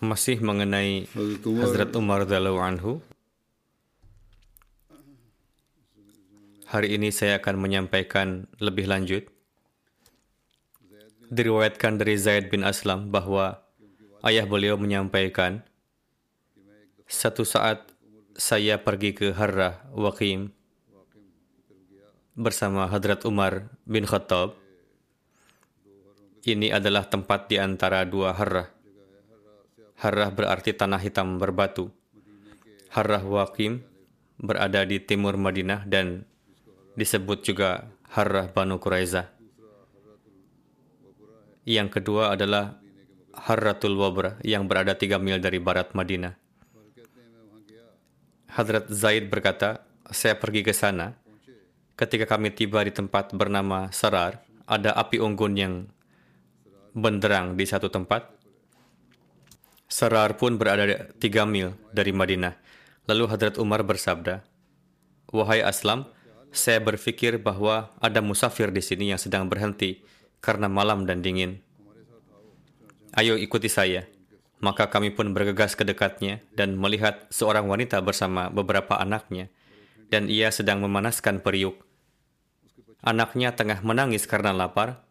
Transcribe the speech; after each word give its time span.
Masih 0.00 0.40
mengenai 0.40 1.04
Hazrat 1.60 1.92
Umar 1.92 2.24
radhiyallahu 2.24 2.56
anhu. 2.56 3.04
Hari 6.64 6.96
ini 6.96 7.12
saya 7.12 7.36
akan 7.36 7.60
menyampaikan 7.60 8.48
lebih 8.64 8.88
lanjut. 8.88 9.28
Diriwayatkan 11.28 12.00
dari 12.00 12.16
Zaid 12.16 12.48
bin 12.48 12.64
Aslam 12.64 13.12
bahwa 13.12 13.60
ayah 14.24 14.48
beliau 14.48 14.80
menyampaikan, 14.80 15.60
satu 17.04 17.44
saat 17.44 17.84
saya 18.32 18.80
pergi 18.80 19.12
ke 19.12 19.36
Harrah 19.36 19.84
Waqim 19.92 20.48
bersama 22.32 22.88
Hadrat 22.88 23.28
Umar 23.28 23.68
bin 23.84 24.08
Khattab. 24.08 24.56
Ini 26.40 26.72
adalah 26.72 27.04
tempat 27.04 27.52
di 27.52 27.60
antara 27.60 28.08
dua 28.08 28.32
Harrah. 28.32 28.79
Harrah 30.00 30.32
berarti 30.32 30.72
tanah 30.72 30.96
hitam 30.96 31.36
berbatu. 31.36 31.92
Harrah 32.88 33.20
Waqim 33.20 33.84
berada 34.40 34.80
di 34.88 34.96
timur 34.96 35.36
Madinah 35.36 35.84
dan 35.84 36.24
disebut 36.96 37.44
juga 37.44 37.92
Harrah 38.08 38.48
Banu 38.48 38.80
Quraizah. 38.80 39.28
Yang 41.68 42.00
kedua 42.00 42.32
adalah 42.32 42.80
Harratul 43.36 43.94
Wabra 44.00 44.40
yang 44.40 44.64
berada 44.64 44.96
tiga 44.96 45.20
mil 45.20 45.36
dari 45.36 45.60
barat 45.60 45.92
Madinah. 45.92 46.34
Hadrat 48.50 48.90
Zaid 48.90 49.30
berkata, 49.30 49.84
saya 50.10 50.34
pergi 50.34 50.66
ke 50.66 50.74
sana. 50.74 51.14
Ketika 51.94 52.24
kami 52.24 52.50
tiba 52.50 52.82
di 52.82 52.90
tempat 52.90 53.36
bernama 53.36 53.92
Sarar, 53.92 54.42
ada 54.64 54.96
api 54.96 55.20
unggun 55.20 55.54
yang 55.54 55.74
benderang 56.96 57.54
di 57.54 57.68
satu 57.68 57.92
tempat. 57.92 58.39
Sarar 59.90 60.38
pun 60.38 60.54
berada 60.54 61.10
tiga 61.18 61.42
mil 61.42 61.74
dari 61.90 62.14
Madinah. 62.14 62.54
Lalu 63.10 63.26
Hadrat 63.26 63.58
Umar 63.58 63.82
bersabda, 63.82 64.46
Wahai 65.34 65.66
Aslam, 65.66 66.06
saya 66.54 66.78
berpikir 66.78 67.42
bahwa 67.42 67.90
ada 67.98 68.22
musafir 68.22 68.70
di 68.70 68.78
sini 68.86 69.10
yang 69.10 69.18
sedang 69.18 69.50
berhenti 69.50 70.06
karena 70.38 70.70
malam 70.70 71.10
dan 71.10 71.26
dingin. 71.26 71.58
Ayo 73.18 73.34
ikuti 73.34 73.66
saya. 73.66 74.06
Maka 74.62 74.92
kami 74.92 75.10
pun 75.10 75.34
bergegas 75.34 75.74
ke 75.74 75.82
dekatnya 75.82 76.38
dan 76.54 76.78
melihat 76.78 77.26
seorang 77.32 77.66
wanita 77.66 77.98
bersama 78.04 78.46
beberapa 78.52 78.94
anaknya, 78.94 79.50
dan 80.12 80.30
ia 80.30 80.52
sedang 80.54 80.84
memanaskan 80.84 81.42
periuk. 81.42 81.82
Anaknya 83.00 83.56
tengah 83.56 83.80
menangis 83.80 84.28
karena 84.28 84.52
lapar. 84.52 85.02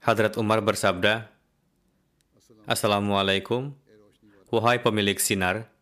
Hadrat 0.00 0.38
Umar 0.38 0.62
bersabda, 0.62 1.26
Assalamualaikum, 2.68 3.72
wahai 4.52 4.76
pemilik 4.76 5.16
sinar. 5.16 5.72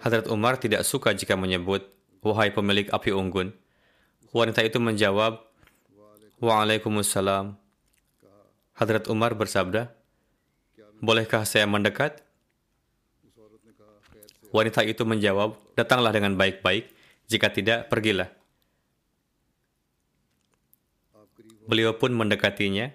Hadrat 0.00 0.24
Umar 0.32 0.56
tidak 0.56 0.80
suka 0.80 1.12
jika 1.12 1.36
menyebut, 1.36 1.84
wahai 2.24 2.48
pemilik 2.48 2.88
api 2.88 3.12
unggun. 3.12 3.52
Wanita 4.32 4.64
itu 4.64 4.80
menjawab, 4.80 5.44
Waalaikumsalam. 6.40 7.52
Hadrat 8.80 9.12
Umar 9.12 9.36
bersabda, 9.36 9.92
Bolehkah 11.04 11.44
saya 11.44 11.68
mendekat? 11.68 12.24
Wanita 14.48 14.88
itu 14.88 15.04
menjawab, 15.04 15.52
Datanglah 15.76 16.16
dengan 16.16 16.32
baik-baik, 16.40 16.88
jika 17.28 17.52
tidak, 17.52 17.92
pergilah. 17.92 18.32
Beliau 21.68 21.92
pun 21.92 22.16
mendekatinya. 22.16 22.88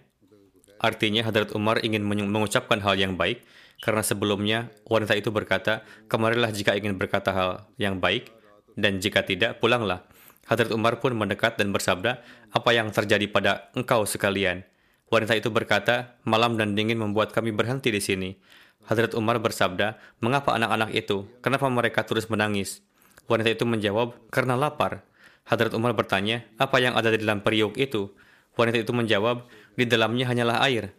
Artinya 0.83 1.23
Hadrat 1.23 1.55
Umar 1.55 1.79
ingin 1.79 2.03
mengucapkan 2.03 2.83
hal 2.83 2.99
yang 2.99 3.15
baik, 3.15 3.39
karena 3.79 4.03
sebelumnya 4.03 4.67
wanita 4.83 5.15
itu 5.15 5.31
berkata, 5.31 5.87
kemarilah 6.11 6.51
jika 6.51 6.75
ingin 6.75 6.99
berkata 6.99 7.31
hal 7.31 7.49
yang 7.79 8.03
baik, 8.03 8.27
dan 8.75 8.99
jika 8.99 9.23
tidak, 9.23 9.63
pulanglah. 9.63 10.03
Hadrat 10.43 10.75
Umar 10.75 10.99
pun 10.99 11.15
mendekat 11.15 11.55
dan 11.55 11.71
bersabda, 11.71 12.19
apa 12.51 12.69
yang 12.75 12.91
terjadi 12.91 13.31
pada 13.31 13.71
engkau 13.79 14.03
sekalian? 14.03 14.67
Wanita 15.07 15.39
itu 15.39 15.47
berkata, 15.47 16.19
malam 16.27 16.59
dan 16.59 16.75
dingin 16.75 16.99
membuat 16.99 17.31
kami 17.31 17.55
berhenti 17.55 17.87
di 17.87 18.03
sini. 18.03 18.35
Hadrat 18.83 19.15
Umar 19.15 19.39
bersabda, 19.39 19.95
mengapa 20.19 20.51
anak-anak 20.51 20.91
itu? 20.91 21.31
Kenapa 21.39 21.71
mereka 21.71 22.03
terus 22.03 22.27
menangis? 22.27 22.83
Wanita 23.31 23.55
itu 23.55 23.63
menjawab, 23.63 24.19
karena 24.35 24.59
lapar. 24.59 25.07
Hadrat 25.47 25.71
Umar 25.71 25.95
bertanya, 25.95 26.43
apa 26.59 26.83
yang 26.83 26.99
ada 26.99 27.07
di 27.07 27.23
dalam 27.23 27.39
periuk 27.39 27.79
itu? 27.79 28.11
Wanita 28.59 28.83
itu 28.83 28.91
menjawab, 28.91 29.47
di 29.73 29.85
dalamnya 29.89 30.29
hanyalah 30.29 30.61
air. 30.65 30.93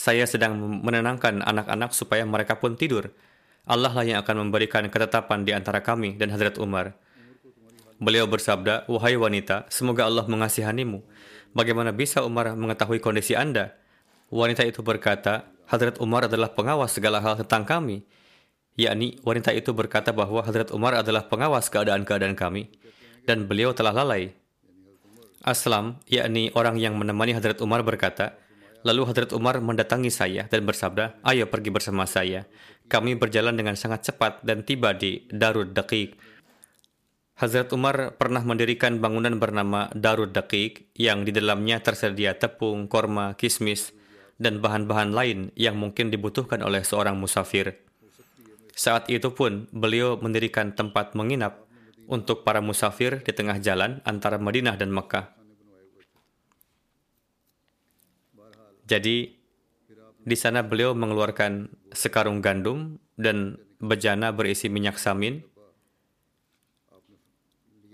Saya 0.00 0.24
sedang 0.24 0.56
menenangkan 0.80 1.44
anak-anak 1.44 1.92
supaya 1.92 2.24
mereka 2.24 2.56
pun 2.56 2.72
tidur. 2.72 3.12
Allah 3.68 3.92
lah 3.92 4.04
yang 4.04 4.18
akan 4.24 4.48
memberikan 4.48 4.88
ketetapan 4.88 5.44
di 5.44 5.52
antara 5.52 5.84
kami 5.84 6.16
dan 6.16 6.32
Hadrat 6.32 6.56
Umar. 6.56 6.96
Beliau 8.00 8.24
bersabda, 8.24 8.88
Wahai 8.88 9.20
wanita, 9.20 9.68
semoga 9.68 10.08
Allah 10.08 10.24
mengasihanimu. 10.24 11.04
Bagaimana 11.52 11.92
bisa 11.92 12.24
Umar 12.24 12.56
mengetahui 12.56 12.96
kondisi 12.96 13.36
Anda? 13.36 13.76
Wanita 14.32 14.64
itu 14.64 14.80
berkata, 14.80 15.44
Hadrat 15.68 16.00
Umar 16.00 16.24
adalah 16.24 16.48
pengawas 16.56 16.96
segala 16.96 17.20
hal 17.20 17.36
tentang 17.44 17.68
kami. 17.68 18.00
Yakni, 18.80 19.20
wanita 19.20 19.52
itu 19.52 19.76
berkata 19.76 20.16
bahwa 20.16 20.40
Hadrat 20.40 20.72
Umar 20.72 20.96
adalah 20.96 21.28
pengawas 21.28 21.68
keadaan-keadaan 21.68 22.32
kami. 22.32 22.72
Dan 23.28 23.44
beliau 23.44 23.76
telah 23.76 23.92
lalai. 23.92 24.32
Aslam, 25.40 25.96
yakni 26.04 26.52
orang 26.52 26.76
yang 26.76 27.00
menemani 27.00 27.32
Hadrat 27.32 27.64
Umar 27.64 27.80
berkata, 27.80 28.36
Lalu 28.80 29.08
Hadrat 29.08 29.32
Umar 29.36 29.60
mendatangi 29.60 30.08
saya 30.08 30.48
dan 30.48 30.64
bersabda, 30.64 31.20
ayo 31.24 31.48
pergi 31.48 31.68
bersama 31.68 32.08
saya. 32.08 32.48
Kami 32.88 33.16
berjalan 33.16 33.56
dengan 33.56 33.76
sangat 33.76 34.08
cepat 34.08 34.40
dan 34.40 34.64
tiba 34.64 34.96
di 34.96 35.24
Darud 35.28 35.76
Daqiq. 35.76 36.16
Hazrat 37.40 37.72
Umar 37.72 38.20
pernah 38.20 38.44
mendirikan 38.44 39.00
bangunan 39.00 39.36
bernama 39.36 39.88
Darud 39.96 40.32
Daqiq 40.32 40.92
yang 40.96 41.24
di 41.24 41.32
dalamnya 41.32 41.80
tersedia 41.80 42.36
tepung, 42.36 42.88
korma, 42.88 43.36
kismis, 43.36 43.96
dan 44.40 44.60
bahan-bahan 44.60 45.12
lain 45.12 45.52
yang 45.56 45.76
mungkin 45.76 46.08
dibutuhkan 46.08 46.64
oleh 46.64 46.84
seorang 46.84 47.16
musafir. 47.20 47.80
Saat 48.72 49.12
itu 49.12 49.32
pun 49.36 49.68
beliau 49.72 50.16
mendirikan 50.16 50.72
tempat 50.72 51.12
menginap 51.12 51.68
untuk 52.10 52.42
para 52.42 52.58
musafir 52.58 53.22
di 53.22 53.30
tengah 53.30 53.62
jalan 53.62 54.02
antara 54.02 54.36
Madinah 54.36 54.74
dan 54.74 54.90
Mekah. 54.90 55.30
Jadi 58.90 59.38
di 60.26 60.36
sana 60.36 60.66
beliau 60.66 60.98
mengeluarkan 60.98 61.70
sekarung 61.94 62.42
gandum 62.42 62.98
dan 63.14 63.62
bejana 63.78 64.34
berisi 64.34 64.66
minyak 64.66 64.98
samin. 64.98 65.46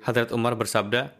Hadrat 0.01 0.33
Umar 0.33 0.57
bersabda, 0.57 1.13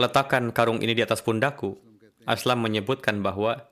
letakkan 0.00 0.48
karung 0.56 0.80
ini 0.80 0.96
di 0.96 1.04
atas 1.04 1.20
pundakku. 1.20 1.76
Aslam 2.24 2.64
menyebutkan 2.64 3.20
bahwa 3.20 3.68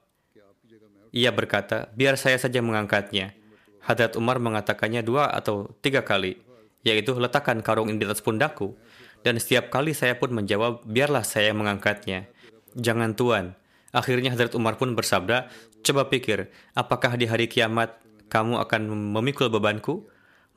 ia 1.11 1.32
berkata, 1.32 1.88
biar 1.96 2.20
saya 2.20 2.37
saja 2.37 2.61
mengangkatnya. 2.61 3.32
Hadrat 3.81 4.20
Umar 4.20 4.37
mengatakannya 4.37 5.00
dua 5.00 5.32
atau 5.32 5.73
tiga 5.81 6.05
kali, 6.05 6.38
yaitu 6.84 7.16
letakkan 7.16 7.64
karung 7.64 7.88
ini 7.90 7.98
di 7.98 8.06
atas 8.06 8.20
pundakku. 8.20 8.76
Dan 9.25 9.40
setiap 9.40 9.72
kali 9.72 9.96
saya 9.96 10.20
pun 10.20 10.31
menjawab, 10.36 10.84
biarlah 10.84 11.25
saya 11.25 11.56
mengangkatnya. 11.56 12.28
Jangan 12.76 13.16
tuan. 13.16 13.56
Akhirnya 13.90 14.36
Hadrat 14.36 14.52
Umar 14.52 14.76
pun 14.76 14.92
bersabda, 14.92 15.48
coba 15.81 16.12
pikir, 16.12 16.52
apakah 16.76 17.16
di 17.16 17.25
hari 17.25 17.48
kiamat 17.48 17.96
kamu 18.28 18.60
akan 18.60 18.92
memikul 19.16 19.48
bebanku? 19.48 20.10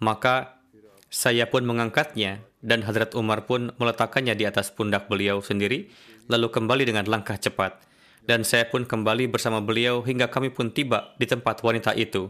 Maka 0.04 0.60
saya 1.08 1.48
pun 1.48 1.64
mengangkatnya 1.64 2.44
dan 2.60 2.84
Hadrat 2.84 3.16
Umar 3.16 3.48
pun 3.48 3.72
meletakkannya 3.80 4.36
di 4.36 4.44
atas 4.44 4.74
pundak 4.74 5.08
beliau 5.08 5.40
sendiri, 5.40 5.88
lalu 6.28 6.52
kembali 6.52 6.84
dengan 6.84 7.08
langkah 7.08 7.40
cepat. 7.40 7.80
Dan 8.28 8.44
saya 8.44 8.68
pun 8.68 8.84
kembali 8.84 9.32
bersama 9.32 9.64
beliau 9.64 10.04
hingga 10.04 10.28
kami 10.28 10.52
pun 10.52 10.76
tiba 10.76 11.16
di 11.16 11.24
tempat 11.24 11.64
wanita 11.64 11.96
itu. 11.96 12.28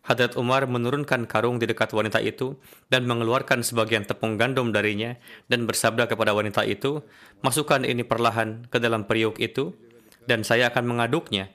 Hadrat 0.00 0.32
Umar 0.40 0.64
menurunkan 0.64 1.28
karung 1.28 1.60
di 1.60 1.68
dekat 1.68 1.92
wanita 1.92 2.24
itu 2.24 2.56
dan 2.88 3.04
mengeluarkan 3.04 3.60
sebagian 3.60 4.08
tepung 4.08 4.40
gandum 4.40 4.72
darinya 4.72 5.20
dan 5.52 5.68
bersabda 5.68 6.08
kepada 6.08 6.32
wanita 6.32 6.64
itu, 6.64 7.04
masukkan 7.44 7.84
ini 7.84 8.00
perlahan 8.00 8.64
ke 8.72 8.80
dalam 8.80 9.04
periuk 9.04 9.36
itu 9.36 9.76
dan 10.24 10.40
saya 10.40 10.72
akan 10.72 10.88
mengaduknya. 10.88 11.52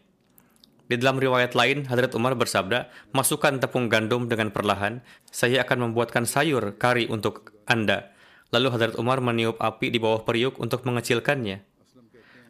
Di 0.85 1.01
dalam 1.01 1.17
riwayat 1.17 1.57
lain, 1.57 1.89
Hadrat 1.89 2.13
Umar 2.13 2.37
bersabda, 2.37 2.93
masukkan 3.09 3.57
tepung 3.57 3.89
gandum 3.89 4.29
dengan 4.29 4.53
perlahan, 4.53 5.01
saya 5.25 5.65
akan 5.65 5.89
membuatkan 5.89 6.29
sayur 6.29 6.77
kari 6.77 7.09
untuk 7.09 7.57
Anda. 7.65 8.13
Lalu 8.53 8.67
Hadrat 8.69 8.95
Umar 9.01 9.17
meniup 9.17 9.57
api 9.57 9.89
di 9.89 9.97
bawah 9.97 10.21
periuk 10.21 10.61
untuk 10.61 10.85
mengecilkannya. 10.85 11.65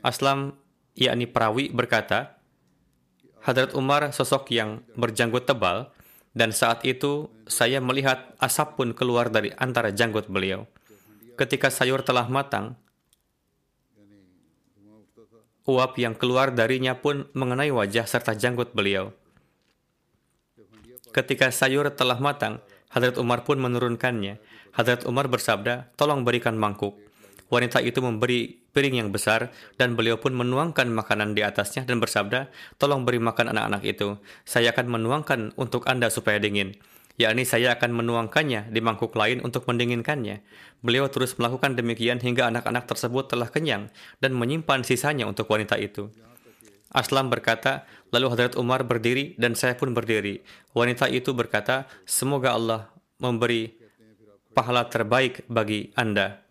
Aslam, 0.03 0.59
yakni 0.99 1.31
perawi, 1.31 1.71
berkata, 1.71 2.34
Hadrat 3.45 3.77
Umar 3.77 4.09
sosok 4.09 4.49
yang 4.49 4.81
berjanggut 4.97 5.45
tebal, 5.45 5.93
dan 6.33 6.49
saat 6.49 6.81
itu 6.81 7.29
saya 7.45 7.77
melihat 7.77 8.33
asap 8.41 8.73
pun 8.73 8.89
keluar 8.97 9.29
dari 9.29 9.53
antara 9.61 9.93
janggut 9.93 10.25
beliau. 10.25 10.65
Ketika 11.37 11.69
sayur 11.69 12.01
telah 12.01 12.25
matang, 12.25 12.73
uap 15.69 15.93
yang 16.01 16.17
keluar 16.17 16.49
darinya 16.57 16.97
pun 16.97 17.29
mengenai 17.37 17.69
wajah 17.69 18.09
serta 18.09 18.33
janggut 18.33 18.73
beliau. 18.73 19.13
Ketika 21.13 21.53
sayur 21.53 21.93
telah 21.93 22.17
matang, 22.17 22.65
Hadrat 22.89 23.21
Umar 23.21 23.45
pun 23.45 23.61
menurunkannya. 23.61 24.41
Hadrat 24.73 25.05
Umar 25.05 25.29
bersabda, 25.29 25.93
tolong 25.93 26.25
berikan 26.25 26.57
mangkuk. 26.57 26.97
Wanita 27.53 27.77
itu 27.85 28.01
memberi 28.01 28.64
piring 28.75 28.99
yang 28.99 29.09
besar 29.15 29.55
dan 29.79 29.95
beliau 29.95 30.19
pun 30.19 30.35
menuangkan 30.35 30.91
makanan 30.91 31.31
di 31.31 31.47
atasnya 31.47 31.87
dan 31.87 32.03
bersabda, 32.03 32.51
tolong 32.75 33.07
beri 33.07 33.23
makan 33.23 33.55
anak-anak 33.55 33.87
itu. 33.87 34.19
Saya 34.43 34.75
akan 34.75 34.99
menuangkan 34.99 35.55
untuk 35.55 35.87
Anda 35.87 36.11
supaya 36.11 36.35
dingin. 36.43 36.75
Yakni 37.15 37.47
saya 37.47 37.79
akan 37.79 37.95
menuangkannya 37.95 38.75
di 38.75 38.79
mangkuk 38.83 39.15
lain 39.15 39.39
untuk 39.39 39.63
mendinginkannya. 39.71 40.43
Beliau 40.83 41.07
terus 41.07 41.39
melakukan 41.39 41.79
demikian 41.79 42.19
hingga 42.19 42.51
anak-anak 42.51 42.91
tersebut 42.91 43.31
telah 43.31 43.47
kenyang 43.47 43.87
dan 44.19 44.35
menyimpan 44.35 44.83
sisanya 44.83 45.23
untuk 45.23 45.47
wanita 45.47 45.79
itu. 45.79 46.11
Aslam 46.91 47.31
berkata, 47.31 47.87
lalu 48.11 48.35
Hadrat 48.35 48.59
Umar 48.59 48.83
berdiri 48.83 49.35
dan 49.39 49.55
saya 49.55 49.79
pun 49.79 49.95
berdiri. 49.95 50.43
Wanita 50.75 51.07
itu 51.07 51.31
berkata, 51.31 51.87
semoga 52.03 52.51
Allah 52.51 52.91
memberi 53.19 53.79
pahala 54.51 54.87
terbaik 54.87 55.47
bagi 55.47 55.95
Anda. 55.95 56.44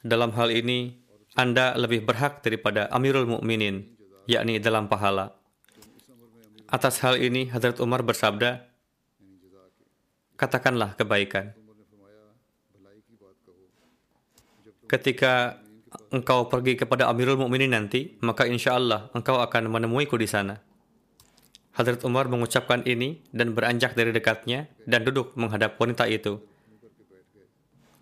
Dalam 0.00 0.32
hal 0.32 0.48
ini, 0.48 0.96
Anda 1.36 1.76
lebih 1.76 2.08
berhak 2.08 2.40
daripada 2.40 2.88
Amirul 2.88 3.28
Mukminin, 3.28 3.84
yakni 4.24 4.56
dalam 4.56 4.88
pahala. 4.88 5.36
Atas 6.72 7.04
hal 7.04 7.20
ini, 7.20 7.52
Hadrat 7.52 7.76
Umar 7.84 8.00
bersabda, 8.00 8.64
katakanlah 10.40 10.96
kebaikan. 10.96 11.52
Ketika 14.88 15.60
engkau 16.08 16.48
pergi 16.48 16.80
kepada 16.80 17.12
Amirul 17.12 17.36
Mukminin 17.36 17.76
nanti, 17.76 18.16
maka 18.24 18.48
insya 18.48 18.80
Allah 18.80 19.12
engkau 19.12 19.36
akan 19.36 19.68
menemuiku 19.68 20.16
di 20.16 20.24
sana. 20.24 20.64
Hadrat 21.76 22.00
Umar 22.08 22.24
mengucapkan 22.32 22.80
ini 22.88 23.20
dan 23.36 23.52
beranjak 23.52 23.92
dari 23.92 24.16
dekatnya 24.16 24.64
dan 24.88 25.04
duduk 25.04 25.36
menghadap 25.36 25.76
wanita 25.76 26.08
itu. 26.08 26.40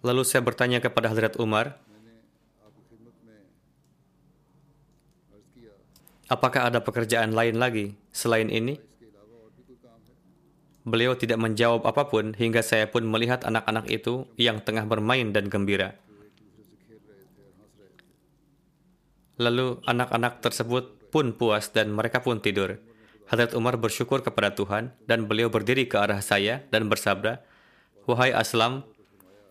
Lalu 0.07 0.23
saya 0.23 0.47
bertanya 0.47 0.79
kepada 0.79 1.11
Hadrat 1.11 1.35
Umar, 1.43 1.88
apakah 6.29 6.69
ada 6.69 6.85
pekerjaan 6.85 7.33
lain 7.33 7.57
lagi 7.57 7.97
selain 8.13 8.53
ini? 8.53 8.79
Beliau 10.89 11.13
tidak 11.21 11.37
menjawab 11.37 11.85
apa 11.85 12.09
pun 12.09 12.33
hingga 12.33 12.65
saya 12.65 12.89
pun 12.89 13.05
melihat 13.05 13.45
anak-anak 13.45 13.93
itu 13.93 14.25
yang 14.41 14.65
tengah 14.65 14.89
bermain 14.89 15.37
dan 15.37 15.53
gembira. 15.53 16.01
Lalu 19.37 19.85
anak-anak 19.85 20.41
tersebut 20.41 21.13
pun 21.13 21.37
puas 21.37 21.69
dan 21.73 21.93
mereka 21.93 22.25
pun 22.25 22.41
tidur. 22.41 22.81
Hadrat 23.29 23.53
Umar 23.53 23.77
bersyukur 23.77 24.25
kepada 24.25 24.57
Tuhan 24.57 24.97
dan 25.05 25.29
beliau 25.29 25.53
berdiri 25.53 25.85
ke 25.85 26.01
arah 26.01 26.25
saya 26.25 26.65
dan 26.73 26.89
bersabda, 26.89 27.45
Wahai 28.09 28.33
Aslam, 28.33 28.89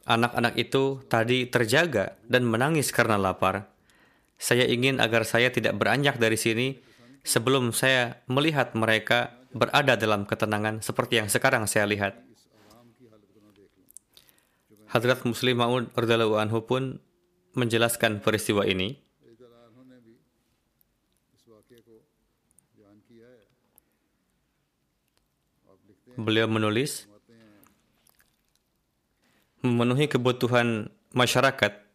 anak-anak 0.10 0.58
itu 0.58 1.06
tadi 1.06 1.46
terjaga 1.46 2.18
dan 2.26 2.50
menangis 2.50 2.90
karena 2.90 3.22
lapar. 3.22 3.70
Saya 4.38 4.70
ingin 4.70 5.02
agar 5.02 5.26
saya 5.26 5.50
tidak 5.50 5.74
beranjak 5.82 6.22
dari 6.22 6.38
sini 6.38 6.78
sebelum 7.26 7.74
saya 7.74 8.22
melihat 8.30 8.78
mereka 8.78 9.34
berada 9.50 9.98
dalam 9.98 10.30
ketenangan 10.30 10.86
seperti 10.86 11.18
yang 11.18 11.28
sekarang 11.28 11.66
saya 11.66 11.90
lihat. 11.90 12.22
Hadrat 14.88 15.26
Muslim 15.28 15.60
Ma'ud 15.60 15.92
radhiyallahu 15.92 16.40
anhu 16.40 16.64
pun 16.64 17.04
menjelaskan 17.58 18.24
peristiwa 18.24 18.64
ini. 18.64 19.02
Beliau 26.18 26.50
menulis, 26.50 27.06
memenuhi 29.62 30.10
kebutuhan 30.10 30.90
masyarakat 31.14 31.87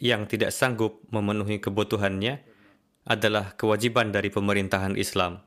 yang 0.00 0.24
tidak 0.24 0.50
sanggup 0.50 1.04
memenuhi 1.12 1.60
kebutuhannya 1.60 2.40
adalah 3.04 3.52
kewajiban 3.54 4.08
dari 4.10 4.32
pemerintahan 4.32 4.96
Islam. 4.96 5.44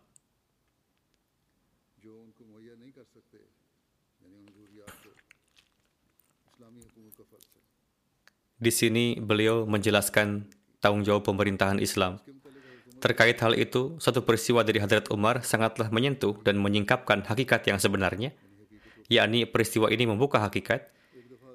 Di 8.63 8.71
sini 8.71 9.19
beliau 9.19 9.67
menjelaskan 9.67 10.47
tanggung 10.79 11.03
jawab 11.03 11.27
pemerintahan 11.27 11.83
Islam. 11.83 12.23
Terkait 13.03 13.35
hal 13.43 13.59
itu, 13.59 13.99
satu 13.99 14.23
peristiwa 14.23 14.63
dari 14.63 14.79
Hadrat 14.79 15.11
Umar 15.11 15.43
sangatlah 15.43 15.91
menyentuh 15.91 16.39
dan 16.47 16.55
menyingkapkan 16.63 17.27
hakikat 17.27 17.67
yang 17.67 17.75
sebenarnya, 17.75 18.31
yakni 19.11 19.43
peristiwa 19.43 19.91
ini 19.91 20.07
membuka 20.07 20.39
hakikat. 20.39 20.87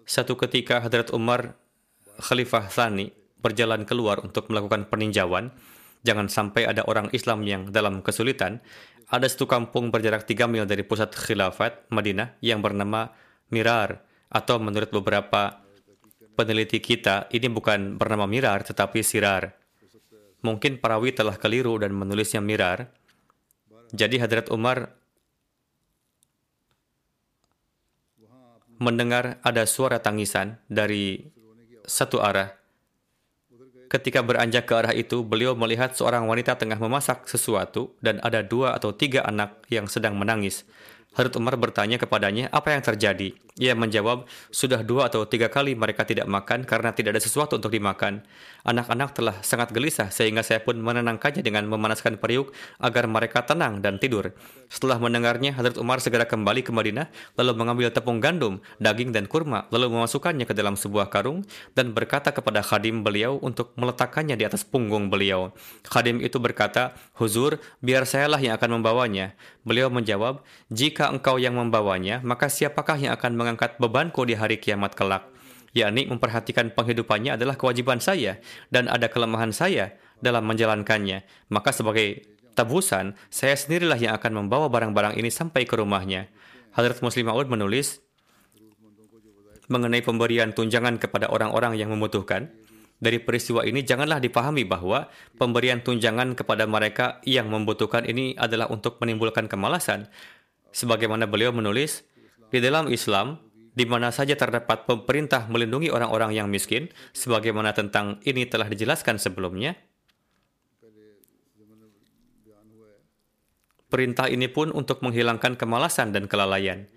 Satu 0.04 0.36
ketika 0.36 0.84
Hadrat 0.84 1.08
Umar 1.16 1.56
Khalifah 2.18 2.66
Thani 2.66 3.08
berjalan 3.38 3.86
keluar 3.86 4.18
untuk 4.20 4.50
melakukan 4.50 4.90
peninjauan, 4.90 5.54
jangan 6.02 6.26
sampai 6.26 6.66
ada 6.66 6.82
orang 6.86 7.06
Islam 7.14 7.46
yang 7.46 7.70
dalam 7.70 8.02
kesulitan, 8.02 8.58
ada 9.08 9.24
satu 9.24 9.46
kampung 9.46 9.94
berjarak 9.94 10.26
3 10.26 10.50
mil 10.50 10.66
dari 10.66 10.82
pusat 10.82 11.14
khilafat 11.14 11.88
Madinah 11.94 12.36
yang 12.42 12.60
bernama 12.60 13.14
Mirar, 13.54 14.02
atau 14.28 14.60
menurut 14.60 14.92
beberapa 14.92 15.64
peneliti 16.36 16.82
kita, 16.82 17.30
ini 17.32 17.48
bukan 17.48 17.96
bernama 17.96 18.28
Mirar 18.28 18.66
tetapi 18.66 19.00
Sirar. 19.00 19.56
Mungkin 20.42 20.78
perawi 20.78 21.10
telah 21.10 21.34
keliru 21.34 21.82
dan 21.82 21.90
menulisnya 21.96 22.38
Mirar. 22.38 22.94
Jadi 23.90 24.22
Hadrat 24.22 24.52
Umar 24.54 24.94
mendengar 28.78 29.42
ada 29.42 29.66
suara 29.66 29.98
tangisan 29.98 30.62
dari 30.70 31.37
satu 31.88 32.20
arah. 32.20 32.52
Ketika 33.88 34.20
beranjak 34.20 34.68
ke 34.68 34.76
arah 34.76 34.92
itu, 34.92 35.24
beliau 35.24 35.56
melihat 35.56 35.96
seorang 35.96 36.28
wanita 36.28 36.60
tengah 36.60 36.76
memasak 36.76 37.24
sesuatu 37.24 37.96
dan 38.04 38.20
ada 38.20 38.44
dua 38.44 38.76
atau 38.76 38.92
tiga 38.92 39.24
anak 39.24 39.64
yang 39.72 39.88
sedang 39.88 40.12
menangis. 40.20 40.68
Hadrat 41.16 41.32
Umar 41.40 41.56
bertanya 41.56 41.96
kepadanya, 41.96 42.52
apa 42.52 42.76
yang 42.76 42.84
terjadi? 42.84 43.32
Ia 43.58 43.74
menjawab, 43.74 44.30
sudah 44.54 44.86
dua 44.86 45.10
atau 45.10 45.26
tiga 45.26 45.50
kali 45.50 45.74
mereka 45.74 46.06
tidak 46.06 46.30
makan 46.30 46.62
karena 46.62 46.94
tidak 46.94 47.18
ada 47.18 47.22
sesuatu 47.22 47.58
untuk 47.58 47.74
dimakan. 47.74 48.22
Anak-anak 48.62 49.18
telah 49.18 49.36
sangat 49.42 49.74
gelisah 49.74 50.14
sehingga 50.14 50.46
saya 50.46 50.62
pun 50.62 50.78
menenangkannya 50.78 51.42
dengan 51.42 51.66
memanaskan 51.66 52.22
periuk 52.22 52.54
agar 52.78 53.10
mereka 53.10 53.42
tenang 53.42 53.82
dan 53.82 53.98
tidur. 53.98 54.30
Setelah 54.70 55.02
mendengarnya, 55.02 55.58
Hadrat 55.58 55.74
Umar 55.74 55.98
segera 55.98 56.22
kembali 56.22 56.62
ke 56.62 56.70
Madinah, 56.70 57.10
lalu 57.34 57.52
mengambil 57.58 57.90
tepung 57.90 58.22
gandum, 58.22 58.62
daging 58.78 59.10
dan 59.10 59.26
kurma, 59.26 59.66
lalu 59.74 59.90
memasukkannya 59.90 60.46
ke 60.46 60.54
dalam 60.54 60.78
sebuah 60.78 61.10
karung 61.10 61.42
dan 61.74 61.90
berkata 61.90 62.30
kepada 62.30 62.62
khadim 62.62 63.02
beliau 63.02 63.42
untuk 63.42 63.74
meletakkannya 63.74 64.38
di 64.38 64.46
atas 64.46 64.62
punggung 64.62 65.10
beliau. 65.10 65.50
Khadim 65.82 66.22
itu 66.22 66.38
berkata, 66.38 66.94
Huzur, 67.18 67.58
biar 67.82 68.06
sayalah 68.06 68.38
yang 68.38 68.54
akan 68.54 68.78
membawanya. 68.78 69.34
Beliau 69.66 69.90
menjawab, 69.90 70.46
jika 70.70 71.10
engkau 71.10 71.40
yang 71.40 71.58
membawanya, 71.58 72.20
maka 72.20 72.46
siapakah 72.48 73.00
yang 73.00 73.12
akan 73.16 73.36
mengangkat 73.48 73.80
bebanku 73.80 74.28
di 74.28 74.36
hari 74.36 74.60
kiamat 74.60 74.92
kelak? 74.92 75.24
Yakni 75.72 76.04
memperhatikan 76.04 76.76
penghidupannya 76.76 77.40
adalah 77.40 77.56
kewajiban 77.56 77.96
saya 77.96 78.36
dan 78.68 78.92
ada 78.92 79.08
kelemahan 79.08 79.56
saya 79.56 79.96
dalam 80.20 80.44
menjalankannya. 80.44 81.24
Maka 81.48 81.72
sebagai 81.72 82.28
tebusan, 82.52 83.16
saya 83.32 83.56
sendirilah 83.56 83.96
yang 83.96 84.12
akan 84.20 84.44
membawa 84.44 84.68
barang-barang 84.68 85.16
ini 85.16 85.32
sampai 85.32 85.64
ke 85.64 85.80
rumahnya. 85.80 86.28
Hadrat 86.76 87.00
Muslim 87.00 87.32
Maud 87.32 87.48
menulis 87.48 88.04
mengenai 89.72 90.04
pemberian 90.04 90.52
tunjangan 90.52 91.00
kepada 91.00 91.32
orang-orang 91.32 91.80
yang 91.80 91.88
membutuhkan. 91.88 92.52
Dari 92.98 93.22
peristiwa 93.22 93.62
ini 93.62 93.86
janganlah 93.86 94.18
dipahami 94.18 94.66
bahwa 94.66 95.06
pemberian 95.38 95.80
tunjangan 95.80 96.34
kepada 96.34 96.66
mereka 96.66 97.22
yang 97.22 97.46
membutuhkan 97.46 98.02
ini 98.02 98.34
adalah 98.34 98.66
untuk 98.68 98.98
menimbulkan 98.98 99.46
kemalasan. 99.46 100.10
Sebagaimana 100.74 101.30
beliau 101.30 101.54
menulis, 101.54 102.02
di 102.48 102.58
dalam 102.64 102.88
Islam, 102.88 103.40
di 103.76 103.84
mana 103.86 104.10
saja 104.10 104.34
terdapat 104.34 104.88
pemerintah 104.88 105.46
melindungi 105.46 105.92
orang-orang 105.92 106.34
yang 106.34 106.48
miskin, 106.50 106.90
sebagaimana 107.14 107.76
tentang 107.76 108.18
ini 108.26 108.48
telah 108.48 108.66
dijelaskan 108.66 109.20
sebelumnya, 109.22 109.78
perintah 113.88 114.28
ini 114.28 114.48
pun 114.52 114.72
untuk 114.72 115.00
menghilangkan 115.00 115.56
kemalasan 115.56 116.12
dan 116.12 116.28
kelalaian. 116.28 116.88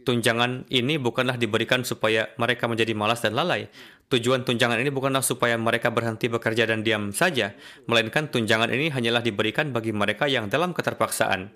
Tunjangan 0.00 0.66
ini 0.72 0.96
bukanlah 0.96 1.36
diberikan 1.36 1.84
supaya 1.84 2.32
mereka 2.40 2.66
menjadi 2.66 2.96
malas 2.96 3.20
dan 3.20 3.36
lalai. 3.36 3.68
Tujuan 4.10 4.42
tunjangan 4.42 4.80
ini 4.80 4.90
bukanlah 4.90 5.22
supaya 5.22 5.54
mereka 5.54 5.92
berhenti 5.94 6.26
bekerja 6.26 6.66
dan 6.66 6.82
diam 6.82 7.14
saja, 7.14 7.54
melainkan 7.86 8.26
tunjangan 8.26 8.72
ini 8.74 8.90
hanyalah 8.90 9.22
diberikan 9.22 9.70
bagi 9.70 9.94
mereka 9.94 10.26
yang 10.26 10.50
dalam 10.50 10.74
keterpaksaan. 10.74 11.54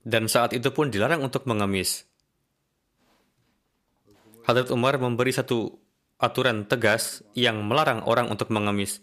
Dan 0.00 0.32
saat 0.32 0.56
itu 0.56 0.72
pun 0.72 0.88
dilarang 0.88 1.20
untuk 1.20 1.44
mengemis. 1.44 2.09
Hadrat 4.44 4.72
Umar 4.72 4.96
memberi 4.96 5.32
satu 5.34 5.76
aturan 6.20 6.68
tegas 6.68 7.24
yang 7.32 7.64
melarang 7.64 8.04
orang 8.04 8.28
untuk 8.28 8.52
mengemis. 8.52 9.00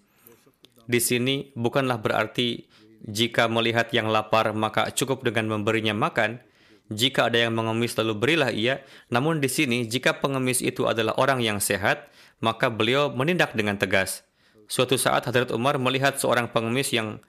Di 0.87 1.01
sini 1.01 1.51
bukanlah 1.57 1.99
berarti 1.99 2.69
jika 3.03 3.45
melihat 3.51 3.91
yang 3.91 4.09
lapar 4.09 4.55
maka 4.55 4.89
cukup 4.93 5.21
dengan 5.25 5.51
memberinya 5.51 5.93
makan, 5.93 6.39
jika 6.87 7.27
ada 7.27 7.47
yang 7.47 7.53
mengemis 7.53 7.93
lalu 7.99 8.13
berilah 8.15 8.51
ia. 8.53 8.81
Namun 9.11 9.43
di 9.43 9.51
sini 9.51 9.85
jika 9.85 10.23
pengemis 10.23 10.63
itu 10.63 10.87
adalah 10.87 11.13
orang 11.19 11.43
yang 11.43 11.59
sehat, 11.59 12.07
maka 12.39 12.71
beliau 12.71 13.11
menindak 13.11 13.53
dengan 13.53 13.75
tegas. 13.75 14.23
Suatu 14.67 14.99
saat 14.99 15.23
Hadrat 15.27 15.51
Umar 15.51 15.79
melihat 15.79 16.19
seorang 16.19 16.51
pengemis 16.51 16.91
yang 16.91 17.19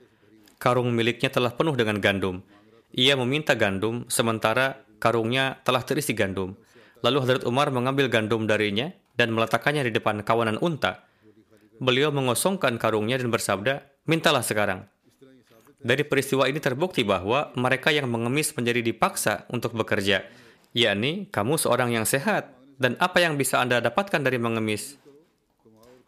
karung 0.58 0.90
miliknya 0.90 1.30
telah 1.30 1.54
penuh 1.54 1.74
dengan 1.78 2.02
gandum. 2.02 2.42
Ia 2.94 3.14
meminta 3.14 3.54
gandum 3.54 4.08
sementara 4.10 4.82
karungnya 4.98 5.62
telah 5.62 5.82
terisi 5.86 6.14
gandum. 6.14 6.58
Lalu 7.02 7.18
Hadrat 7.22 7.44
Umar 7.46 7.70
mengambil 7.70 8.10
gandum 8.10 8.48
darinya 8.48 8.90
dan 9.14 9.30
meletakkannya 9.30 9.86
di 9.86 9.92
depan 9.94 10.22
kawanan 10.26 10.58
unta. 10.58 11.06
Beliau 11.78 12.10
mengosongkan 12.10 12.74
karungnya 12.74 13.22
dan 13.22 13.30
bersabda, 13.30 13.86
mintalah 14.10 14.42
sekarang. 14.42 14.86
Dari 15.78 16.02
peristiwa 16.02 16.50
ini 16.50 16.58
terbukti 16.58 17.06
bahwa 17.06 17.54
mereka 17.54 17.94
yang 17.94 18.10
mengemis 18.10 18.50
menjadi 18.58 18.82
dipaksa 18.82 19.46
untuk 19.54 19.78
bekerja, 19.78 20.26
yakni 20.74 21.30
kamu 21.30 21.54
seorang 21.54 21.94
yang 21.94 22.02
sehat, 22.02 22.50
dan 22.82 22.98
apa 22.98 23.22
yang 23.22 23.38
bisa 23.38 23.62
Anda 23.62 23.78
dapatkan 23.78 24.26
dari 24.26 24.42
mengemis? 24.42 24.98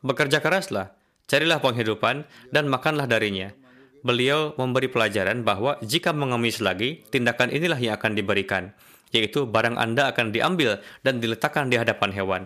Bekerja 0.03 0.43
keraslah, 0.43 0.91
carilah 1.31 1.63
penghidupan, 1.63 2.27
dan 2.51 2.67
makanlah 2.67 3.07
darinya. 3.07 3.55
Beliau 4.03 4.59
memberi 4.59 4.91
pelajaran 4.91 5.47
bahwa 5.47 5.79
jika 5.87 6.11
mengemis 6.11 6.59
lagi, 6.59 7.07
tindakan 7.15 7.55
inilah 7.55 7.79
yang 7.79 7.95
akan 7.95 8.19
diberikan, 8.19 8.75
yaitu 9.11 9.47
barang 9.47 9.77
Anda 9.79 10.11
akan 10.15 10.31
diambil 10.35 10.83
dan 11.07 11.19
diletakkan 11.19 11.71
di 11.71 11.79
hadapan 11.79 12.11
hewan. 12.15 12.43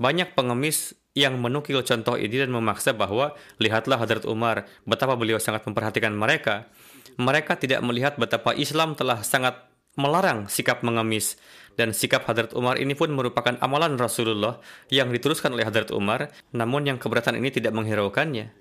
Banyak 0.00 0.32
pengemis 0.34 0.94
yang 1.12 1.42
menukil 1.42 1.82
contoh 1.82 2.14
ini 2.14 2.46
dan 2.46 2.54
memaksa 2.54 2.94
bahwa 2.94 3.34
lihatlah 3.58 3.98
Hadrat 3.98 4.24
Umar 4.24 4.70
betapa 4.86 5.18
beliau 5.18 5.42
sangat 5.42 5.66
memperhatikan 5.66 6.14
mereka. 6.14 6.70
Mereka 7.18 7.58
tidak 7.58 7.82
melihat 7.82 8.14
betapa 8.16 8.54
Islam 8.54 8.94
telah 8.94 9.20
sangat 9.26 9.58
melarang 9.98 10.46
sikap 10.46 10.86
mengemis 10.86 11.34
dan 11.74 11.90
sikap 11.90 12.24
Hadrat 12.24 12.54
Umar 12.54 12.78
ini 12.78 12.94
pun 12.94 13.10
merupakan 13.10 13.58
amalan 13.58 13.98
Rasulullah 13.98 14.62
yang 14.88 15.10
diteruskan 15.10 15.52
oleh 15.52 15.66
Hadrat 15.66 15.90
Umar 15.90 16.30
namun 16.54 16.86
yang 16.86 16.96
keberatan 16.96 17.34
ini 17.36 17.50
tidak 17.50 17.74
menghiraukannya. 17.74 18.54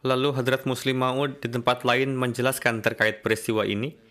Lalu 0.00 0.28
Hadrat 0.32 0.64
Muslim 0.64 0.96
Maud 0.96 1.44
di 1.44 1.48
tempat 1.52 1.84
lain 1.84 2.16
menjelaskan 2.16 2.80
terkait 2.80 3.20
peristiwa 3.20 3.68
ini. 3.68 4.09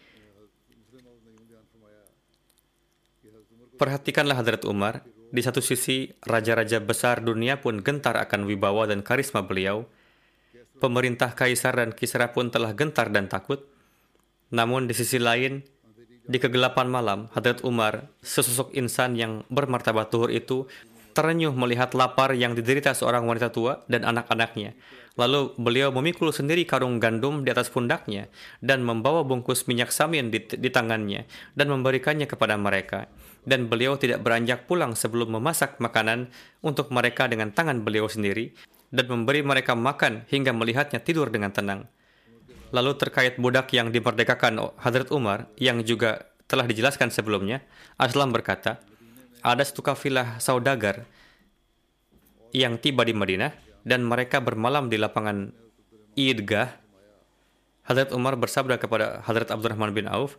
Perhatikanlah 3.79 4.35
Hadrat 4.35 4.67
Umar, 4.67 5.07
di 5.31 5.39
satu 5.39 5.63
sisi, 5.63 6.11
raja-raja 6.27 6.83
besar 6.83 7.23
dunia 7.23 7.63
pun 7.63 7.79
gentar 7.79 8.19
akan 8.19 8.43
wibawa 8.43 8.83
dan 8.91 8.99
karisma 8.99 9.39
beliau. 9.39 9.87
Pemerintah 10.83 11.31
kaisar 11.31 11.79
dan 11.79 11.95
kisra 11.95 12.35
pun 12.35 12.51
telah 12.51 12.75
gentar 12.75 13.07
dan 13.07 13.31
takut. 13.31 13.63
Namun 14.51 14.91
di 14.91 14.91
sisi 14.91 15.15
lain, 15.15 15.63
di 16.27 16.37
kegelapan 16.43 16.91
malam, 16.91 17.31
Hadrat 17.31 17.63
Umar, 17.63 18.11
sesosok 18.19 18.75
insan 18.75 19.15
yang 19.15 19.47
bermartabat 19.47 20.11
tuhur 20.11 20.27
itu, 20.27 20.67
terenyuh 21.19 21.51
melihat 21.51 21.91
lapar 21.99 22.31
yang 22.31 22.55
diderita 22.55 22.95
seorang 22.95 23.27
wanita 23.27 23.51
tua 23.51 23.83
dan 23.91 24.07
anak-anaknya. 24.07 24.79
Lalu 25.19 25.51
beliau 25.59 25.91
memikul 25.91 26.31
sendiri 26.31 26.63
karung 26.63 26.95
gandum 27.03 27.43
di 27.43 27.51
atas 27.51 27.67
pundaknya 27.67 28.31
dan 28.63 28.87
membawa 28.87 29.27
bungkus 29.27 29.67
minyak 29.67 29.91
samin 29.91 30.31
di, 30.31 30.39
di 30.47 30.71
tangannya 30.71 31.27
dan 31.59 31.67
memberikannya 31.67 32.23
kepada 32.23 32.55
mereka 32.55 33.11
dan 33.43 33.67
beliau 33.67 33.99
tidak 33.99 34.23
beranjak 34.23 34.63
pulang 34.63 34.95
sebelum 34.95 35.35
memasak 35.35 35.75
makanan 35.83 36.31
untuk 36.63 36.87
mereka 36.95 37.27
dengan 37.27 37.51
tangan 37.51 37.83
beliau 37.83 38.07
sendiri 38.07 38.55
dan 38.95 39.11
memberi 39.11 39.43
mereka 39.43 39.75
makan 39.75 40.23
hingga 40.31 40.55
melihatnya 40.55 41.03
tidur 41.03 41.27
dengan 41.27 41.51
tenang. 41.51 41.83
Lalu 42.71 42.95
terkait 42.95 43.35
budak 43.35 43.75
yang 43.75 43.91
dimerdekakan 43.91 44.71
Hadrat 44.79 45.11
Umar 45.11 45.51
yang 45.59 45.83
juga 45.83 46.31
telah 46.47 46.63
dijelaskan 46.63 47.13
sebelumnya, 47.13 47.61
Aslam 47.99 48.33
berkata, 48.33 48.81
ada 49.39 49.63
satu 49.63 49.83
kafilah 49.83 50.39
saudagar 50.43 51.07
yang 52.51 52.81
tiba 52.81 53.05
di 53.05 53.13
Madinah 53.13 53.53
dan 53.85 54.03
mereka 54.03 54.43
bermalam 54.43 54.91
di 54.91 54.97
lapangan 54.99 55.53
Idgah. 56.17 56.75
Hadrat 57.87 58.13
Umar 58.13 58.37
bersabda 58.37 58.77
kepada 58.77 59.25
Hadrat 59.25 59.49
Abdurrahman 59.49 59.95
bin 59.95 60.05
Auf, 60.05 60.37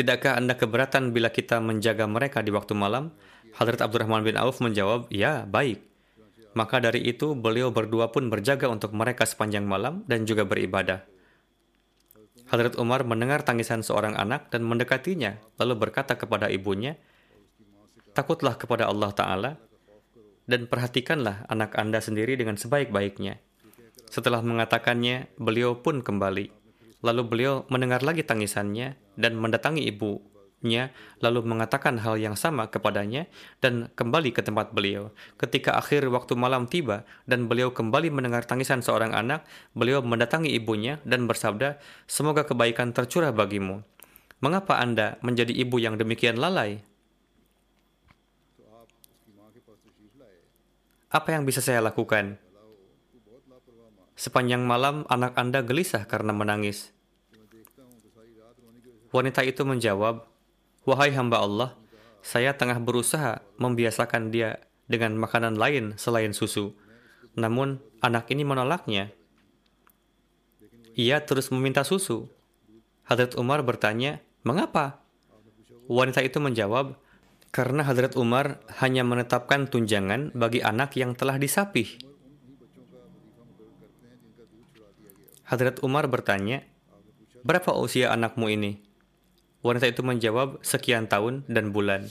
Tidakkah 0.00 0.38
Anda 0.38 0.54
keberatan 0.54 1.10
bila 1.10 1.28
kita 1.34 1.58
menjaga 1.58 2.06
mereka 2.06 2.40
di 2.40 2.54
waktu 2.54 2.72
malam? 2.78 3.10
Hadrat 3.52 3.82
Abdurrahman 3.82 4.22
bin 4.22 4.38
Auf 4.38 4.62
menjawab, 4.62 5.10
ya, 5.10 5.44
baik. 5.44 5.82
Maka 6.54 6.78
dari 6.82 7.02
itu, 7.04 7.34
beliau 7.34 7.74
berdua 7.74 8.10
pun 8.10 8.30
berjaga 8.30 8.70
untuk 8.70 8.94
mereka 8.94 9.26
sepanjang 9.26 9.66
malam 9.66 10.02
dan 10.06 10.26
juga 10.26 10.46
beribadah. 10.46 11.02
Hadrat 12.50 12.78
Umar 12.78 13.06
mendengar 13.06 13.46
tangisan 13.46 13.82
seorang 13.86 14.18
anak 14.18 14.50
dan 14.50 14.66
mendekatinya, 14.66 15.38
lalu 15.58 15.78
berkata 15.78 16.18
kepada 16.18 16.50
ibunya, 16.50 16.98
Takutlah 18.10 18.58
kepada 18.58 18.90
Allah 18.90 19.10
Ta'ala, 19.14 19.50
dan 20.50 20.66
perhatikanlah 20.66 21.46
anak 21.46 21.78
Anda 21.78 22.02
sendiri 22.02 22.34
dengan 22.34 22.58
sebaik-baiknya. 22.58 23.38
Setelah 24.10 24.42
mengatakannya, 24.42 25.30
beliau 25.38 25.78
pun 25.78 26.02
kembali. 26.02 26.50
Lalu 27.06 27.22
beliau 27.22 27.54
mendengar 27.70 28.02
lagi 28.02 28.26
tangisannya 28.26 28.98
dan 29.14 29.38
mendatangi 29.38 29.86
ibunya, 29.86 30.90
lalu 31.22 31.46
mengatakan 31.46 32.02
hal 32.02 32.18
yang 32.18 32.34
sama 32.34 32.66
kepadanya 32.66 33.30
dan 33.62 33.88
kembali 33.94 34.34
ke 34.34 34.42
tempat 34.42 34.74
beliau. 34.74 35.14
Ketika 35.38 35.78
akhir 35.78 36.10
waktu 36.10 36.34
malam 36.34 36.66
tiba 36.66 37.06
dan 37.30 37.46
beliau 37.46 37.70
kembali 37.70 38.10
mendengar 38.10 38.42
tangisan 38.42 38.82
seorang 38.82 39.14
anak, 39.14 39.46
beliau 39.78 40.02
mendatangi 40.02 40.50
ibunya 40.50 40.98
dan 41.06 41.30
bersabda, 41.30 41.78
"Semoga 42.10 42.42
kebaikan 42.42 42.90
tercurah 42.90 43.30
bagimu. 43.30 43.86
Mengapa 44.42 44.82
Anda 44.82 45.16
menjadi 45.22 45.54
ibu 45.54 45.78
yang 45.78 45.96
demikian 45.96 46.36
lalai?" 46.36 46.89
Apa 51.10 51.34
yang 51.34 51.42
bisa 51.42 51.58
saya 51.58 51.82
lakukan? 51.82 52.38
Sepanjang 54.14 54.62
malam 54.62 55.02
anak 55.10 55.34
Anda 55.34 55.58
gelisah 55.58 56.06
karena 56.06 56.30
menangis. 56.30 56.94
Wanita 59.10 59.42
itu 59.42 59.66
menjawab, 59.66 60.30
Wahai 60.86 61.10
hamba 61.10 61.42
Allah, 61.42 61.74
saya 62.22 62.54
tengah 62.54 62.78
berusaha 62.78 63.42
membiasakan 63.58 64.30
dia 64.30 64.62
dengan 64.86 65.18
makanan 65.18 65.58
lain 65.58 65.98
selain 65.98 66.30
susu. 66.30 66.78
Namun, 67.34 67.82
anak 67.98 68.30
ini 68.30 68.46
menolaknya. 68.46 69.10
Ia 70.94 71.26
terus 71.26 71.50
meminta 71.50 71.82
susu. 71.82 72.30
Hadrat 73.02 73.34
Umar 73.34 73.66
bertanya, 73.66 74.22
"Mengapa?" 74.46 75.02
Wanita 75.90 76.22
itu 76.22 76.38
menjawab, 76.38 76.94
"Karena 77.50 77.82
Hadrat 77.82 78.14
Umar 78.14 78.62
hanya 78.82 79.02
menetapkan 79.02 79.66
tunjangan 79.66 80.34
bagi 80.34 80.62
anak 80.62 80.94
yang 80.94 81.18
telah 81.18 81.36
disapih." 81.36 81.98
Hadrat 85.50 85.82
Umar 85.82 86.06
bertanya, 86.06 86.62
"Berapa 87.42 87.74
usia 87.74 88.14
anakmu 88.14 88.46
ini?" 88.50 88.78
Wanita 89.60 89.90
itu 89.90 90.00
menjawab, 90.00 90.62
"Sekian 90.64 91.10
tahun 91.10 91.44
dan 91.50 91.74
bulan." 91.74 92.08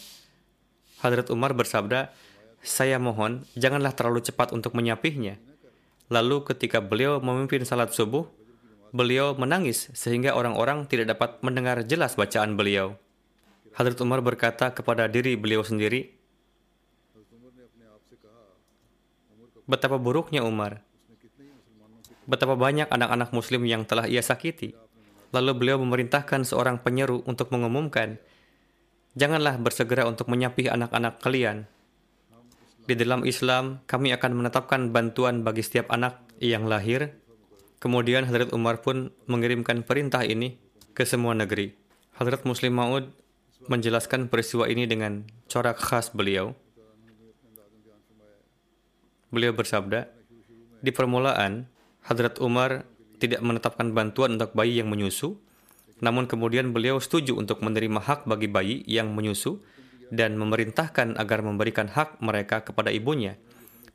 Hadrat 1.01 1.31
Umar 1.33 1.55
bersabda, 1.55 2.11
"Saya 2.61 2.99
mohon, 2.99 3.47
janganlah 3.55 3.95
terlalu 3.95 4.21
cepat 4.21 4.51
untuk 4.51 4.75
menyapihnya." 4.75 5.39
Lalu 6.11 6.43
ketika 6.45 6.83
beliau 6.83 7.23
memimpin 7.23 7.63
salat 7.63 7.95
subuh, 7.95 8.27
beliau 8.89 9.37
menangis 9.37 9.93
sehingga 9.93 10.33
orang-orang 10.33 10.89
tidak 10.89 11.15
dapat 11.15 11.37
mendengar 11.45 11.85
jelas 11.85 12.17
bacaan 12.17 12.57
beliau. 12.57 12.97
Hadrat 13.77 13.99
Umar 14.01 14.23
berkata 14.23 14.71
kepada 14.73 15.05
diri 15.05 15.37
beliau 15.37 15.61
sendiri, 15.65 16.19
Betapa 19.69 20.01
buruknya 20.01 20.41
Umar. 20.41 20.81
Betapa 22.25 22.57
banyak 22.57 22.89
anak-anak 22.89 23.29
muslim 23.29 23.69
yang 23.69 23.85
telah 23.85 24.09
ia 24.09 24.25
sakiti. 24.25 24.73
Lalu 25.29 25.51
beliau 25.53 25.77
memerintahkan 25.77 26.41
seorang 26.41 26.81
penyeru 26.81 27.21
untuk 27.29 27.53
mengumumkan, 27.53 28.17
Janganlah 29.17 29.57
bersegera 29.61 30.05
untuk 30.05 30.29
menyapih 30.29 30.69
anak-anak 30.69 31.21
kalian. 31.21 31.65
Di 32.85 32.93
dalam 32.97 33.25
Islam, 33.25 33.81
kami 33.85 34.13
akan 34.13 34.31
menetapkan 34.37 34.89
bantuan 34.89 35.45
bagi 35.45 35.65
setiap 35.65 35.89
anak 35.93 36.17
yang 36.41 36.65
lahir. 36.65 37.13
Kemudian 37.83 38.25
Hadrat 38.25 38.49
Umar 38.55 38.81
pun 38.81 39.13
mengirimkan 39.29 39.85
perintah 39.85 40.25
ini 40.25 40.57
ke 40.93 41.05
semua 41.05 41.37
negeri. 41.37 41.73
Hadrat 42.17 42.47
Muslim 42.47 42.73
Maud 42.79 43.11
menjelaskan 43.69 44.27
peristiwa 44.33 44.65
ini 44.65 44.89
dengan 44.89 45.29
corak 45.45 45.77
khas 45.77 46.09
beliau. 46.09 46.57
Beliau 49.29 49.53
bersabda, 49.53 50.09
di 50.81 50.89
permulaan, 50.89 51.69
Hadrat 52.01 52.41
Umar 52.41 52.89
tidak 53.21 53.45
menetapkan 53.45 53.93
bantuan 53.93 54.41
untuk 54.41 54.57
bayi 54.57 54.81
yang 54.81 54.89
menyusu, 54.89 55.37
namun 56.01 56.25
kemudian 56.25 56.73
beliau 56.73 56.97
setuju 56.97 57.37
untuk 57.37 57.61
menerima 57.61 58.01
hak 58.01 58.25
bagi 58.25 58.49
bayi 58.49 58.81
yang 58.89 59.13
menyusu 59.13 59.61
dan 60.09 60.33
memerintahkan 60.41 61.21
agar 61.21 61.45
memberikan 61.45 61.85
hak 61.85 62.17
mereka 62.25 62.65
kepada 62.65 62.89
ibunya. 62.89 63.37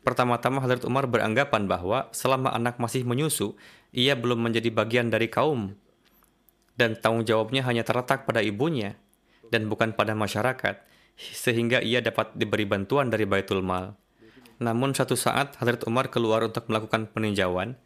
Pertama-tama 0.07 0.63
Hadrat 0.63 0.87
Umar 0.87 1.11
beranggapan 1.11 1.67
bahwa 1.67 2.13
selama 2.15 2.55
anak 2.55 2.79
masih 2.79 3.03
menyusu, 3.03 3.59
ia 3.91 4.15
belum 4.15 4.39
menjadi 4.39 4.71
bagian 4.71 5.11
dari 5.11 5.27
kaum 5.27 5.75
dan 6.79 6.95
tanggung 6.95 7.27
jawabnya 7.27 7.67
hanya 7.67 7.83
terletak 7.83 8.23
pada 8.29 8.39
ibunya 8.39 8.95
dan 9.55 9.71
bukan 9.71 9.95
pada 9.95 10.19
masyarakat, 10.19 10.83
sehingga 11.15 11.79
ia 11.79 12.03
dapat 12.03 12.35
diberi 12.35 12.67
bantuan 12.67 13.15
dari 13.15 13.23
Baitul 13.23 13.63
Mal. 13.63 13.95
Namun 14.59 14.91
satu 14.99 15.15
saat 15.15 15.55
Hadrat 15.63 15.87
Umar 15.87 16.11
keluar 16.11 16.43
untuk 16.43 16.67
melakukan 16.67 17.07
peninjauan. 17.11 17.79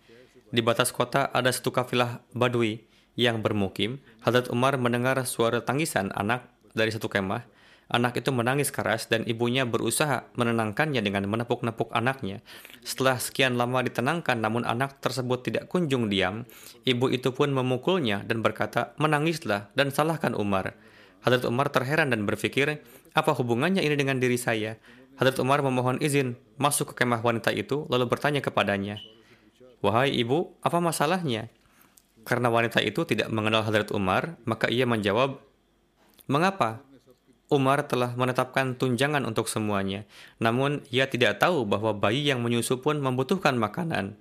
Di 0.49 0.65
batas 0.65 0.97
kota 0.97 1.29
ada 1.29 1.53
satu 1.53 1.69
kafilah 1.69 2.25
Badui 2.33 2.89
yang 3.21 3.45
bermukim. 3.45 4.01
Hadrat 4.25 4.49
Umar 4.49 4.81
mendengar 4.81 5.21
suara 5.29 5.61
tangisan 5.61 6.09
anak 6.17 6.49
dari 6.73 6.89
satu 6.89 7.13
kemah. 7.13 7.45
Anak 7.89 8.21
itu 8.21 8.29
menangis 8.29 8.69
keras 8.69 9.09
dan 9.09 9.25
ibunya 9.25 9.65
berusaha 9.65 10.29
menenangkannya 10.37 11.01
dengan 11.01 11.25
menepuk-nepuk 11.25 11.89
anaknya. 11.97 12.45
Setelah 12.85 13.17
sekian 13.17 13.57
lama 13.57 13.81
ditenangkan 13.81 14.37
namun 14.37 14.69
anak 14.69 15.01
tersebut 15.01 15.49
tidak 15.49 15.73
kunjung 15.73 16.13
diam, 16.13 16.45
ibu 16.85 17.09
itu 17.09 17.33
pun 17.33 17.49
memukulnya 17.49 18.29
dan 18.29 18.45
berkata, 18.45 18.93
menangislah 19.01 19.73
dan 19.73 19.89
salahkan 19.89 20.37
Umar. 20.37 20.77
Hadrat 21.23 21.45
Umar 21.47 21.69
terheran 21.75 22.15
dan 22.15 22.25
berpikir, 22.25 22.83
apa 23.13 23.31
hubungannya 23.35 23.83
ini 23.83 23.99
dengan 23.99 24.23
diri 24.23 24.39
saya? 24.39 24.79
Hadrat 25.19 25.43
Umar 25.43 25.61
memohon 25.67 25.99
izin 25.99 26.39
masuk 26.63 26.95
ke 26.95 27.03
kemah 27.03 27.21
wanita 27.21 27.51
itu 27.51 27.91
lalu 27.91 28.07
bertanya 28.07 28.39
kepadanya, 28.39 29.03
Wahai 29.79 30.11
ibu, 30.15 30.59
apa 30.63 30.79
masalahnya? 30.83 31.51
Karena 32.27 32.51
wanita 32.51 32.83
itu 32.83 33.07
tidak 33.07 33.31
mengenal 33.31 33.63
Hadrat 33.63 33.91
Umar, 33.95 34.39
maka 34.47 34.71
ia 34.71 34.87
menjawab, 34.87 35.39
Mengapa? 36.29 36.85
Umar 37.49 37.89
telah 37.89 38.13
menetapkan 38.13 38.77
tunjangan 38.77 39.25
untuk 39.25 39.49
semuanya, 39.49 40.05
namun 40.37 40.85
ia 40.93 41.09
tidak 41.09 41.41
tahu 41.41 41.65
bahwa 41.65 41.97
bayi 41.97 42.29
yang 42.29 42.45
menyusu 42.45 42.85
pun 42.85 43.01
membutuhkan 43.01 43.57
makanan. 43.57 44.21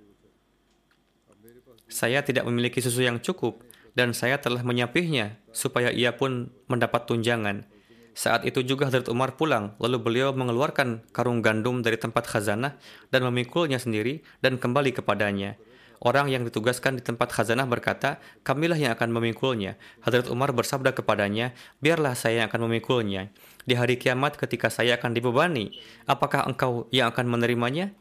Saya 1.92 2.24
tidak 2.24 2.48
memiliki 2.48 2.80
susu 2.80 3.04
yang 3.04 3.20
cukup, 3.20 3.60
dan 3.98 4.14
saya 4.14 4.38
telah 4.38 4.62
menyapihnya 4.62 5.42
supaya 5.50 5.90
ia 5.90 6.14
pun 6.14 6.54
mendapat 6.70 7.10
tunjangan. 7.10 7.66
Saat 8.14 8.46
itu 8.46 8.62
juga 8.62 8.86
Hadrat 8.86 9.10
Umar 9.10 9.34
pulang, 9.34 9.74
lalu 9.82 9.98
beliau 9.98 10.30
mengeluarkan 10.30 11.02
karung 11.10 11.42
gandum 11.42 11.82
dari 11.82 11.98
tempat 11.98 12.30
khazanah 12.30 12.78
dan 13.10 13.26
memikulnya 13.26 13.82
sendiri 13.82 14.22
dan 14.38 14.62
kembali 14.62 14.94
kepadanya. 14.94 15.58
Orang 15.98 16.30
yang 16.30 16.46
ditugaskan 16.46 16.98
di 16.98 17.02
tempat 17.02 17.34
khazanah 17.34 17.66
berkata, 17.66 18.22
kamilah 18.46 18.78
yang 18.78 18.94
akan 18.94 19.10
memikulnya. 19.10 19.74
Hadrat 19.98 20.30
Umar 20.30 20.54
bersabda 20.54 20.94
kepadanya, 20.94 21.58
biarlah 21.82 22.14
saya 22.14 22.42
yang 22.42 22.54
akan 22.54 22.70
memikulnya. 22.70 23.34
Di 23.66 23.74
hari 23.74 23.98
kiamat 23.98 24.38
ketika 24.38 24.70
saya 24.70 24.94
akan 24.94 25.10
dibebani, 25.10 25.74
apakah 26.06 26.46
engkau 26.46 26.86
yang 26.94 27.10
akan 27.10 27.26
menerimanya? 27.26 27.98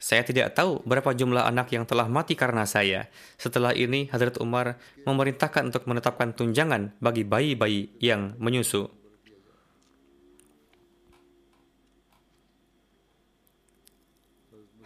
Saya 0.00 0.24
tidak 0.24 0.56
tahu 0.56 0.80
berapa 0.88 1.12
jumlah 1.12 1.44
anak 1.44 1.76
yang 1.76 1.84
telah 1.84 2.08
mati 2.08 2.32
karena 2.32 2.64
saya. 2.64 3.12
Setelah 3.36 3.76
ini, 3.76 4.08
Hadrat 4.08 4.40
Umar 4.40 4.80
memerintahkan 5.04 5.68
untuk 5.68 5.84
menetapkan 5.84 6.32
tunjangan 6.32 6.96
bagi 7.04 7.20
bayi-bayi 7.20 7.92
yang 8.00 8.32
menyusu. 8.40 8.88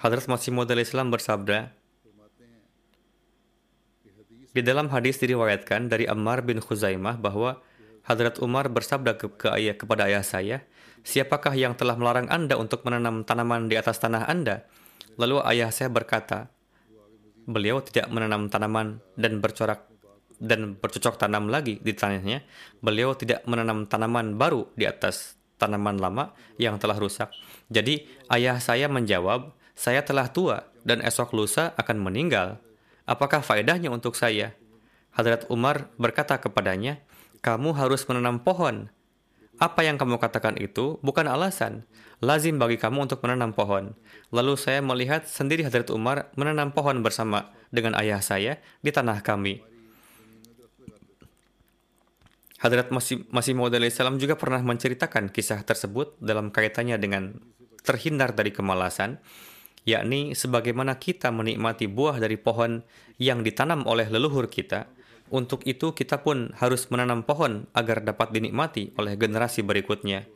Hadrat 0.03 0.27
Masih 0.27 0.51
Maud 0.51 0.69
Islam 0.75 1.15
bersabda, 1.15 1.71
di 4.55 4.63
dalam 4.63 4.91
hadis 4.91 5.19
diriwayatkan 5.23 5.91
dari 5.91 6.11
Ammar 6.11 6.43
bin 6.43 6.59
Khuzaimah 6.59 7.23
bahwa 7.23 7.63
Hadrat 8.03 8.43
Umar 8.43 8.67
bersabda 8.67 9.15
ke, 9.15 9.31
ke 9.31 9.49
ayah, 9.55 9.79
kepada 9.79 10.11
ayah 10.11 10.27
saya, 10.27 10.67
Siapakah 11.05 11.53
yang 11.53 11.77
telah 11.77 12.01
melarang 12.01 12.33
Anda 12.33 12.57
untuk 12.57 12.81
menanam 12.83 13.29
tanaman 13.29 13.69
di 13.69 13.77
atas 13.77 14.01
tanah 14.01 14.25
Anda? 14.25 14.65
Lalu 15.15 15.43
ayah 15.47 15.71
saya 15.71 15.91
berkata, 15.91 16.51
beliau 17.45 17.85
tidak 17.85 18.11
menanam 18.11 18.51
tanaman 18.51 18.99
dan 19.15 19.39
bercorak 19.39 19.87
dan 20.43 20.75
bercocok 20.77 21.17
tanam 21.17 21.47
lagi 21.47 21.79
di 21.79 21.93
tanahnya. 21.95 22.43
Beliau 22.83 23.15
tidak 23.15 23.47
menanam 23.47 23.87
tanaman 23.87 24.35
baru 24.35 24.67
di 24.75 24.85
atas 24.85 25.39
tanaman 25.57 25.97
lama 26.03 26.35
yang 26.59 26.77
telah 26.83 26.99
rusak. 26.99 27.31
Jadi 27.71 28.05
ayah 28.29 28.59
saya 28.59 28.91
menjawab, 28.91 29.55
saya 29.75 30.03
telah 30.03 30.29
tua 30.31 30.67
dan 30.83 31.01
esok 31.01 31.33
lusa 31.33 31.73
akan 31.79 32.03
meninggal. 32.03 32.59
Apakah 33.07 33.45
faedahnya 33.45 33.93
untuk 33.93 34.19
saya? 34.19 34.57
Hadrat 35.15 35.47
Umar 35.47 35.95
berkata 35.95 36.41
kepadanya, 36.43 36.99
kamu 37.45 37.77
harus 37.77 38.03
menanam 38.11 38.43
pohon. 38.43 38.91
Apa 39.63 39.87
yang 39.87 39.95
kamu 39.95 40.19
katakan 40.19 40.59
itu 40.59 40.99
bukan 41.01 41.31
alasan. 41.31 41.87
Lazim 42.19 42.59
bagi 42.59 42.81
kamu 42.81 43.07
untuk 43.07 43.23
menanam 43.23 43.55
pohon. 43.55 43.95
Lalu 44.35 44.59
saya 44.59 44.83
melihat 44.83 45.29
sendiri 45.29 45.63
Hadrat 45.63 45.93
Umar 45.95 46.33
menanam 46.35 46.75
pohon 46.75 47.05
bersama 47.05 47.55
dengan 47.71 47.95
ayah 47.99 48.19
saya 48.19 48.59
di 48.83 48.91
tanah 48.91 49.23
kami. 49.23 49.63
Hadrat 52.59 52.89
Masih, 52.89 53.29
Masih 53.29 53.53
Maud 53.53 53.77
salam 53.93 54.17
juga 54.17 54.41
pernah 54.41 54.65
menceritakan 54.65 55.29
kisah 55.29 55.61
tersebut 55.63 56.17
dalam 56.17 56.49
kaitannya 56.49 56.97
dengan 56.97 57.37
terhindar 57.85 58.33
dari 58.33 58.51
kemalasan 58.51 59.21
yakni 59.85 60.33
sebagaimana 60.33 60.97
kita 60.97 61.29
menikmati 61.29 61.87
buah 61.87 62.17
dari 62.17 62.41
pohon 62.41 62.81
yang 63.21 63.45
ditanam 63.45 63.85
oleh 63.85 64.09
leluhur 64.09 64.49
kita, 64.49 64.89
untuk 65.35 65.67
itu 65.67 65.91
kita 65.91 66.23
pun 66.23 66.55
harus 66.63 66.87
menanam 66.95 67.27
pohon 67.27 67.67
agar 67.75 68.07
dapat 68.07 68.31
dinikmati 68.31 68.95
oleh 68.95 69.19
generasi 69.19 69.67
berikutnya. 69.67 70.31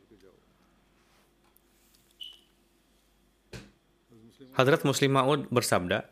Hadrat 4.58 4.82
Muslim 4.82 5.14
Ma'ud 5.14 5.46
bersabda, 5.54 6.10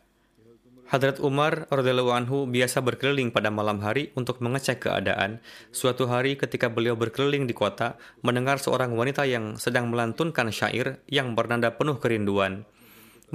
Hadrat 0.87 1.19
Umar 1.19 1.67
radhiyallahu 1.67 2.47
biasa 2.47 2.79
berkeliling 2.79 3.27
pada 3.27 3.51
malam 3.51 3.83
hari 3.83 4.15
untuk 4.15 4.39
mengecek 4.39 4.87
keadaan. 4.87 5.43
Suatu 5.75 6.07
hari 6.07 6.39
ketika 6.39 6.71
beliau 6.71 6.95
berkeliling 6.95 7.43
di 7.43 7.51
kota, 7.51 7.99
mendengar 8.23 8.55
seorang 8.55 8.95
wanita 8.95 9.27
yang 9.27 9.59
sedang 9.59 9.91
melantunkan 9.91 10.47
syair 10.47 11.03
yang 11.11 11.35
bernada 11.35 11.75
penuh 11.75 11.99
kerinduan. 11.99 12.63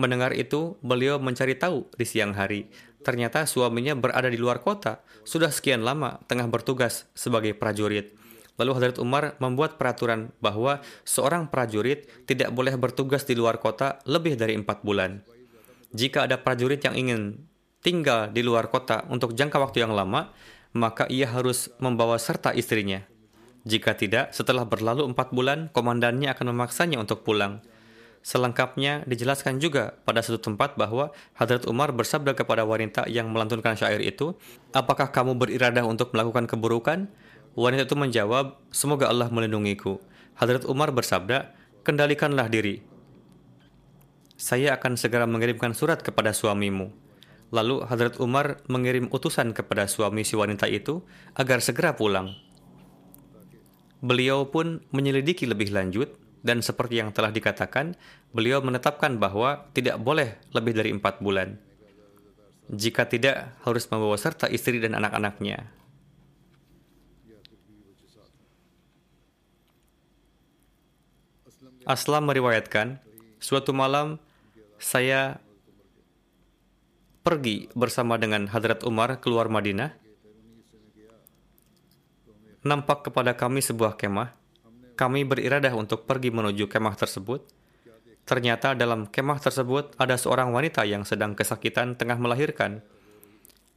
Mendengar 0.01 0.33
itu, 0.33 0.81
beliau 0.81 1.21
mencari 1.21 1.53
tahu 1.53 1.93
di 1.93 2.09
siang 2.09 2.33
hari. 2.33 2.73
Ternyata 3.03 3.45
suaminya 3.51 3.99
berada 3.99 4.31
di 4.31 4.39
luar 4.39 4.63
kota, 4.63 5.03
sudah 5.27 5.51
sekian 5.51 5.83
lama 5.83 6.23
tengah 6.31 6.47
bertugas 6.47 7.11
sebagai 7.19 7.55
prajurit. 7.59 8.15
Lalu 8.61 8.71
Hadrat 8.79 8.99
Umar 9.03 9.35
membuat 9.43 9.75
peraturan 9.75 10.31
bahwa 10.39 10.79
seorang 11.03 11.51
prajurit 11.51 12.07
tidak 12.31 12.55
boleh 12.55 12.79
bertugas 12.79 13.27
di 13.27 13.35
luar 13.35 13.59
kota 13.59 13.99
lebih 14.07 14.39
dari 14.39 14.55
empat 14.55 14.87
bulan. 14.87 15.25
Jika 15.93 16.31
ada 16.31 16.39
prajurit 16.39 16.79
yang 16.85 16.95
ingin 16.95 17.43
tinggal 17.83 18.31
di 18.31 18.41
luar 18.47 18.71
kota 18.71 19.05
untuk 19.11 19.35
jangka 19.35 19.59
waktu 19.59 19.83
yang 19.83 19.93
lama, 19.93 20.31
maka 20.73 21.05
ia 21.11 21.29
harus 21.29 21.69
membawa 21.83 22.17
serta 22.17 22.55
istrinya. 22.55 23.03
Jika 23.63 23.95
tidak, 23.95 24.35
setelah 24.35 24.67
berlalu 24.67 25.11
empat 25.11 25.31
bulan, 25.31 25.71
komandannya 25.71 26.31
akan 26.35 26.55
memaksanya 26.55 26.99
untuk 26.99 27.23
pulang. 27.23 27.63
Selengkapnya 28.23 29.03
dijelaskan 29.03 29.59
juga 29.59 29.99
pada 30.07 30.23
satu 30.23 30.39
tempat 30.39 30.79
bahwa 30.79 31.11
Hadrat 31.35 31.67
Umar 31.67 31.91
bersabda 31.91 32.39
kepada 32.39 32.63
wanita 32.63 33.11
yang 33.11 33.35
melantunkan 33.35 33.75
syair 33.75 33.99
itu, 33.99 34.39
Apakah 34.71 35.11
kamu 35.11 35.35
beriradah 35.35 35.83
untuk 35.83 36.15
melakukan 36.15 36.47
keburukan? 36.47 37.11
Wanita 37.59 37.91
itu 37.91 37.99
menjawab, 37.99 38.63
Semoga 38.71 39.11
Allah 39.11 39.27
melindungiku. 39.27 39.99
Hadrat 40.39 40.63
Umar 40.71 40.95
bersabda, 40.95 41.51
Kendalikanlah 41.83 42.47
diri. 42.47 42.87
Saya 44.39 44.79
akan 44.79 44.95
segera 44.95 45.27
mengirimkan 45.27 45.75
surat 45.75 45.99
kepada 45.99 46.31
suamimu. 46.31 46.95
Lalu 47.51 47.83
Hadrat 47.91 48.23
Umar 48.23 48.63
mengirim 48.71 49.11
utusan 49.11 49.51
kepada 49.51 49.91
suami 49.91 50.23
si 50.23 50.39
wanita 50.39 50.71
itu 50.71 51.03
agar 51.35 51.59
segera 51.59 51.99
pulang. 51.99 52.39
Beliau 53.99 54.47
pun 54.47 54.83
menyelidiki 54.95 55.47
lebih 55.47 55.75
lanjut 55.75 56.22
dan 56.43 56.59
seperti 56.59 56.99
yang 56.99 57.15
telah 57.15 57.31
dikatakan, 57.31 57.95
beliau 58.35 58.59
menetapkan 58.59 59.15
bahwa 59.15 59.71
tidak 59.71 60.03
boleh 60.03 60.43
lebih 60.51 60.75
dari 60.75 60.91
empat 60.91 61.23
bulan. 61.23 61.55
Jika 62.67 63.07
tidak, 63.07 63.55
harus 63.63 63.87
membawa 63.87 64.19
serta 64.19 64.51
istri 64.51 64.83
dan 64.83 64.99
anak-anaknya. 64.99 65.71
Aslam 71.87 72.31
meriwayatkan, 72.31 72.99
suatu 73.43 73.75
malam 73.75 74.19
saya 74.79 75.39
pergi 77.23 77.71
bersama 77.75 78.19
dengan 78.19 78.51
Hadrat 78.51 78.83
Umar 78.83 79.19
keluar 79.23 79.47
Madinah. 79.47 79.95
Nampak 82.63 83.11
kepada 83.11 83.35
kami 83.35 83.59
sebuah 83.59 83.99
kemah 83.99 84.42
kami 84.95 85.25
beriradah 85.25 85.73
untuk 85.75 86.05
pergi 86.05 86.29
menuju 86.31 86.69
kemah 86.69 86.97
tersebut. 86.97 87.45
Ternyata 88.23 88.79
dalam 88.79 89.11
kemah 89.11 89.43
tersebut 89.43 89.99
ada 89.99 90.15
seorang 90.15 90.55
wanita 90.55 90.87
yang 90.87 91.03
sedang 91.03 91.35
kesakitan 91.35 91.99
tengah 91.99 92.17
melahirkan. 92.21 92.85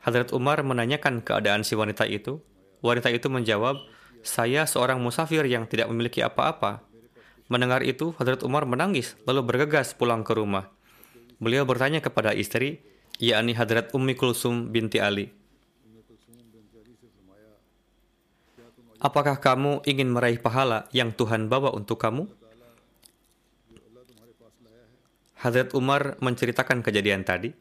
Hadrat 0.06 0.30
Umar 0.38 0.62
menanyakan 0.62 1.26
keadaan 1.26 1.66
si 1.66 1.74
wanita 1.74 2.06
itu. 2.06 2.38
Wanita 2.86 3.10
itu 3.10 3.26
menjawab, 3.26 3.82
saya 4.22 4.70
seorang 4.70 5.02
musafir 5.02 5.42
yang 5.50 5.66
tidak 5.66 5.90
memiliki 5.90 6.22
apa-apa. 6.22 6.86
Mendengar 7.50 7.82
itu, 7.82 8.14
Hadrat 8.22 8.46
Umar 8.46 8.70
menangis 8.70 9.18
lalu 9.26 9.42
bergegas 9.42 9.98
pulang 9.98 10.22
ke 10.22 10.38
rumah. 10.38 10.70
Beliau 11.42 11.66
bertanya 11.66 12.06
kepada 12.06 12.38
istri, 12.38 12.86
yakni 13.18 13.58
Hadrat 13.58 13.94
Ummi 13.98 14.14
Kulsum 14.14 14.70
binti 14.70 15.02
Ali. 15.02 15.34
Apakah 19.04 19.44
kamu 19.44 19.84
ingin 19.84 20.08
meraih 20.08 20.40
pahala 20.40 20.88
yang 20.96 21.12
Tuhan 21.12 21.52
bawa 21.52 21.76
untuk 21.76 22.00
kamu? 22.00 22.32
Hadrat 25.36 25.76
Umar 25.76 26.16
menceritakan 26.24 26.82
kejadian 26.82 27.28
tadi. 27.28 27.52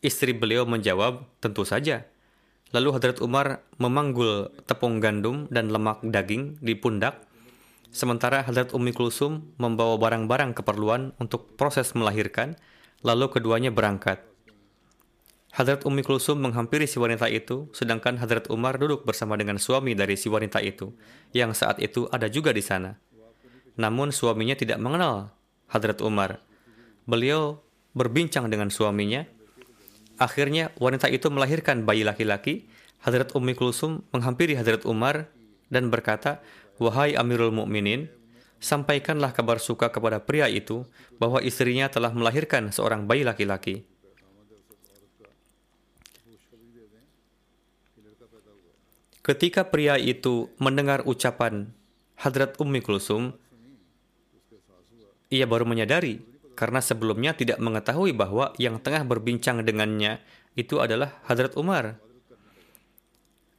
Istri 0.00 0.36
beliau 0.38 0.64
menjawab, 0.64 1.26
tentu 1.42 1.66
saja. 1.66 2.06
Lalu 2.74 2.88
Hadrat 2.98 3.18
Umar 3.22 3.62
memanggul 3.78 4.50
tepung 4.66 4.98
gandum 4.98 5.46
dan 5.46 5.70
lemak 5.70 6.02
daging 6.02 6.58
di 6.58 6.74
pundak, 6.74 7.22
sementara 7.94 8.42
Hadrat 8.42 8.74
Ummi 8.74 8.90
Kulsum 8.90 9.54
membawa 9.62 9.94
barang-barang 9.94 10.58
keperluan 10.58 11.14
untuk 11.22 11.54
proses 11.54 11.94
melahirkan, 11.94 12.58
lalu 13.06 13.30
keduanya 13.30 13.70
berangkat. 13.70 14.33
Hadrat 15.54 15.86
Ummi 15.86 16.02
Kulsum 16.02 16.42
menghampiri 16.42 16.90
si 16.90 16.98
wanita 16.98 17.30
itu, 17.30 17.70
sedangkan 17.70 18.18
Hadrat 18.18 18.50
Umar 18.50 18.74
duduk 18.74 19.06
bersama 19.06 19.38
dengan 19.38 19.62
suami 19.62 19.94
dari 19.94 20.18
si 20.18 20.26
wanita 20.26 20.58
itu, 20.58 20.90
yang 21.30 21.54
saat 21.54 21.78
itu 21.78 22.10
ada 22.10 22.26
juga 22.26 22.50
di 22.50 22.58
sana. 22.58 22.98
Namun 23.78 24.10
suaminya 24.10 24.58
tidak 24.58 24.82
mengenal 24.82 25.30
Hadrat 25.70 26.02
Umar. 26.02 26.42
Beliau 27.06 27.62
berbincang 27.94 28.50
dengan 28.50 28.74
suaminya. 28.74 29.30
Akhirnya 30.18 30.74
wanita 30.74 31.06
itu 31.06 31.30
melahirkan 31.30 31.86
bayi 31.86 32.02
laki-laki. 32.02 32.66
Hadrat 33.06 33.30
Ummi 33.38 33.54
Kulsum 33.54 34.02
menghampiri 34.10 34.58
Hadrat 34.58 34.82
Umar 34.82 35.30
dan 35.70 35.86
berkata, 35.86 36.42
Wahai 36.82 37.14
Amirul 37.14 37.54
Mukminin, 37.54 38.10
sampaikanlah 38.58 39.30
kabar 39.30 39.62
suka 39.62 39.94
kepada 39.94 40.18
pria 40.18 40.50
itu 40.50 40.82
bahwa 41.22 41.38
istrinya 41.38 41.86
telah 41.86 42.10
melahirkan 42.10 42.74
seorang 42.74 43.06
bayi 43.06 43.22
laki-laki. 43.22 43.93
Ketika 49.24 49.72
pria 49.72 49.96
itu 49.96 50.52
mendengar 50.60 51.00
ucapan 51.08 51.72
Hadrat 52.20 52.60
Ummi 52.60 52.84
Kulsum, 52.84 53.32
ia 55.32 55.48
baru 55.48 55.64
menyadari 55.64 56.20
karena 56.52 56.84
sebelumnya 56.84 57.32
tidak 57.32 57.56
mengetahui 57.56 58.12
bahwa 58.12 58.52
yang 58.60 58.76
tengah 58.84 59.00
berbincang 59.08 59.64
dengannya 59.64 60.20
itu 60.60 60.76
adalah 60.76 61.24
Hadrat 61.24 61.56
Umar. 61.56 61.96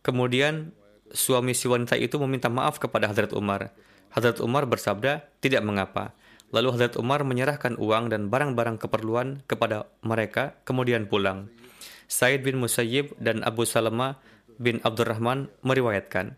Kemudian 0.05 0.69
suami 1.09 1.57
si 1.57 1.65
wanita 1.65 1.97
itu 1.97 2.21
meminta 2.21 2.45
maaf 2.45 2.77
kepada 2.77 3.09
Hadrat 3.09 3.33
Umar. 3.33 3.73
Hadrat 4.13 4.37
Umar 4.45 4.69
bersabda, 4.69 5.25
tidak 5.41 5.65
mengapa. 5.65 6.13
Lalu 6.53 6.77
Hadrat 6.77 6.93
Umar 6.93 7.25
menyerahkan 7.25 7.73
uang 7.81 8.13
dan 8.13 8.29
barang-barang 8.29 8.77
keperluan 8.77 9.41
kepada 9.49 9.89
mereka, 10.05 10.53
kemudian 10.61 11.09
pulang. 11.09 11.49
Said 12.05 12.45
bin 12.45 12.61
Musayyib 12.61 13.17
dan 13.17 13.41
Abu 13.41 13.65
Salama 13.65 14.21
bin 14.59 14.79
Abdurrahman 14.83 15.51
meriwayatkan, 15.61 16.35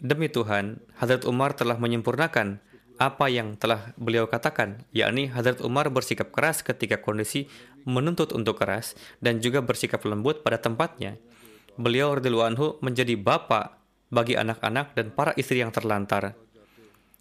Demi 0.00 0.32
Tuhan, 0.32 0.80
Hadrat 0.96 1.28
Umar 1.28 1.52
telah 1.52 1.76
menyempurnakan 1.76 2.64
apa 2.96 3.28
yang 3.28 3.60
telah 3.60 3.92
beliau 4.00 4.24
katakan, 4.28 4.88
yakni 4.96 5.28
Hadrat 5.28 5.60
Umar 5.60 5.92
bersikap 5.92 6.32
keras 6.32 6.64
ketika 6.64 6.96
kondisi 7.00 7.52
menuntut 7.84 8.32
untuk 8.32 8.56
keras 8.60 8.96
dan 9.20 9.44
juga 9.44 9.60
bersikap 9.60 10.00
lembut 10.08 10.40
pada 10.40 10.56
tempatnya. 10.56 11.20
Beliau 11.76 12.16
radhiyallahu 12.16 12.48
anhu 12.48 12.66
menjadi 12.80 13.12
bapak 13.16 13.76
bagi 14.08 14.40
anak-anak 14.40 14.96
dan 14.96 15.12
para 15.12 15.36
istri 15.36 15.60
yang 15.60 15.72
terlantar. 15.72 16.32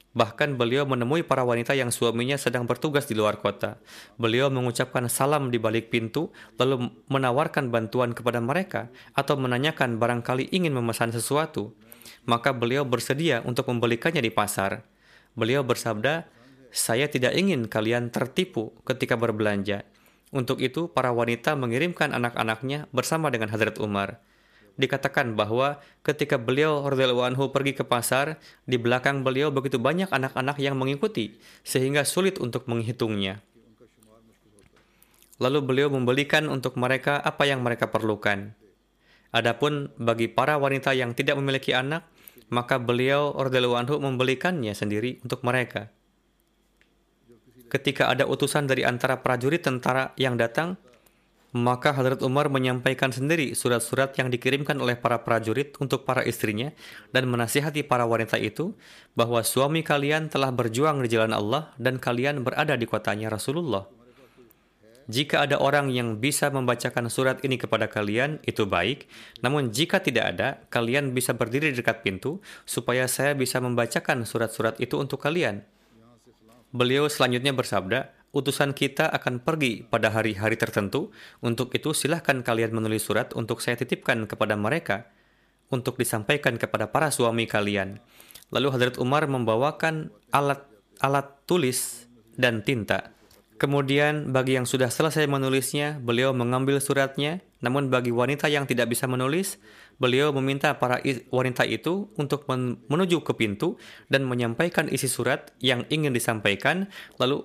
Bahkan 0.09 0.57
beliau 0.57 0.89
menemui 0.89 1.21
para 1.21 1.45
wanita 1.45 1.77
yang 1.77 1.93
suaminya 1.93 2.33
sedang 2.33 2.65
bertugas 2.65 3.05
di 3.05 3.13
luar 3.13 3.37
kota. 3.37 3.77
Beliau 4.17 4.49
mengucapkan 4.49 5.05
salam 5.05 5.53
di 5.53 5.61
balik 5.61 5.93
pintu, 5.93 6.33
lalu 6.57 6.89
menawarkan 7.13 7.69
bantuan 7.69 8.17
kepada 8.17 8.41
mereka 8.41 8.89
atau 9.13 9.37
menanyakan 9.37 10.01
barangkali 10.01 10.49
ingin 10.49 10.73
memesan 10.73 11.13
sesuatu. 11.13 11.77
Maka 12.25 12.57
beliau 12.57 12.89
bersedia 12.89 13.45
untuk 13.45 13.69
membelikannya 13.69 14.25
di 14.25 14.33
pasar. 14.33 14.81
Beliau 15.37 15.61
bersabda, 15.61 16.25
"Saya 16.73 17.05
tidak 17.05 17.37
ingin 17.37 17.69
kalian 17.69 18.09
tertipu 18.09 18.73
ketika 18.89 19.13
berbelanja." 19.13 19.85
Untuk 20.33 20.61
itu, 20.61 20.89
para 20.89 21.13
wanita 21.13 21.53
mengirimkan 21.53 22.17
anak-anaknya 22.17 22.89
bersama 22.93 23.29
dengan 23.29 23.49
Hadrat 23.53 23.77
Umar 23.77 24.21
dikatakan 24.79 25.35
bahwa 25.35 25.83
ketika 26.07 26.39
beliau 26.39 26.87
radhiyallahu 26.87 27.27
anhu 27.27 27.51
pergi 27.51 27.75
ke 27.75 27.83
pasar, 27.83 28.39
di 28.63 28.79
belakang 28.79 29.27
beliau 29.27 29.51
begitu 29.51 29.75
banyak 29.75 30.07
anak-anak 30.07 30.55
yang 30.63 30.79
mengikuti 30.79 31.35
sehingga 31.67 32.07
sulit 32.07 32.39
untuk 32.39 32.65
menghitungnya. 32.71 33.43
Lalu 35.39 35.59
beliau 35.63 35.87
membelikan 35.91 36.47
untuk 36.47 36.79
mereka 36.79 37.19
apa 37.19 37.43
yang 37.43 37.59
mereka 37.59 37.91
perlukan. 37.91 38.55
Adapun 39.29 39.91
bagi 39.99 40.31
para 40.31 40.55
wanita 40.57 40.95
yang 40.95 41.13
tidak 41.13 41.37
memiliki 41.37 41.75
anak, 41.75 42.07
maka 42.49 42.81
beliau 42.81 43.35
radhiyallahu 43.37 43.77
anhu 43.77 43.95
membelikannya 44.01 44.73
sendiri 44.73 45.21
untuk 45.21 45.45
mereka. 45.45 45.93
Ketika 47.69 48.09
ada 48.09 48.25
utusan 48.25 48.65
dari 48.65 48.81
antara 48.81 49.21
prajurit 49.21 49.61
tentara 49.61 50.17
yang 50.17 50.33
datang, 50.41 50.81
maka 51.49 51.89
Hadrat 51.89 52.21
Umar 52.21 52.45
menyampaikan 52.53 53.09
sendiri 53.09 53.57
surat-surat 53.57 54.13
yang 54.21 54.29
dikirimkan 54.29 54.77
oleh 54.77 54.93
para 54.93 55.25
prajurit 55.25 55.73
untuk 55.81 56.05
para 56.05 56.21
istrinya 56.21 56.69
dan 57.09 57.25
menasihati 57.25 57.81
para 57.81 58.05
wanita 58.05 58.37
itu 58.37 58.77
bahwa 59.17 59.41
suami 59.41 59.81
kalian 59.81 60.29
telah 60.29 60.53
berjuang 60.53 61.01
di 61.01 61.09
jalan 61.09 61.33
Allah 61.33 61.73
dan 61.81 61.97
kalian 61.97 62.45
berada 62.45 62.77
di 62.77 62.85
kotanya 62.85 63.33
Rasulullah. 63.33 63.89
Jika 65.09 65.49
ada 65.49 65.57
orang 65.57 65.89
yang 65.89 66.21
bisa 66.21 66.53
membacakan 66.53 67.09
surat 67.09 67.41
ini 67.41 67.57
kepada 67.57 67.89
kalian, 67.89 68.37
itu 68.45 68.69
baik. 68.69 69.09
Namun 69.41 69.73
jika 69.73 69.97
tidak 69.97 70.37
ada, 70.37 70.61
kalian 70.69 71.17
bisa 71.17 71.33
berdiri 71.33 71.73
di 71.73 71.81
dekat 71.81 72.05
pintu 72.05 72.37
supaya 72.61 73.09
saya 73.09 73.33
bisa 73.33 73.57
membacakan 73.57 74.21
surat-surat 74.21 74.77
itu 74.77 75.01
untuk 75.01 75.17
kalian. 75.17 75.65
Beliau 76.69 77.09
selanjutnya 77.09 77.57
bersabda, 77.57 78.18
utusan 78.31 78.77
kita 78.77 79.09
akan 79.09 79.41
pergi 79.41 79.85
pada 79.85 80.13
hari-hari 80.13 80.55
tertentu. 80.55 81.09
Untuk 81.41 81.73
itu 81.73 81.93
silahkan 81.93 82.41
kalian 82.45 82.73
menulis 82.73 83.05
surat 83.05 83.33
untuk 83.33 83.61
saya 83.63 83.77
titipkan 83.77 84.29
kepada 84.29 84.53
mereka 84.53 85.09
untuk 85.69 85.97
disampaikan 86.01 86.57
kepada 86.57 86.89
para 86.89 87.13
suami 87.13 87.45
kalian. 87.45 88.01
Lalu 88.49 88.67
Hadrat 88.73 88.97
Umar 88.97 89.29
membawakan 89.29 90.09
alat 90.33 90.65
alat 90.99 91.45
tulis 91.45 92.09
dan 92.35 92.65
tinta. 92.65 93.13
Kemudian 93.59 94.31
bagi 94.31 94.55
yang 94.55 94.63
sudah 94.63 94.87
selesai 94.87 95.27
menulisnya, 95.27 95.99
beliau 95.99 96.31
mengambil 96.31 96.79
suratnya. 96.79 97.43
Namun 97.59 97.91
bagi 97.91 98.07
wanita 98.07 98.47
yang 98.47 98.63
tidak 98.63 98.87
bisa 98.87 99.03
menulis, 99.03 99.59
beliau 99.99 100.31
meminta 100.31 100.79
para 100.79 101.03
wanita 101.27 101.67
itu 101.67 102.07
untuk 102.15 102.47
menuju 102.87 103.19
ke 103.19 103.35
pintu 103.35 103.75
dan 104.07 104.23
menyampaikan 104.23 104.87
isi 104.87 105.11
surat 105.11 105.51
yang 105.59 105.83
ingin 105.91 106.15
disampaikan. 106.15 106.87
Lalu 107.19 107.43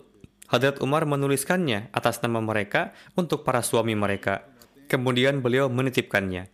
Hadrat 0.55 0.79
Umar 0.79 1.03
menuliskannya 1.03 1.90
atas 1.90 2.23
nama 2.23 2.38
mereka 2.38 2.95
untuk 3.19 3.43
para 3.43 3.59
suami 3.59 3.99
mereka. 3.99 4.47
Kemudian 4.87 5.43
beliau 5.43 5.67
menitipkannya. 5.67 6.47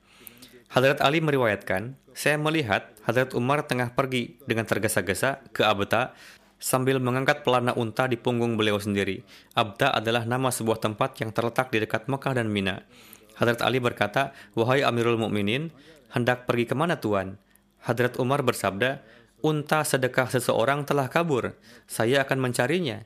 Hadrat 0.73 1.05
Ali 1.05 1.21
meriwayatkan, 1.21 2.01
saya 2.17 2.41
melihat 2.41 2.97
Hadrat 3.05 3.37
Umar 3.37 3.69
tengah 3.69 3.93
pergi 3.93 4.41
dengan 4.49 4.65
tergesa-gesa 4.65 5.45
ke 5.53 5.69
Abta 5.69 6.17
sambil 6.57 6.97
mengangkat 6.97 7.45
pelana 7.45 7.77
unta 7.77 8.09
di 8.09 8.17
punggung 8.17 8.57
beliau 8.57 8.81
sendiri. 8.81 9.21
Abda 9.53 9.93
adalah 9.93 10.25
nama 10.25 10.49
sebuah 10.49 10.81
tempat 10.81 11.21
yang 11.21 11.37
terletak 11.37 11.69
di 11.69 11.85
dekat 11.85 12.09
Mekah 12.09 12.41
dan 12.41 12.49
Mina. 12.49 12.89
Hadrat 13.37 13.61
Ali 13.61 13.85
berkata, 13.85 14.33
Wahai 14.57 14.81
Amirul 14.81 15.21
Mukminin, 15.21 15.77
hendak 16.17 16.49
pergi 16.49 16.65
ke 16.65 16.73
mana 16.73 16.97
Tuan? 16.97 17.37
Hadrat 17.85 18.17
Umar 18.17 18.41
bersabda, 18.49 19.05
Unta 19.45 19.85
sedekah 19.85 20.33
seseorang 20.33 20.89
telah 20.89 21.13
kabur. 21.13 21.53
Saya 21.85 22.25
akan 22.25 22.49
mencarinya. 22.49 23.05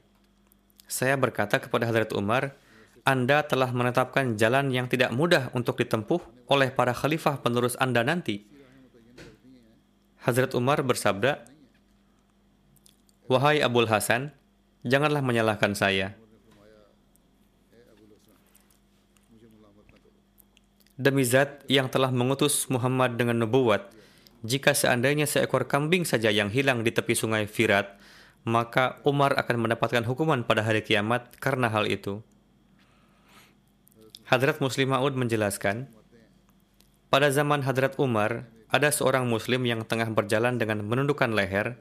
Saya 0.85 1.17
berkata 1.17 1.57
kepada 1.61 1.89
Hadrat 1.89 2.13
Umar, 2.13 2.57
Anda 3.05 3.45
telah 3.45 3.73
menetapkan 3.73 4.37
jalan 4.37 4.73
yang 4.73 4.89
tidak 4.89 5.13
mudah 5.13 5.53
untuk 5.57 5.81
ditempuh 5.81 6.21
oleh 6.49 6.73
para 6.73 6.93
khalifah 6.93 7.41
penerus 7.41 7.77
Anda 7.81 8.05
nanti. 8.05 8.45
Hadrat 10.25 10.57
Umar 10.57 10.81
bersabda, 10.81 11.45
Wahai 13.29 13.65
Abul 13.65 13.89
Hasan, 13.89 14.33
janganlah 14.85 15.25
menyalahkan 15.25 15.73
saya. 15.73 16.17
Demi 20.95 21.27
zat 21.27 21.67
yang 21.67 21.91
telah 21.91 22.15
mengutus 22.15 22.71
Muhammad 22.71 23.19
dengan 23.19 23.43
nubuat, 23.43 23.91
jika 24.47 24.77
seandainya 24.77 25.27
seekor 25.27 25.67
kambing 25.67 26.07
saja 26.07 26.31
yang 26.31 26.53
hilang 26.53 26.87
di 26.87 26.95
tepi 26.95 27.17
sungai 27.19 27.49
Firat, 27.51 27.99
maka 28.45 29.01
Umar 29.09 29.35
akan 29.41 29.69
mendapatkan 29.69 30.05
hukuman 30.05 30.45
pada 30.45 30.63
hari 30.63 30.85
kiamat 30.85 31.33
karena 31.41 31.73
hal 31.73 31.89
itu. 31.89 32.21
Hadrat 34.25 34.61
Muslim 34.61 34.93
Ma'ud 34.93 35.17
menjelaskan, 35.17 35.89
pada 37.13 37.29
zaman 37.29 37.65
Hadrat 37.65 37.97
Umar, 38.01 38.49
ada 38.73 38.89
seorang 38.91 39.29
muslim 39.29 39.63
yang 39.69 39.87
tengah 39.87 40.11
berjalan 40.11 40.59
dengan 40.59 40.83
menundukkan 40.83 41.31
leher, 41.31 41.79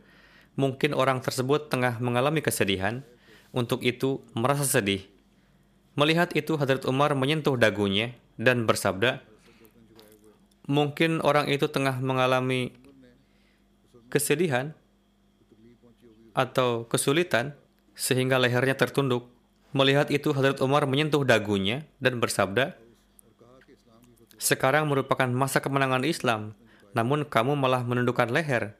Mungkin 0.53 0.93
orang 0.93 1.17
tersebut 1.25 1.73
tengah 1.73 1.97
mengalami 1.97 2.45
kesedihan, 2.45 3.01
untuk 3.49 3.81
itu 3.81 4.21
merasa 4.37 4.65
sedih. 4.65 5.01
Melihat 5.97 6.29
itu 6.37 6.57
Hadrat 6.57 6.85
Umar 6.85 7.17
menyentuh 7.17 7.57
dagunya 7.57 8.13
dan 8.37 8.69
bersabda, 8.69 9.25
mungkin 10.69 11.25
orang 11.25 11.49
itu 11.49 11.65
tengah 11.69 11.97
mengalami 12.01 12.73
kesedihan 14.13 14.77
atau 16.33 16.85
kesulitan 16.89 17.53
sehingga 17.93 18.41
lehernya 18.41 18.77
tertunduk. 18.77 19.29
Melihat 19.73 20.13
itu 20.13 20.33
Hadrat 20.37 20.61
Umar 20.61 20.85
menyentuh 20.85 21.25
dagunya 21.25 21.89
dan 21.97 22.21
bersabda, 22.21 22.77
sekarang 24.37 24.85
merupakan 24.85 25.25
masa 25.29 25.65
kemenangan 25.65 26.05
Islam, 26.05 26.53
namun 26.93 27.25
kamu 27.25 27.57
malah 27.57 27.81
menundukkan 27.81 28.29
leher 28.29 28.77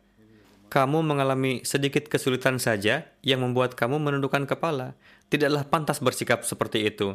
kamu 0.74 1.06
mengalami 1.06 1.62
sedikit 1.62 2.10
kesulitan 2.10 2.58
saja 2.58 3.06
yang 3.22 3.46
membuat 3.46 3.78
kamu 3.78 4.02
menundukkan 4.02 4.50
kepala. 4.50 4.98
Tidaklah 5.30 5.70
pantas 5.70 6.02
bersikap 6.02 6.42
seperti 6.42 6.90
itu. 6.90 7.14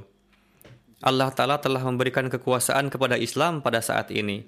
Allah 1.03 1.35
Ta'ala 1.35 1.59
telah 1.59 1.83
memberikan 1.83 2.31
kekuasaan 2.31 2.87
kepada 2.87 3.18
Islam 3.18 3.59
pada 3.59 3.83
saat 3.83 4.14
ini. 4.14 4.46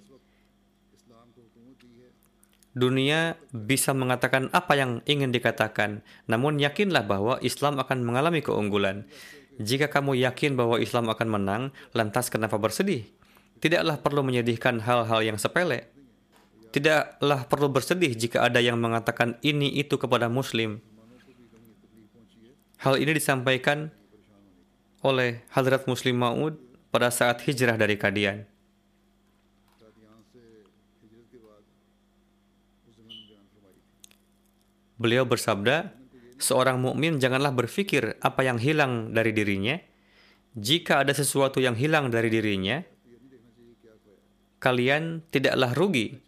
Dunia 2.70 3.34
bisa 3.50 3.90
mengatakan 3.90 4.46
apa 4.54 4.78
yang 4.78 5.02
ingin 5.02 5.34
dikatakan, 5.34 6.06
namun 6.30 6.62
yakinlah 6.62 7.02
bahwa 7.02 7.42
Islam 7.42 7.82
akan 7.82 8.06
mengalami 8.06 8.46
keunggulan. 8.46 9.10
Jika 9.58 9.90
kamu 9.90 10.16
yakin 10.22 10.54
bahwa 10.54 10.78
Islam 10.78 11.10
akan 11.10 11.28
menang, 11.28 11.62
lantas 11.92 12.30
kenapa 12.30 12.56
bersedih? 12.62 13.10
Tidaklah 13.58 13.98
perlu 14.00 14.22
menyedihkan 14.22 14.80
hal-hal 14.80 15.20
yang 15.20 15.36
sepele. 15.36 15.90
Tidaklah 16.70 17.50
perlu 17.50 17.68
bersedih 17.68 18.14
jika 18.14 18.46
ada 18.46 18.62
yang 18.62 18.78
mengatakan 18.78 19.36
ini 19.42 19.74
itu 19.74 19.98
kepada 19.98 20.30
Muslim. 20.30 20.78
Hal 22.80 22.96
ini 22.96 23.12
disampaikan 23.18 23.90
oleh 25.02 25.42
Hadrat 25.52 25.84
Muslim 25.90 26.16
Maud 26.16 26.56
pada 26.94 27.10
saat 27.10 27.42
hijrah 27.44 27.74
dari 27.74 27.98
Kadian. 27.98 28.46
Beliau 35.00 35.24
bersabda, 35.24 35.96
seorang 36.36 36.76
mukmin 36.76 37.16
janganlah 37.16 37.56
berpikir 37.56 38.20
apa 38.20 38.44
yang 38.44 38.60
hilang 38.60 39.16
dari 39.16 39.32
dirinya. 39.32 39.80
Jika 40.52 41.00
ada 41.00 41.16
sesuatu 41.16 41.56
yang 41.56 41.72
hilang 41.72 42.12
dari 42.12 42.28
dirinya, 42.28 42.84
kalian 44.60 45.24
tidaklah 45.32 45.72
rugi 45.72 46.20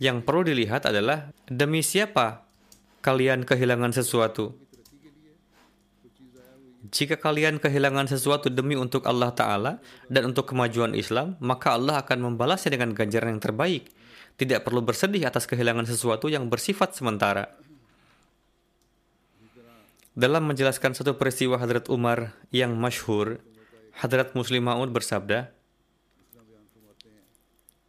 yang 0.00 0.24
perlu 0.24 0.48
dilihat 0.48 0.88
adalah 0.88 1.28
demi 1.44 1.84
siapa 1.84 2.48
kalian 3.04 3.44
kehilangan 3.44 3.92
sesuatu. 3.92 4.56
Jika 6.88 7.20
kalian 7.20 7.60
kehilangan 7.60 8.08
sesuatu 8.08 8.48
demi 8.48 8.72
untuk 8.72 9.04
Allah 9.04 9.28
Ta'ala 9.28 9.76
dan 10.08 10.32
untuk 10.32 10.48
kemajuan 10.48 10.96
Islam, 10.96 11.36
maka 11.36 11.76
Allah 11.76 12.00
akan 12.00 12.32
membalasnya 12.32 12.72
dengan 12.72 12.96
ganjaran 12.96 13.36
yang 13.36 13.44
terbaik. 13.44 13.92
Tidak 14.38 14.62
perlu 14.62 14.86
bersedih 14.86 15.26
atas 15.26 15.50
kehilangan 15.50 15.90
sesuatu 15.90 16.30
yang 16.30 16.46
bersifat 16.46 16.94
sementara. 16.94 17.50
Dalam 20.14 20.46
menjelaskan 20.46 20.94
satu 20.94 21.18
peristiwa 21.18 21.58
Hadrat 21.58 21.90
Umar 21.90 22.38
yang 22.54 22.74
masyhur, 22.78 23.42
Hadrat 23.98 24.34
Muslim 24.38 24.66
Ma'ud 24.66 24.94
bersabda, 24.94 25.50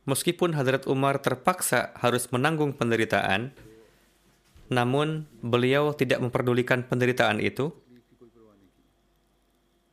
Meskipun 0.10 0.58
Hadrat 0.58 0.90
Umar 0.90 1.22
terpaksa 1.22 1.94
harus 2.02 2.26
menanggung 2.34 2.74
penderitaan, 2.74 3.54
namun 4.70 5.30
beliau 5.46 5.94
tidak 5.94 6.18
memperdulikan 6.18 6.82
penderitaan 6.82 7.38
itu. 7.42 7.70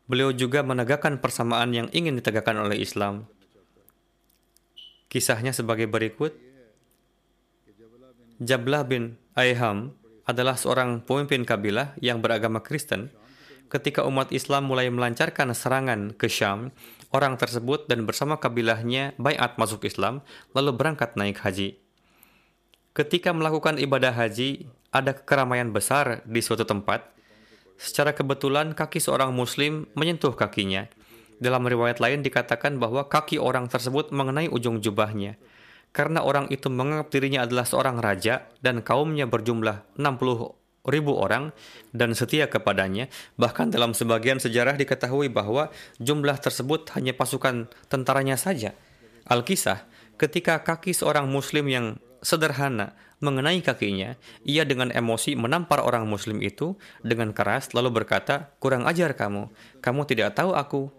Beliau 0.08 0.32
juga 0.32 0.64
menegakkan 0.64 1.20
persamaan 1.20 1.76
yang 1.76 1.88
ingin 1.92 2.16
ditegakkan 2.16 2.56
oleh 2.56 2.80
Islam. 2.80 3.28
Kisahnya 5.12 5.50
sebagai 5.50 5.90
berikut. 5.90 6.45
Jablah 8.36 8.84
bin 8.84 9.16
Ayham 9.32 9.96
adalah 10.28 10.60
seorang 10.60 11.00
pemimpin 11.00 11.48
kabilah 11.48 11.96
yang 12.04 12.20
beragama 12.20 12.60
Kristen. 12.60 13.08
Ketika 13.72 14.04
umat 14.04 14.28
Islam 14.28 14.68
mulai 14.68 14.92
melancarkan 14.92 15.56
serangan 15.56 16.12
ke 16.12 16.28
Syam, 16.28 16.68
orang 17.16 17.40
tersebut 17.40 17.88
dan 17.88 18.04
bersama 18.04 18.36
kabilahnya 18.36 19.16
bayat 19.16 19.56
masuk 19.56 19.88
Islam, 19.88 20.20
lalu 20.52 20.76
berangkat 20.76 21.16
naik 21.16 21.40
haji. 21.40 21.80
Ketika 22.92 23.32
melakukan 23.32 23.80
ibadah 23.80 24.12
haji, 24.12 24.68
ada 24.92 25.16
keramaian 25.16 25.72
besar 25.72 26.20
di 26.28 26.44
suatu 26.44 26.68
tempat. 26.68 27.08
Secara 27.80 28.12
kebetulan 28.12 28.76
kaki 28.76 29.00
seorang 29.00 29.32
muslim 29.32 29.88
menyentuh 29.96 30.36
kakinya. 30.36 30.92
Dalam 31.40 31.64
riwayat 31.64 32.04
lain 32.04 32.20
dikatakan 32.20 32.76
bahwa 32.76 33.08
kaki 33.08 33.40
orang 33.40 33.68
tersebut 33.68 34.12
mengenai 34.12 34.52
ujung 34.52 34.80
jubahnya. 34.84 35.40
Karena 35.96 36.20
orang 36.20 36.52
itu 36.52 36.68
menganggap 36.68 37.08
dirinya 37.08 37.48
adalah 37.48 37.64
seorang 37.64 37.96
raja 38.04 38.44
dan 38.60 38.84
kaumnya 38.84 39.24
berjumlah 39.24 39.96
60 39.96 40.92
ribu 40.92 41.12
orang 41.16 41.56
dan 41.96 42.12
setia 42.12 42.52
kepadanya. 42.52 43.08
Bahkan 43.40 43.72
dalam 43.72 43.96
sebagian 43.96 44.36
sejarah 44.36 44.76
diketahui 44.76 45.32
bahwa 45.32 45.72
jumlah 45.96 46.36
tersebut 46.36 46.92
hanya 46.94 47.16
pasukan 47.16 47.72
tentaranya 47.88 48.36
saja. 48.36 48.76
Alkisah, 49.24 49.88
ketika 50.20 50.60
kaki 50.62 50.92
seorang 50.92 51.26
muslim 51.32 51.66
yang 51.66 51.86
sederhana 52.20 52.92
mengenai 53.24 53.64
kakinya, 53.64 54.14
ia 54.44 54.68
dengan 54.68 54.92
emosi 54.92 55.32
menampar 55.34 55.80
orang 55.80 56.04
muslim 56.04 56.44
itu 56.44 56.76
dengan 57.00 57.32
keras 57.32 57.72
lalu 57.72 58.04
berkata, 58.04 58.52
kurang 58.60 58.84
ajar 58.84 59.16
kamu, 59.16 59.48
kamu 59.80 60.00
tidak 60.04 60.36
tahu 60.36 60.52
aku. 60.52 60.92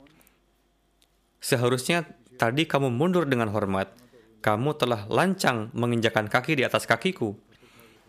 Seharusnya 1.37 2.09
tadi 2.41 2.65
kamu 2.65 2.89
mundur 2.89 3.29
dengan 3.29 3.53
hormat, 3.53 3.93
kamu 4.41 4.77
telah 4.77 5.05
lancang 5.09 5.73
menginjakan 5.73 6.29
kaki 6.29 6.57
di 6.57 6.63
atas 6.63 6.85
kakiku. 6.85 7.35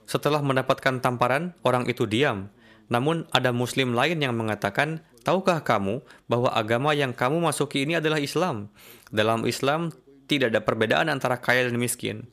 Setelah 0.09 0.41
mendapatkan 0.41 1.01
tamparan, 1.05 1.53
orang 1.65 1.85
itu 1.89 2.09
diam. 2.09 2.49
Namun 2.89 3.29
ada 3.33 3.53
muslim 3.53 3.93
lain 3.93 4.21
yang 4.25 4.33
mengatakan, 4.33 5.05
Tahukah 5.29 5.61
kamu 5.61 6.01
bahwa 6.25 6.49
agama 6.57 6.97
yang 6.97 7.13
kamu 7.13 7.45
masuki 7.45 7.85
ini 7.85 8.01
adalah 8.01 8.17
Islam? 8.17 8.73
Dalam 9.13 9.45
Islam, 9.45 9.93
tidak 10.25 10.57
ada 10.57 10.65
perbedaan 10.65 11.13
antara 11.13 11.37
kaya 11.37 11.69
dan 11.69 11.77
miskin. 11.77 12.25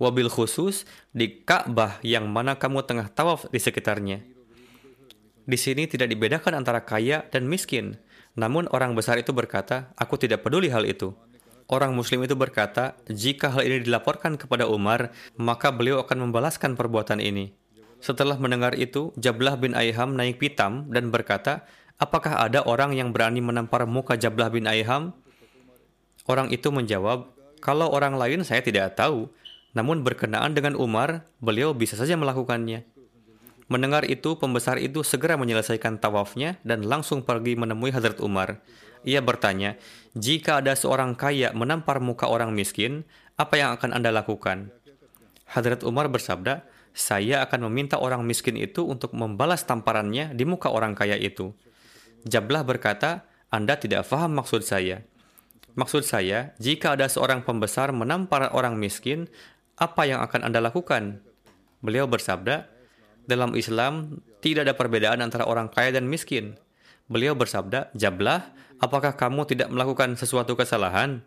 Wabil 0.00 0.32
khusus 0.32 0.88
di 1.12 1.44
Ka'bah 1.44 2.00
yang 2.00 2.24
mana 2.32 2.56
kamu 2.56 2.88
tengah 2.88 3.12
tawaf 3.12 3.52
di 3.52 3.60
sekitarnya. 3.60 4.24
Di 5.44 5.58
sini 5.60 5.84
tidak 5.84 6.08
dibedakan 6.08 6.56
antara 6.56 6.88
kaya 6.88 7.28
dan 7.28 7.44
miskin. 7.44 8.00
Namun 8.32 8.64
orang 8.72 8.96
besar 8.96 9.20
itu 9.20 9.36
berkata, 9.36 9.92
aku 10.00 10.16
tidak 10.16 10.40
peduli 10.40 10.72
hal 10.72 10.88
itu. 10.88 11.12
Orang 11.68 11.92
muslim 11.92 12.24
itu 12.24 12.32
berkata, 12.32 12.96
jika 13.12 13.52
hal 13.52 13.60
ini 13.60 13.84
dilaporkan 13.84 14.40
kepada 14.40 14.64
Umar, 14.64 15.12
maka 15.36 15.68
beliau 15.68 16.00
akan 16.00 16.24
membalaskan 16.24 16.72
perbuatan 16.80 17.20
ini. 17.20 17.52
Setelah 18.00 18.40
mendengar 18.40 18.72
itu, 18.72 19.12
Jablah 19.20 19.60
bin 19.60 19.76
Aiham 19.76 20.16
naik 20.16 20.40
pitam 20.40 20.88
dan 20.88 21.12
berkata, 21.12 21.68
apakah 22.00 22.40
ada 22.40 22.64
orang 22.64 22.96
yang 22.96 23.12
berani 23.12 23.44
menampar 23.44 23.84
muka 23.84 24.16
Jablah 24.16 24.48
bin 24.48 24.64
Aiham? 24.64 25.12
Orang 26.24 26.48
itu 26.48 26.72
menjawab, 26.72 27.28
kalau 27.60 27.92
orang 27.92 28.16
lain 28.16 28.48
saya 28.48 28.64
tidak 28.64 28.96
tahu, 28.96 29.28
namun 29.76 30.00
berkenaan 30.00 30.56
dengan 30.56 30.72
Umar, 30.72 31.28
beliau 31.36 31.76
bisa 31.76 32.00
saja 32.00 32.16
melakukannya. 32.16 32.88
Mendengar 33.68 34.08
itu, 34.08 34.40
pembesar 34.40 34.80
itu 34.80 35.04
segera 35.04 35.36
menyelesaikan 35.36 36.00
tawafnya 36.00 36.56
dan 36.64 36.88
langsung 36.88 37.20
pergi 37.20 37.52
menemui 37.52 37.92
Hazrat 37.92 38.16
Umar. 38.24 38.64
Ia 39.04 39.20
bertanya, 39.20 39.76
jika 40.16 40.64
ada 40.64 40.72
seorang 40.72 41.12
kaya 41.12 41.52
menampar 41.52 42.00
muka 42.00 42.26
orang 42.26 42.56
miskin, 42.56 43.04
apa 43.36 43.60
yang 43.60 43.76
akan 43.76 43.92
Anda 43.92 44.08
lakukan? 44.10 44.72
Hazrat 45.52 45.84
Umar 45.84 46.08
bersabda, 46.08 46.64
saya 46.96 47.44
akan 47.44 47.68
meminta 47.68 48.00
orang 48.00 48.24
miskin 48.24 48.56
itu 48.56 48.82
untuk 48.88 49.12
membalas 49.12 49.62
tamparannya 49.68 50.32
di 50.32 50.48
muka 50.48 50.72
orang 50.72 50.96
kaya 50.96 51.14
itu. 51.20 51.52
Jablah 52.24 52.64
berkata, 52.64 53.28
Anda 53.52 53.76
tidak 53.76 54.08
faham 54.08 54.34
maksud 54.34 54.64
saya. 54.64 55.04
Maksud 55.78 56.02
saya, 56.02 56.56
jika 56.58 56.98
ada 56.98 57.06
seorang 57.06 57.46
pembesar 57.46 57.94
menampar 57.94 58.50
orang 58.50 58.74
miskin, 58.80 59.30
apa 59.78 60.08
yang 60.08 60.24
akan 60.24 60.50
Anda 60.50 60.58
lakukan? 60.58 61.22
Beliau 61.78 62.10
bersabda, 62.10 62.66
dalam 63.28 63.52
Islam 63.52 64.24
tidak 64.40 64.64
ada 64.64 64.74
perbedaan 64.74 65.20
antara 65.20 65.44
orang 65.44 65.68
kaya 65.68 65.92
dan 65.92 66.08
miskin. 66.08 66.56
Beliau 67.12 67.36
bersabda, 67.36 67.92
Jablah, 67.92 68.52
apakah 68.80 69.14
kamu 69.16 69.44
tidak 69.44 69.68
melakukan 69.68 70.16
sesuatu 70.16 70.56
kesalahan? 70.56 71.20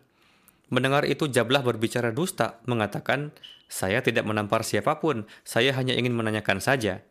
Mendengar 0.72 1.06
itu 1.06 1.30
Jablah 1.30 1.62
berbicara 1.62 2.10
dusta, 2.10 2.58
mengatakan, 2.66 3.30
saya 3.70 4.02
tidak 4.02 4.26
menampar 4.26 4.66
siapa 4.66 4.98
pun, 4.98 5.28
saya 5.46 5.70
hanya 5.76 5.94
ingin 5.94 6.16
menanyakan 6.16 6.58
saja. 6.58 7.04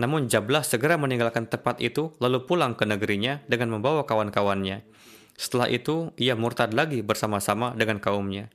Namun 0.00 0.30
Jablah 0.30 0.64
segera 0.64 0.96
meninggalkan 0.96 1.50
tempat 1.50 1.82
itu 1.82 2.16
lalu 2.22 2.48
pulang 2.48 2.72
ke 2.78 2.88
negerinya 2.88 3.44
dengan 3.44 3.76
membawa 3.76 4.08
kawan-kawannya. 4.08 4.86
Setelah 5.36 5.68
itu, 5.68 6.14
ia 6.16 6.38
murtad 6.38 6.72
lagi 6.72 7.02
bersama-sama 7.04 7.74
dengan 7.74 7.98
kaumnya. 7.98 8.48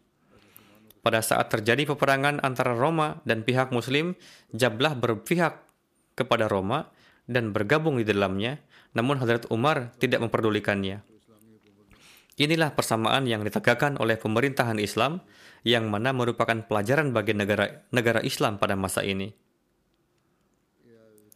Pada 1.03 1.23
saat 1.23 1.47
terjadi 1.47 1.87
peperangan 1.93 2.43
antara 2.43 2.75
Roma 2.75 3.23
dan 3.23 3.43
pihak 3.43 3.71
Muslim, 3.71 4.15
Jablah 4.51 4.95
berpihak 4.95 5.66
kepada 6.17 6.49
Roma 6.49 6.89
dan 7.29 7.53
bergabung 7.53 8.01
di 8.01 8.05
dalamnya, 8.07 8.57
namun 8.97 9.21
Hadrat 9.21 9.45
Umar 9.53 9.93
tidak 10.01 10.25
memperdulikannya. 10.25 11.05
Inilah 12.37 12.73
persamaan 12.73 13.25
yang 13.25 13.41
ditegakkan 13.45 13.97
oleh 14.01 14.17
pemerintahan 14.17 14.77
Islam 14.81 15.21
yang 15.65 15.89
mana 15.89 16.13
merupakan 16.13 16.57
pelajaran 16.65 17.13
bagi 17.13 17.33
negara 17.33 17.85
negara 17.93 18.21
Islam 18.21 18.61
pada 18.61 18.77
masa 18.77 19.01
ini. 19.05 19.33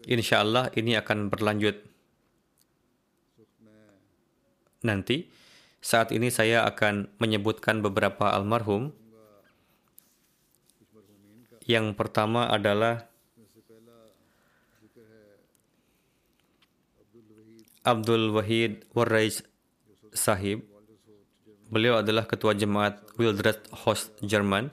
Insya 0.05 0.41
Allah 0.41 0.73
ini 0.73 0.97
akan 0.97 1.29
berlanjut 1.29 1.77
nanti. 4.81 5.29
Saat 5.81 6.13
ini 6.13 6.29
saya 6.29 6.65
akan 6.69 7.09
menyebutkan 7.17 7.81
beberapa 7.81 8.29
almarhum. 8.29 8.93
Yang 11.65 11.97
pertama 11.97 12.45
adalah 12.49 13.10
Abdul 17.81 18.29
Wahid 18.29 18.85
Warrais 18.93 19.41
Sahib. 20.13 20.61
Beliau 21.73 22.05
adalah 22.05 22.29
ketua 22.29 22.53
jemaat 22.53 23.01
Wildred 23.17 23.57
Host 23.73 24.13
Jerman. 24.21 24.69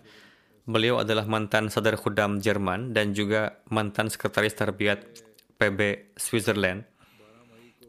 Beliau 0.69 1.01
adalah 1.01 1.25
mantan 1.25 1.73
sadar 1.73 1.97
khudam 1.97 2.37
Jerman 2.37 2.93
dan 2.93 3.17
juga 3.17 3.65
mantan 3.73 4.13
sekretaris 4.13 4.53
terbiat 4.53 5.09
PB 5.57 6.13
Switzerland. 6.21 6.85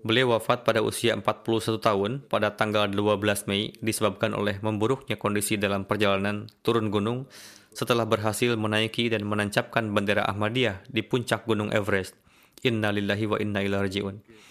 Beliau 0.08 0.32
wafat 0.32 0.64
pada 0.64 0.80
usia 0.80 1.12
41 1.20 1.84
tahun 1.84 2.24
pada 2.24 2.56
tanggal 2.56 2.88
12 2.88 3.52
Mei 3.52 3.76
disebabkan 3.84 4.32
oleh 4.32 4.56
memburuknya 4.64 5.20
kondisi 5.20 5.60
dalam 5.60 5.84
perjalanan 5.84 6.48
turun 6.64 6.88
gunung 6.88 7.28
setelah 7.76 8.08
berhasil 8.08 8.56
menaiki 8.56 9.12
dan 9.12 9.28
menancapkan 9.28 9.92
bendera 9.92 10.24
Ahmadiyah 10.32 10.88
di 10.88 11.04
puncak 11.04 11.44
Gunung 11.44 11.76
Everest. 11.76 12.16
Inna 12.64 12.96
lillahi 12.96 13.26
wa 13.28 13.36
inna 13.36 13.60
ilaihi 13.60 13.84
raji'un. 13.84 14.48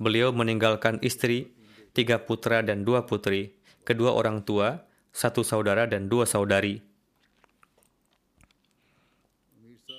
Beliau 0.00 0.32
meninggalkan 0.32 0.96
istri, 1.04 1.52
tiga 1.92 2.24
putra 2.24 2.64
dan 2.64 2.88
dua 2.88 3.04
putri, 3.04 3.60
kedua 3.84 4.16
orang 4.16 4.40
tua, 4.40 4.88
satu 5.12 5.44
saudara 5.44 5.84
dan 5.84 6.08
dua 6.08 6.24
saudari. 6.24 6.80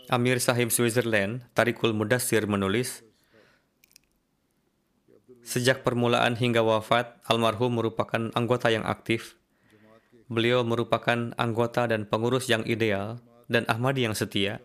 Amir 0.09 0.41
Sahib 0.41 0.73
Switzerland, 0.73 1.45
Tarikul 1.53 1.93
Mudassir 1.93 2.49
menulis, 2.49 3.05
Sejak 5.41 5.81
permulaan 5.81 6.37
hingga 6.37 6.61
wafat, 6.61 7.17
almarhum 7.25 7.81
merupakan 7.81 8.29
anggota 8.37 8.69
yang 8.69 8.85
aktif. 8.85 9.41
Beliau 10.29 10.61
merupakan 10.61 11.33
anggota 11.35 11.89
dan 11.89 12.05
pengurus 12.05 12.47
yang 12.47 12.61
ideal 12.63 13.19
dan 13.49 13.65
Ahmadi 13.65 14.05
yang 14.05 14.13
setia. 14.13 14.61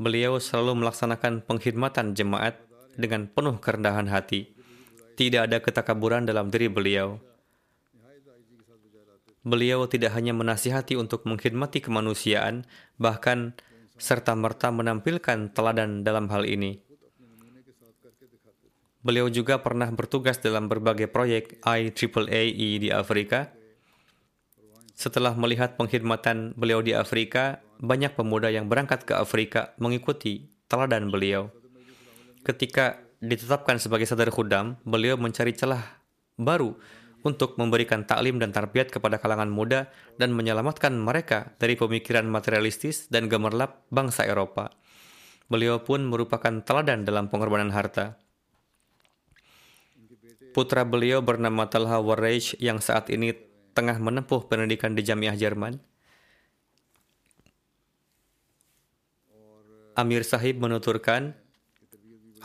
Beliau 0.00 0.40
selalu 0.40 0.82
melaksanakan 0.82 1.44
pengkhidmatan 1.44 2.16
jemaat 2.16 2.58
dengan 2.96 3.28
penuh 3.28 3.60
kerendahan 3.60 4.08
hati. 4.08 4.55
Tidak 5.16 5.48
ada 5.48 5.58
ketakaburan 5.64 6.28
dalam 6.28 6.52
diri 6.52 6.68
beliau. 6.68 7.16
Beliau 9.46 9.86
tidak 9.88 10.12
hanya 10.12 10.36
menasihati 10.36 10.98
untuk 10.98 11.24
mengkhidmati 11.24 11.80
kemanusiaan, 11.80 12.68
bahkan 13.00 13.56
serta-merta 13.96 14.68
menampilkan 14.68 15.54
teladan 15.56 16.04
dalam 16.04 16.28
hal 16.28 16.44
ini. 16.44 16.82
Beliau 19.06 19.30
juga 19.30 19.62
pernah 19.62 19.86
bertugas 19.94 20.42
dalam 20.42 20.66
berbagai 20.66 21.06
proyek 21.06 21.62
IAAE 21.62 22.82
di 22.82 22.90
Afrika. 22.90 23.54
Setelah 24.98 25.38
melihat 25.38 25.78
pengkhidmatan 25.78 26.58
beliau 26.58 26.82
di 26.82 26.90
Afrika, 26.90 27.62
banyak 27.78 28.18
pemuda 28.18 28.50
yang 28.50 28.66
berangkat 28.66 29.06
ke 29.06 29.14
Afrika 29.14 29.78
mengikuti 29.78 30.50
teladan 30.66 31.14
beliau. 31.14 31.54
Ketika 32.42 33.05
ditetapkan 33.20 33.80
sebagai 33.80 34.04
sadar 34.04 34.28
khudam, 34.32 34.76
beliau 34.84 35.16
mencari 35.16 35.56
celah 35.56 36.02
baru 36.36 36.76
untuk 37.26 37.58
memberikan 37.58 38.06
taklim 38.06 38.38
dan 38.38 38.54
tarbiyat 38.54 38.94
kepada 38.94 39.18
kalangan 39.18 39.50
muda 39.50 39.90
dan 40.14 40.30
menyelamatkan 40.30 40.94
mereka 40.94 41.56
dari 41.58 41.74
pemikiran 41.74 42.28
materialistis 42.28 43.10
dan 43.10 43.26
gemerlap 43.26 43.82
bangsa 43.90 44.22
Eropa. 44.22 44.70
Beliau 45.50 45.82
pun 45.82 46.06
merupakan 46.06 46.62
teladan 46.62 47.02
dalam 47.02 47.26
pengorbanan 47.26 47.74
harta. 47.74 48.18
Putra 50.54 50.86
beliau 50.86 51.20
bernama 51.20 51.68
Talha 51.68 52.00
Warrej 52.00 52.56
yang 52.62 52.80
saat 52.80 53.12
ini 53.12 53.34
tengah 53.76 54.00
menempuh 54.00 54.48
pendidikan 54.48 54.96
di 54.96 55.04
Jamiah 55.04 55.36
Jerman. 55.36 55.76
Amir 59.96 60.24
Sahib 60.24 60.60
menuturkan, 60.60 61.36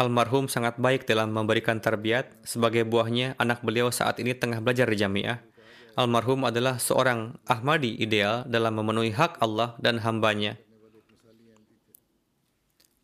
Almarhum 0.02 0.50
sangat 0.50 0.82
baik 0.82 1.06
dalam 1.06 1.30
memberikan 1.30 1.78
tarbiyat. 1.78 2.34
Sebagai 2.42 2.82
buahnya, 2.90 3.38
anak 3.38 3.62
beliau 3.62 3.94
saat 3.94 4.18
ini 4.18 4.34
tengah 4.34 4.58
belajar 4.58 4.90
di 4.90 4.98
jamiah. 4.98 5.46
Almarhum 5.94 6.42
adalah 6.50 6.82
seorang 6.82 7.38
Ahmadi 7.46 8.02
ideal 8.02 8.42
dalam 8.50 8.82
memenuhi 8.82 9.14
hak 9.14 9.38
Allah 9.38 9.78
dan 9.78 10.02
hambanya. 10.02 10.58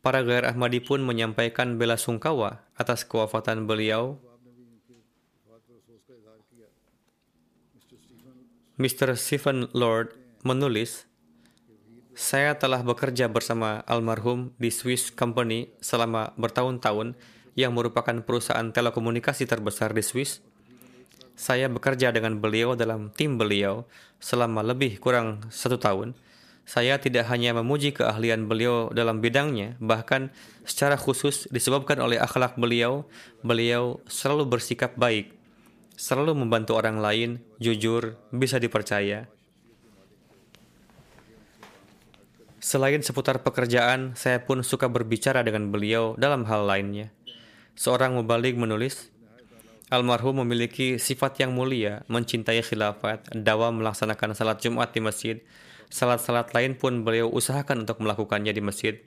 Para 0.02 0.26
gair 0.26 0.50
Ahmadi 0.50 0.82
pun 0.82 1.06
menyampaikan 1.06 1.78
bela 1.78 2.02
sungkawa 2.02 2.66
atas 2.74 3.06
kewafatan 3.06 3.70
beliau. 3.70 4.18
Mr. 8.82 9.14
Stephen 9.14 9.70
Lord 9.78 10.18
menulis, 10.42 11.07
saya 12.18 12.58
telah 12.58 12.82
bekerja 12.82 13.30
bersama 13.30 13.86
almarhum 13.86 14.50
di 14.58 14.74
Swiss 14.74 15.14
Company 15.14 15.70
selama 15.86 16.34
bertahun-tahun 16.34 17.14
yang 17.54 17.78
merupakan 17.78 18.26
perusahaan 18.26 18.74
telekomunikasi 18.74 19.46
terbesar 19.46 19.94
di 19.94 20.02
Swiss. 20.02 20.42
Saya 21.38 21.70
bekerja 21.70 22.10
dengan 22.10 22.42
beliau 22.42 22.74
dalam 22.74 23.14
tim 23.14 23.38
beliau 23.38 23.86
selama 24.18 24.66
lebih 24.66 24.98
kurang 24.98 25.46
satu 25.54 25.78
tahun. 25.78 26.18
Saya 26.66 26.98
tidak 26.98 27.30
hanya 27.30 27.54
memuji 27.54 27.94
keahlian 27.94 28.50
beliau 28.50 28.90
dalam 28.90 29.22
bidangnya, 29.22 29.78
bahkan 29.78 30.34
secara 30.66 30.98
khusus 30.98 31.46
disebabkan 31.54 32.02
oleh 32.02 32.18
akhlak 32.18 32.58
beliau, 32.58 33.06
beliau 33.46 34.02
selalu 34.10 34.58
bersikap 34.58 34.98
baik, 34.98 35.38
selalu 35.94 36.34
membantu 36.34 36.82
orang 36.82 36.98
lain, 36.98 37.46
jujur, 37.62 38.18
bisa 38.34 38.58
dipercaya. 38.58 39.30
Selain 42.68 43.00
seputar 43.00 43.48
pekerjaan, 43.48 44.12
saya 44.20 44.44
pun 44.44 44.60
suka 44.60 44.92
berbicara 44.92 45.40
dengan 45.40 45.72
beliau 45.72 46.20
dalam 46.20 46.44
hal 46.44 46.68
lainnya. 46.68 47.16
Seorang 47.80 48.20
mubalik 48.20 48.60
menulis, 48.60 49.08
Almarhum 49.88 50.44
memiliki 50.44 51.00
sifat 51.00 51.40
yang 51.40 51.56
mulia, 51.56 52.04
mencintai 52.12 52.60
khilafat, 52.60 53.32
dawam 53.32 53.80
melaksanakan 53.80 54.36
salat 54.36 54.60
Jumat 54.60 54.92
di 54.92 55.00
masjid. 55.00 55.40
Salat-salat 55.88 56.52
lain 56.52 56.76
pun 56.76 57.08
beliau 57.08 57.32
usahakan 57.32 57.88
untuk 57.88 58.04
melakukannya 58.04 58.52
di 58.52 58.60
masjid. 58.60 59.00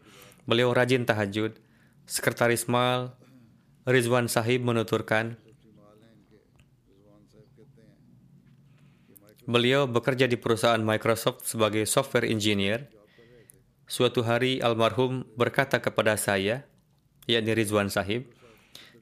Beliau 0.49 0.73
rajin 0.73 1.05
tahajud. 1.05 1.61
Sekretaris 2.09 2.65
Mal 2.65 3.13
Rizwan 3.85 4.33
Sahib 4.33 4.65
menuturkan, 4.65 5.37
Beliau 9.45 9.85
bekerja 9.85 10.25
di 10.31 10.41
perusahaan 10.41 10.81
Microsoft 10.81 11.45
sebagai 11.45 11.85
software 11.85 12.25
engineer. 12.25 13.00
Suatu 13.91 14.23
hari 14.23 14.63
almarhum 14.63 15.27
berkata 15.35 15.83
kepada 15.83 16.15
saya, 16.15 16.63
yakni 17.27 17.59
Rizwan 17.59 17.91
Sahib, 17.91 18.31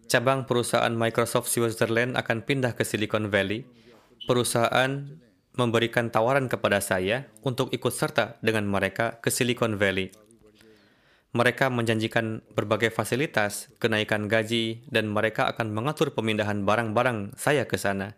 cabang 0.08 0.48
perusahaan 0.48 0.88
Microsoft 0.88 1.52
Switzerland 1.52 2.16
akan 2.16 2.40
pindah 2.40 2.72
ke 2.72 2.88
Silicon 2.88 3.28
Valley. 3.28 3.68
Perusahaan 4.24 5.12
memberikan 5.60 6.08
tawaran 6.08 6.48
kepada 6.48 6.80
saya 6.80 7.28
untuk 7.44 7.68
ikut 7.68 7.92
serta 7.92 8.40
dengan 8.40 8.64
mereka 8.64 9.20
ke 9.20 9.28
Silicon 9.28 9.76
Valley. 9.76 10.08
Mereka 11.36 11.68
menjanjikan 11.68 12.40
berbagai 12.56 12.88
fasilitas, 12.88 13.68
kenaikan 13.76 14.24
gaji, 14.24 14.88
dan 14.88 15.12
mereka 15.12 15.52
akan 15.52 15.68
mengatur 15.68 16.16
pemindahan 16.16 16.64
barang-barang 16.64 17.36
saya 17.36 17.68
ke 17.68 17.76
sana. 17.76 18.16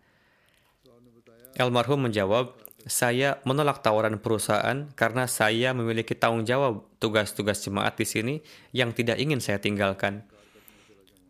Almarhum 1.59 2.07
menjawab, 2.07 2.70
saya 2.89 3.41
menolak 3.45 3.85
tawaran 3.85 4.17
perusahaan 4.21 4.89
karena 4.97 5.29
saya 5.29 5.77
memiliki 5.77 6.17
tanggung 6.17 6.49
jawab 6.49 6.87
tugas-tugas 6.97 7.61
jemaat 7.61 7.97
di 7.97 8.07
sini 8.09 8.35
yang 8.73 8.97
tidak 8.97 9.21
ingin 9.21 9.41
saya 9.41 9.61
tinggalkan. 9.61 10.25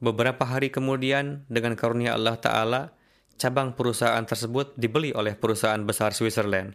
Beberapa 0.01 0.49
hari 0.49 0.73
kemudian, 0.73 1.45
dengan 1.51 1.77
karunia 1.77 2.17
Allah 2.17 2.41
Ta'ala, 2.41 2.83
cabang 3.37 3.77
perusahaan 3.77 4.25
tersebut 4.25 4.73
dibeli 4.77 5.13
oleh 5.13 5.37
perusahaan 5.37 5.81
besar 5.85 6.17
Switzerland. 6.17 6.73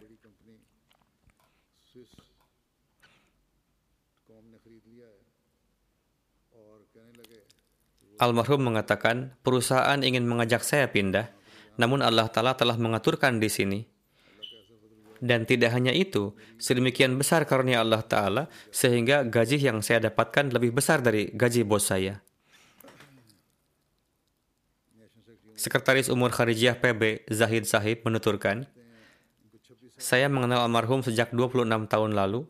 Almarhum 8.16 8.64
mengatakan, 8.64 9.36
perusahaan 9.44 10.00
ingin 10.00 10.24
mengajak 10.24 10.64
saya 10.64 10.88
pindah, 10.88 11.28
namun 11.76 12.00
Allah 12.00 12.30
Ta'ala 12.32 12.56
telah 12.56 12.80
mengaturkan 12.80 13.36
di 13.36 13.50
sini. 13.52 13.95
Dan 15.20 15.48
tidak 15.48 15.72
hanya 15.72 15.92
itu, 15.96 16.36
sedemikian 16.60 17.16
besar 17.16 17.48
karunia 17.48 17.80
Allah 17.80 18.04
Ta'ala, 18.04 18.52
sehingga 18.68 19.24
gaji 19.24 19.56
yang 19.56 19.80
saya 19.80 20.12
dapatkan 20.12 20.52
lebih 20.52 20.76
besar 20.76 21.00
dari 21.00 21.32
gaji 21.32 21.64
bos 21.64 21.88
saya. 21.88 22.20
Sekretaris 25.56 26.12
Umur 26.12 26.36
Kharijiyah 26.36 26.76
PB 26.76 27.32
Zahid 27.32 27.64
Sahib 27.64 28.04
menuturkan, 28.04 28.68
saya 29.96 30.28
mengenal 30.28 30.68
almarhum 30.68 31.00
sejak 31.00 31.32
26 31.32 31.64
tahun 31.88 32.12
lalu. 32.12 32.44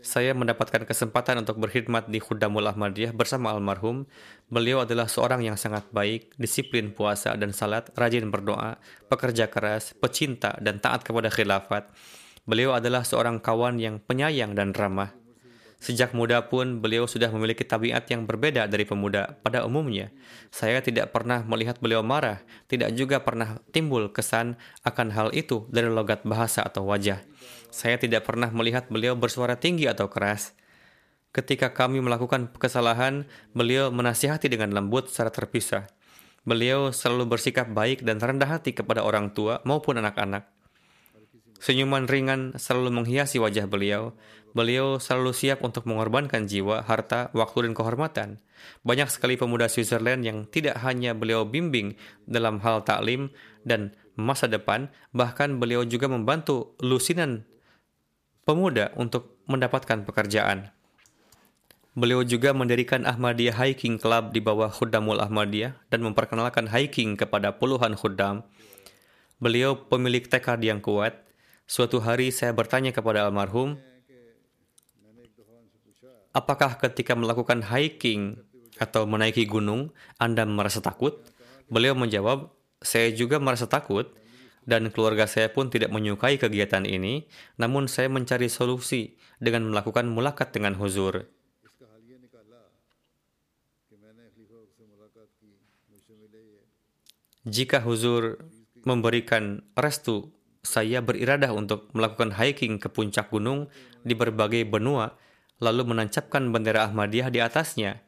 Saya 0.00 0.32
mendapatkan 0.32 0.88
kesempatan 0.88 1.44
untuk 1.44 1.60
berkhidmat 1.60 2.08
di 2.08 2.24
Khudamul 2.24 2.64
Ahmadiyah 2.72 3.12
bersama 3.12 3.52
almarhum. 3.52 4.08
Beliau 4.48 4.88
adalah 4.88 5.04
seorang 5.04 5.44
yang 5.44 5.60
sangat 5.60 5.84
baik, 5.92 6.32
disiplin 6.40 6.88
puasa 6.96 7.36
dan 7.36 7.52
salat, 7.52 7.92
rajin 7.92 8.32
berdoa, 8.32 8.80
pekerja 9.12 9.52
keras, 9.52 9.92
pecinta, 9.92 10.56
dan 10.64 10.80
taat 10.80 11.04
kepada 11.04 11.28
khilafat. 11.28 11.92
Beliau 12.48 12.72
adalah 12.72 13.04
seorang 13.04 13.44
kawan 13.44 13.76
yang 13.76 14.00
penyayang 14.00 14.56
dan 14.56 14.72
ramah. 14.72 15.12
Sejak 15.80 16.12
muda 16.12 16.44
pun 16.48 16.80
beliau 16.80 17.08
sudah 17.08 17.32
memiliki 17.32 17.64
tabiat 17.64 18.04
yang 18.12 18.28
berbeda 18.28 18.68
dari 18.68 18.84
pemuda 18.84 19.40
pada 19.40 19.64
umumnya. 19.64 20.12
Saya 20.52 20.84
tidak 20.84 21.08
pernah 21.08 21.40
melihat 21.40 21.80
beliau 21.80 22.04
marah, 22.04 22.44
tidak 22.68 22.92
juga 22.92 23.24
pernah 23.24 23.64
timbul 23.72 24.12
kesan 24.12 24.60
akan 24.84 25.08
hal 25.12 25.28
itu 25.32 25.64
dari 25.72 25.88
logat 25.88 26.20
bahasa 26.24 26.60
atau 26.64 26.84
wajah. 26.84 27.24
Saya 27.70 27.96
tidak 27.96 28.26
pernah 28.26 28.50
melihat 28.50 28.90
beliau 28.90 29.14
bersuara 29.14 29.58
tinggi 29.58 29.86
atau 29.86 30.10
keras. 30.10 30.52
Ketika 31.30 31.70
kami 31.70 32.02
melakukan 32.02 32.50
kesalahan, 32.58 33.30
beliau 33.54 33.94
menasihati 33.94 34.50
dengan 34.50 34.74
lembut 34.74 35.06
secara 35.06 35.30
terpisah. 35.30 35.86
Beliau 36.42 36.90
selalu 36.90 37.38
bersikap 37.38 37.70
baik 37.70 38.02
dan 38.02 38.18
rendah 38.18 38.58
hati 38.58 38.74
kepada 38.74 39.06
orang 39.06 39.30
tua 39.30 39.62
maupun 39.62 40.02
anak-anak. 40.02 40.50
Senyuman 41.60 42.08
ringan 42.08 42.56
selalu 42.56 42.88
menghiasi 42.88 43.36
wajah 43.36 43.68
beliau. 43.68 44.16
Beliau 44.56 44.96
selalu 44.98 45.30
siap 45.36 45.62
untuk 45.62 45.86
mengorbankan 45.86 46.48
jiwa, 46.48 46.82
harta, 46.82 47.28
waktu, 47.36 47.68
dan 47.68 47.72
kehormatan. 47.76 48.28
Banyak 48.82 49.12
sekali 49.12 49.36
pemuda 49.36 49.68
Switzerland 49.68 50.24
yang 50.24 50.48
tidak 50.48 50.80
hanya 50.82 51.12
beliau 51.12 51.46
bimbing 51.46 51.94
dalam 52.24 52.58
hal 52.64 52.82
taklim 52.82 53.30
dan 53.62 53.94
masa 54.16 54.48
depan, 54.48 54.88
bahkan 55.12 55.60
beliau 55.60 55.84
juga 55.84 56.08
membantu 56.08 56.74
lusinan 56.80 57.46
pemuda 58.50 58.90
untuk 58.98 59.38
mendapatkan 59.46 60.02
pekerjaan. 60.02 60.74
Beliau 61.94 62.26
juga 62.26 62.50
mendirikan 62.50 63.06
Ahmadiyah 63.06 63.54
Hiking 63.54 64.02
Club 64.02 64.34
di 64.34 64.42
bawah 64.42 64.74
Khuddamul 64.74 65.22
Ahmadiyah 65.22 65.78
dan 65.90 66.02
memperkenalkan 66.02 66.66
hiking 66.66 67.14
kepada 67.14 67.54
puluhan 67.54 67.94
khuddam. 67.94 68.42
Beliau 69.38 69.86
pemilik 69.86 70.26
tekad 70.26 70.58
yang 70.62 70.82
kuat, 70.82 71.30
Suatu 71.70 72.02
hari 72.02 72.34
saya 72.34 72.50
bertanya 72.50 72.90
kepada 72.90 73.22
almarhum, 73.22 73.78
apakah 76.34 76.74
ketika 76.82 77.14
melakukan 77.14 77.62
hiking 77.62 78.42
atau 78.82 79.06
menaiki 79.06 79.46
gunung, 79.46 79.94
Anda 80.18 80.42
merasa 80.42 80.82
takut? 80.82 81.22
Beliau 81.70 81.94
menjawab, 81.94 82.50
saya 82.82 83.14
juga 83.14 83.38
merasa 83.38 83.70
takut, 83.70 84.10
dan 84.68 84.92
keluarga 84.92 85.24
saya 85.24 85.48
pun 85.52 85.72
tidak 85.72 85.92
menyukai 85.92 86.36
kegiatan 86.36 86.84
ini, 86.84 87.28
namun 87.56 87.88
saya 87.88 88.12
mencari 88.12 88.48
solusi 88.52 89.16
dengan 89.40 89.68
melakukan 89.68 90.08
mulakat 90.08 90.52
dengan 90.52 90.76
huzur. 90.76 91.26
Jika 97.48 97.80
huzur 97.80 98.36
memberikan 98.84 99.64
restu 99.72 100.28
saya 100.60 101.00
beriradah 101.00 101.56
untuk 101.56 101.88
melakukan 101.96 102.36
hiking 102.36 102.76
ke 102.76 102.92
puncak 102.92 103.32
gunung 103.32 103.72
di 104.04 104.12
berbagai 104.12 104.68
benua, 104.68 105.16
lalu 105.60 105.88
menancapkan 105.88 106.52
bendera 106.52 106.88
Ahmadiyah 106.88 107.32
di 107.32 107.40
atasnya. 107.40 108.04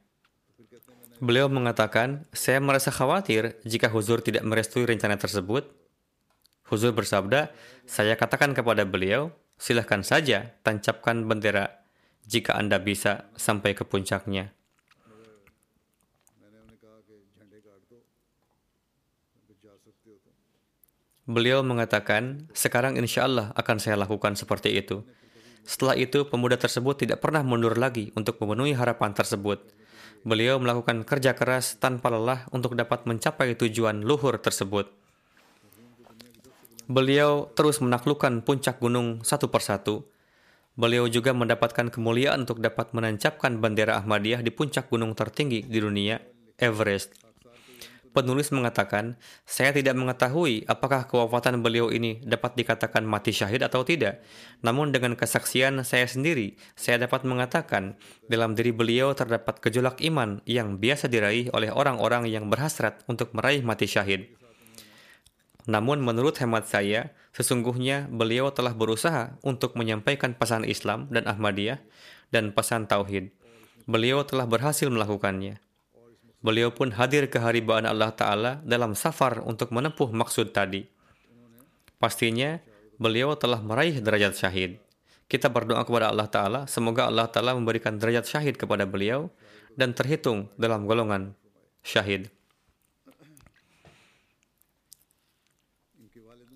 Beliau 1.22 1.46
mengatakan, 1.46 2.26
saya 2.34 2.58
merasa 2.58 2.90
khawatir 2.90 3.54
jika 3.62 3.86
Huzur 3.86 4.20
tidak 4.20 4.42
merestui 4.42 4.82
rencana 4.82 5.14
tersebut. 5.14 5.70
Huzur 6.70 6.94
bersabda, 6.94 7.50
saya 7.84 8.14
katakan 8.14 8.54
kepada 8.54 8.86
beliau, 8.86 9.34
silahkan 9.58 10.02
saja 10.02 10.54
tancapkan 10.62 11.26
bendera 11.26 11.82
jika 12.26 12.54
Anda 12.54 12.78
bisa 12.78 13.30
sampai 13.34 13.74
ke 13.74 13.82
puncaknya. 13.82 14.54
Beliau 21.22 21.62
mengatakan, 21.62 22.50
sekarang 22.50 22.98
insya 22.98 23.30
Allah 23.30 23.54
akan 23.54 23.78
saya 23.78 23.94
lakukan 23.94 24.34
seperti 24.34 24.74
itu. 24.74 25.06
Setelah 25.62 25.94
itu, 25.94 26.26
pemuda 26.26 26.58
tersebut 26.58 26.98
tidak 26.98 27.22
pernah 27.22 27.46
mundur 27.46 27.78
lagi 27.78 28.10
untuk 28.18 28.42
memenuhi 28.42 28.74
harapan 28.74 29.14
tersebut. 29.14 29.62
Beliau 30.26 30.58
melakukan 30.58 31.06
kerja 31.06 31.38
keras 31.38 31.78
tanpa 31.78 32.10
lelah 32.10 32.50
untuk 32.50 32.74
dapat 32.74 33.06
mencapai 33.06 33.54
tujuan 33.54 34.02
luhur 34.02 34.42
tersebut. 34.42 35.01
Beliau 36.92 37.48
terus 37.56 37.80
menaklukkan 37.80 38.44
puncak 38.44 38.76
gunung 38.76 39.24
satu 39.24 39.48
persatu. 39.48 40.04
Beliau 40.76 41.08
juga 41.08 41.32
mendapatkan 41.32 41.88
kemuliaan 41.88 42.44
untuk 42.44 42.60
dapat 42.60 42.92
menancapkan 42.92 43.56
bendera 43.64 43.96
Ahmadiyah 43.96 44.44
di 44.44 44.52
puncak 44.52 44.92
gunung 44.92 45.16
tertinggi 45.16 45.64
di 45.64 45.80
dunia, 45.80 46.20
Everest. 46.60 47.16
Penulis 48.12 48.52
mengatakan, 48.52 49.16
saya 49.48 49.72
tidak 49.72 49.96
mengetahui 49.96 50.68
apakah 50.68 51.08
kewafatan 51.08 51.64
beliau 51.64 51.88
ini 51.88 52.20
dapat 52.28 52.60
dikatakan 52.60 53.08
mati 53.08 53.32
syahid 53.32 53.64
atau 53.64 53.88
tidak. 53.88 54.20
Namun 54.60 54.92
dengan 54.92 55.16
kesaksian 55.16 55.80
saya 55.88 56.04
sendiri, 56.04 56.60
saya 56.76 57.00
dapat 57.00 57.24
mengatakan 57.24 57.96
dalam 58.28 58.52
diri 58.52 58.68
beliau 58.68 59.16
terdapat 59.16 59.64
gejolak 59.64 59.96
iman 60.04 60.44
yang 60.44 60.76
biasa 60.76 61.08
diraih 61.08 61.48
oleh 61.56 61.72
orang-orang 61.72 62.28
yang 62.28 62.52
berhasrat 62.52 63.00
untuk 63.08 63.32
meraih 63.32 63.64
mati 63.64 63.88
syahid. 63.88 64.41
Namun 65.70 66.02
menurut 66.02 66.34
hemat 66.42 66.66
saya, 66.66 67.14
sesungguhnya 67.30 68.10
beliau 68.10 68.50
telah 68.50 68.74
berusaha 68.74 69.38
untuk 69.46 69.78
menyampaikan 69.78 70.34
pesan 70.34 70.66
Islam 70.66 71.06
dan 71.14 71.30
Ahmadiyah 71.30 71.78
dan 72.34 72.50
pesan 72.50 72.90
Tauhid. 72.90 73.30
Beliau 73.86 74.26
telah 74.26 74.46
berhasil 74.46 74.90
melakukannya. 74.90 75.62
Beliau 76.42 76.74
pun 76.74 76.90
hadir 76.90 77.30
ke 77.30 77.38
haribaan 77.38 77.86
Allah 77.86 78.10
Ta'ala 78.10 78.58
dalam 78.66 78.98
safar 78.98 79.38
untuk 79.46 79.70
menempuh 79.70 80.10
maksud 80.10 80.50
tadi. 80.50 80.82
Pastinya, 82.02 82.58
beliau 82.98 83.38
telah 83.38 83.62
meraih 83.62 84.02
derajat 84.02 84.34
syahid. 84.34 84.82
Kita 85.30 85.46
berdoa 85.46 85.86
kepada 85.86 86.10
Allah 86.10 86.26
Ta'ala, 86.26 86.60
semoga 86.66 87.06
Allah 87.06 87.30
Ta'ala 87.30 87.54
memberikan 87.54 87.94
derajat 87.94 88.26
syahid 88.26 88.58
kepada 88.58 88.82
beliau 88.82 89.30
dan 89.78 89.94
terhitung 89.94 90.50
dalam 90.58 90.82
golongan 90.82 91.38
syahid. 91.86 92.26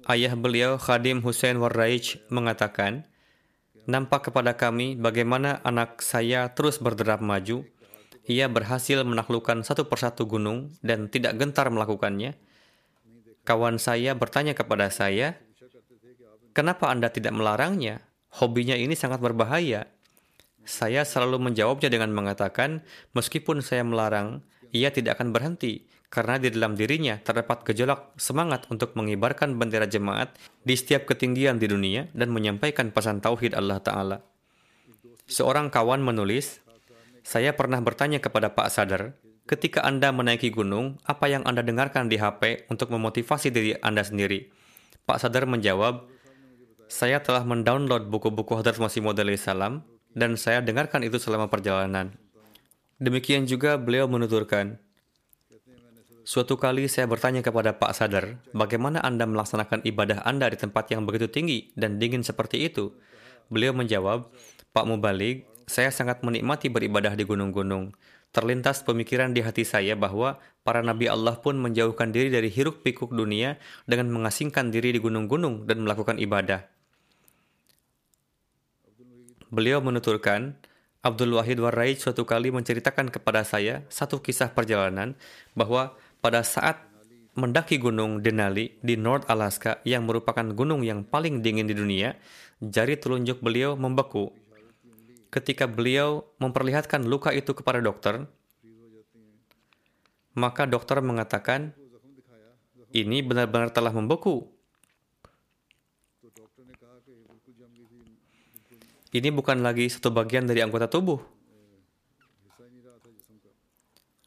Ayah 0.06 0.38
beliau 0.38 0.78
Khadim 0.78 1.18
Hussein 1.18 1.58
Warraij 1.58 2.22
mengatakan, 2.30 3.10
Nampak 3.90 4.30
kepada 4.30 4.54
kami 4.54 4.94
bagaimana 4.94 5.58
anak 5.66 5.98
saya 5.98 6.46
terus 6.54 6.78
berderap 6.78 7.18
maju. 7.18 7.66
Ia 8.30 8.46
berhasil 8.46 9.02
menaklukkan 9.02 9.66
satu 9.66 9.90
persatu 9.90 10.22
gunung 10.30 10.70
dan 10.78 11.10
tidak 11.10 11.34
gentar 11.34 11.66
melakukannya. 11.74 12.38
Kawan 13.42 13.82
saya 13.82 14.14
bertanya 14.14 14.54
kepada 14.54 14.94
saya, 14.94 15.42
Kenapa 16.54 16.86
Anda 16.86 17.10
tidak 17.10 17.34
melarangnya? 17.34 18.06
Hobinya 18.38 18.78
ini 18.78 18.94
sangat 18.94 19.18
berbahaya. 19.18 19.90
Saya 20.62 21.02
selalu 21.02 21.50
menjawabnya 21.50 21.90
dengan 21.90 22.14
mengatakan, 22.14 22.86
meskipun 23.10 23.58
saya 23.58 23.82
melarang, 23.82 24.46
ia 24.70 24.94
tidak 24.94 25.18
akan 25.18 25.34
berhenti 25.34 25.82
karena 26.08 26.38
di 26.38 26.48
dalam 26.54 26.78
dirinya 26.78 27.18
terdapat 27.18 27.66
gejolak 27.66 28.14
semangat 28.16 28.64
untuk 28.70 28.94
mengibarkan 28.94 29.58
bendera 29.58 29.90
jemaat 29.90 30.34
di 30.62 30.74
setiap 30.78 31.04
ketinggian 31.10 31.58
di 31.58 31.66
dunia 31.66 32.08
dan 32.14 32.30
menyampaikan 32.30 32.94
pesan 32.94 33.18
tauhid 33.18 33.58
Allah 33.58 33.82
Ta'ala. 33.82 34.18
Seorang 35.26 35.74
kawan 35.74 36.06
menulis, 36.06 36.62
saya 37.26 37.50
pernah 37.58 37.82
bertanya 37.82 38.22
kepada 38.22 38.54
Pak 38.54 38.70
Sadar, 38.70 39.18
ketika 39.50 39.82
Anda 39.82 40.14
menaiki 40.14 40.54
gunung, 40.54 41.02
apa 41.02 41.26
yang 41.26 41.42
Anda 41.42 41.66
dengarkan 41.66 42.06
di 42.06 42.22
HP 42.22 42.70
untuk 42.70 42.94
memotivasi 42.94 43.50
diri 43.50 43.74
Anda 43.82 44.06
sendiri? 44.06 44.46
Pak 45.02 45.18
Sadar 45.18 45.50
menjawab, 45.50 46.06
saya 46.86 47.18
telah 47.18 47.42
mendownload 47.42 48.06
buku-buku 48.06 48.54
Hadrat 48.54 48.78
Masih 48.78 49.02
Maud 49.02 49.18
salam 49.34 49.82
dan 50.14 50.38
saya 50.38 50.62
dengarkan 50.62 51.02
itu 51.02 51.18
selama 51.18 51.50
perjalanan. 51.50 52.14
Demikian 53.02 53.44
juga 53.44 53.76
beliau 53.76 54.06
menuturkan, 54.06 54.78
Suatu 56.26 56.58
kali 56.58 56.90
saya 56.90 57.06
bertanya 57.06 57.38
kepada 57.38 57.78
Pak 57.78 57.94
Sadar, 57.94 58.42
bagaimana 58.50 58.98
Anda 58.98 59.30
melaksanakan 59.30 59.86
ibadah 59.86 60.26
Anda 60.26 60.50
di 60.50 60.58
tempat 60.58 60.90
yang 60.90 61.06
begitu 61.06 61.30
tinggi 61.30 61.70
dan 61.78 62.02
dingin 62.02 62.26
seperti 62.26 62.66
itu? 62.66 62.90
Beliau 63.46 63.70
menjawab, 63.70 64.26
Pak 64.74 64.84
Mubalik, 64.90 65.46
saya 65.70 65.94
sangat 65.94 66.26
menikmati 66.26 66.66
beribadah 66.66 67.14
di 67.14 67.22
gunung-gunung. 67.22 67.94
Terlintas 68.34 68.82
pemikiran 68.82 69.38
di 69.38 69.46
hati 69.46 69.62
saya 69.62 69.94
bahwa 69.94 70.42
para 70.66 70.82
nabi 70.82 71.06
Allah 71.06 71.38
pun 71.38 71.62
menjauhkan 71.62 72.10
diri 72.10 72.26
dari 72.26 72.50
hiruk 72.50 72.82
pikuk 72.82 73.14
dunia 73.14 73.62
dengan 73.86 74.10
mengasingkan 74.10 74.74
diri 74.74 74.90
di 74.90 74.98
gunung-gunung 74.98 75.70
dan 75.70 75.86
melakukan 75.86 76.18
ibadah. 76.18 76.66
Beliau 79.46 79.78
menuturkan, 79.78 80.58
Abdul 81.06 81.38
Wahid 81.38 81.62
Warraid 81.62 82.02
suatu 82.02 82.26
kali 82.26 82.50
menceritakan 82.50 83.14
kepada 83.14 83.46
saya 83.46 83.86
satu 83.86 84.18
kisah 84.18 84.50
perjalanan 84.50 85.14
bahwa 85.54 85.94
pada 86.20 86.40
saat 86.42 86.86
mendaki 87.36 87.76
gunung 87.76 88.24
Denali 88.24 88.80
di 88.80 88.96
North 88.96 89.28
Alaska 89.28 89.84
yang 89.84 90.08
merupakan 90.08 90.44
gunung 90.56 90.80
yang 90.80 91.04
paling 91.04 91.44
dingin 91.44 91.68
di 91.68 91.76
dunia, 91.76 92.16
jari 92.64 92.96
telunjuk 92.96 93.44
beliau 93.44 93.76
membeku. 93.76 94.32
Ketika 95.28 95.68
beliau 95.68 96.24
memperlihatkan 96.40 97.04
luka 97.04 97.28
itu 97.36 97.52
kepada 97.52 97.84
dokter, 97.84 98.24
maka 100.32 100.64
dokter 100.64 101.00
mengatakan, 101.04 101.76
ini 102.96 103.20
benar-benar 103.20 103.68
telah 103.68 103.92
membeku. 103.92 104.48
Ini 109.12 109.28
bukan 109.32 109.60
lagi 109.60 109.88
satu 109.88 110.08
bagian 110.12 110.48
dari 110.48 110.64
anggota 110.64 110.88
tubuh. 110.88 111.20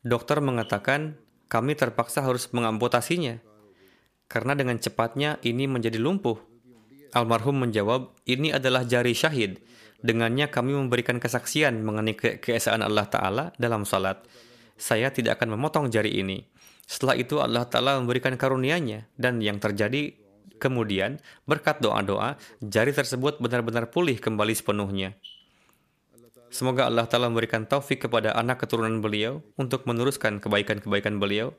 Dokter 0.05 0.41
mengatakan, 0.41 1.17
kami 1.49 1.73
terpaksa 1.73 2.21
harus 2.21 2.45
mengamputasinya. 2.53 3.41
Karena 4.29 4.53
dengan 4.53 4.77
cepatnya 4.77 5.41
ini 5.41 5.65
menjadi 5.65 5.97
lumpuh. 5.97 6.37
Almarhum 7.09 7.65
menjawab, 7.65 8.13
ini 8.29 8.53
adalah 8.53 8.85
jari 8.85 9.17
syahid. 9.17 9.57
Dengannya 9.99 10.53
kami 10.53 10.77
memberikan 10.77 11.17
kesaksian 11.17 11.81
mengenai 11.81 12.13
ke 12.13 12.37
keesaan 12.37 12.85
Allah 12.85 13.09
Ta'ala 13.09 13.45
dalam 13.57 13.83
salat. 13.83 14.21
Saya 14.77 15.09
tidak 15.09 15.41
akan 15.41 15.57
memotong 15.57 15.89
jari 15.89 16.21
ini. 16.21 16.45
Setelah 16.85 17.17
itu 17.17 17.41
Allah 17.41 17.65
Ta'ala 17.65 17.97
memberikan 17.97 18.37
karunia-Nya 18.37 19.09
dan 19.17 19.41
yang 19.41 19.57
terjadi 19.57 20.13
kemudian 20.61 21.17
berkat 21.49 21.81
doa-doa, 21.81 22.37
jari 22.61 22.93
tersebut 22.93 23.41
benar-benar 23.41 23.89
pulih 23.89 24.21
kembali 24.21 24.53
sepenuhnya. 24.53 25.17
Semoga 26.49 26.89
Allah 26.89 27.05
Ta'ala 27.05 27.29
memberikan 27.29 27.69
taufik 27.69 28.09
kepada 28.09 28.33
anak 28.33 28.65
keturunan 28.65 29.05
beliau 29.05 29.45
untuk 29.53 29.85
meneruskan 29.85 30.41
kebaikan-kebaikan 30.41 31.21
beliau, 31.21 31.53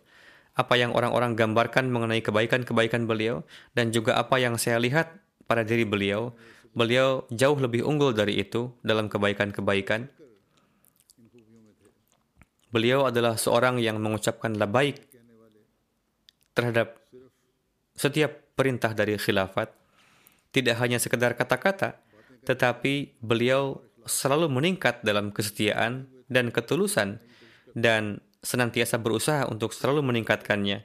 apa 0.58 0.74
yang 0.74 0.90
orang-orang 0.90 1.38
gambarkan 1.38 1.86
mengenai 1.94 2.18
kebaikan-kebaikan 2.26 3.06
beliau, 3.06 3.46
dan 3.78 3.94
juga 3.94 4.18
apa 4.18 4.42
yang 4.42 4.58
saya 4.58 4.82
lihat 4.82 5.14
pada 5.46 5.62
diri 5.62 5.86
beliau, 5.86 6.34
beliau 6.74 7.22
jauh 7.30 7.58
lebih 7.58 7.86
unggul 7.86 8.10
dari 8.10 8.42
itu 8.42 8.74
dalam 8.82 9.06
kebaikan-kebaikan. 9.06 10.10
Beliau 12.70 13.06
adalah 13.06 13.34
seorang 13.34 13.82
yang 13.82 13.98
mengucapkan 13.98 14.54
labaik 14.54 15.02
terhadap 16.54 16.98
setiap 17.94 18.54
perintah 18.54 18.94
dari 18.94 19.18
khilafat. 19.18 19.70
Tidak 20.50 20.74
hanya 20.82 20.98
sekedar 20.98 21.38
kata-kata, 21.38 21.98
tetapi 22.42 23.22
beliau 23.22 23.82
selalu 24.10 24.50
meningkat 24.50 25.06
dalam 25.06 25.30
kesetiaan 25.30 26.10
dan 26.26 26.50
ketulusan 26.50 27.22
dan 27.72 28.18
senantiasa 28.42 28.98
berusaha 28.98 29.46
untuk 29.46 29.70
selalu 29.70 30.02
meningkatkannya. 30.02 30.84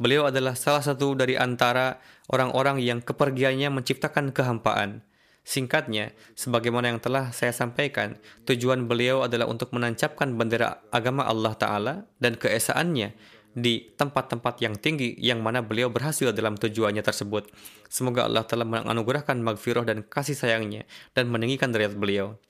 Beliau 0.00 0.30
adalah 0.30 0.56
salah 0.56 0.82
satu 0.82 1.14
dari 1.14 1.36
antara 1.36 2.00
orang-orang 2.32 2.80
yang 2.80 2.98
kepergiannya 3.04 3.68
menciptakan 3.70 4.32
kehampaan. 4.32 5.04
Singkatnya, 5.42 6.14
sebagaimana 6.38 6.94
yang 6.94 7.02
telah 7.02 7.34
saya 7.34 7.50
sampaikan, 7.50 8.14
tujuan 8.46 8.86
beliau 8.86 9.26
adalah 9.26 9.50
untuk 9.50 9.74
menancapkan 9.74 10.38
bendera 10.38 10.86
agama 10.94 11.26
Allah 11.26 11.54
Ta'ala 11.58 11.94
dan 12.22 12.38
keesaannya 12.38 13.10
di 13.52 13.92
tempat-tempat 13.98 14.64
yang 14.64 14.78
tinggi 14.80 15.12
yang 15.20 15.44
mana 15.44 15.60
beliau 15.60 15.92
berhasil 15.92 16.32
dalam 16.32 16.56
tujuannya 16.56 17.04
tersebut. 17.04 17.52
Semoga 17.90 18.24
Allah 18.24 18.46
telah 18.48 18.64
menganugerahkan 18.64 19.36
magfirah 19.44 19.84
dan 19.84 20.06
kasih 20.06 20.38
sayangnya 20.38 20.88
dan 21.12 21.28
meninggikan 21.28 21.68
derajat 21.68 21.98
beliau. 21.98 22.40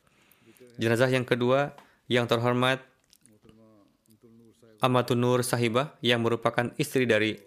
Jenazah 0.80 1.10
yang 1.12 1.26
kedua 1.26 1.76
yang 2.08 2.24
terhormat 2.28 2.80
Amatun 4.82 5.22
Nur 5.22 5.40
Sahibah 5.46 5.94
yang 6.02 6.26
merupakan 6.26 6.74
istri 6.74 7.06
dari 7.06 7.38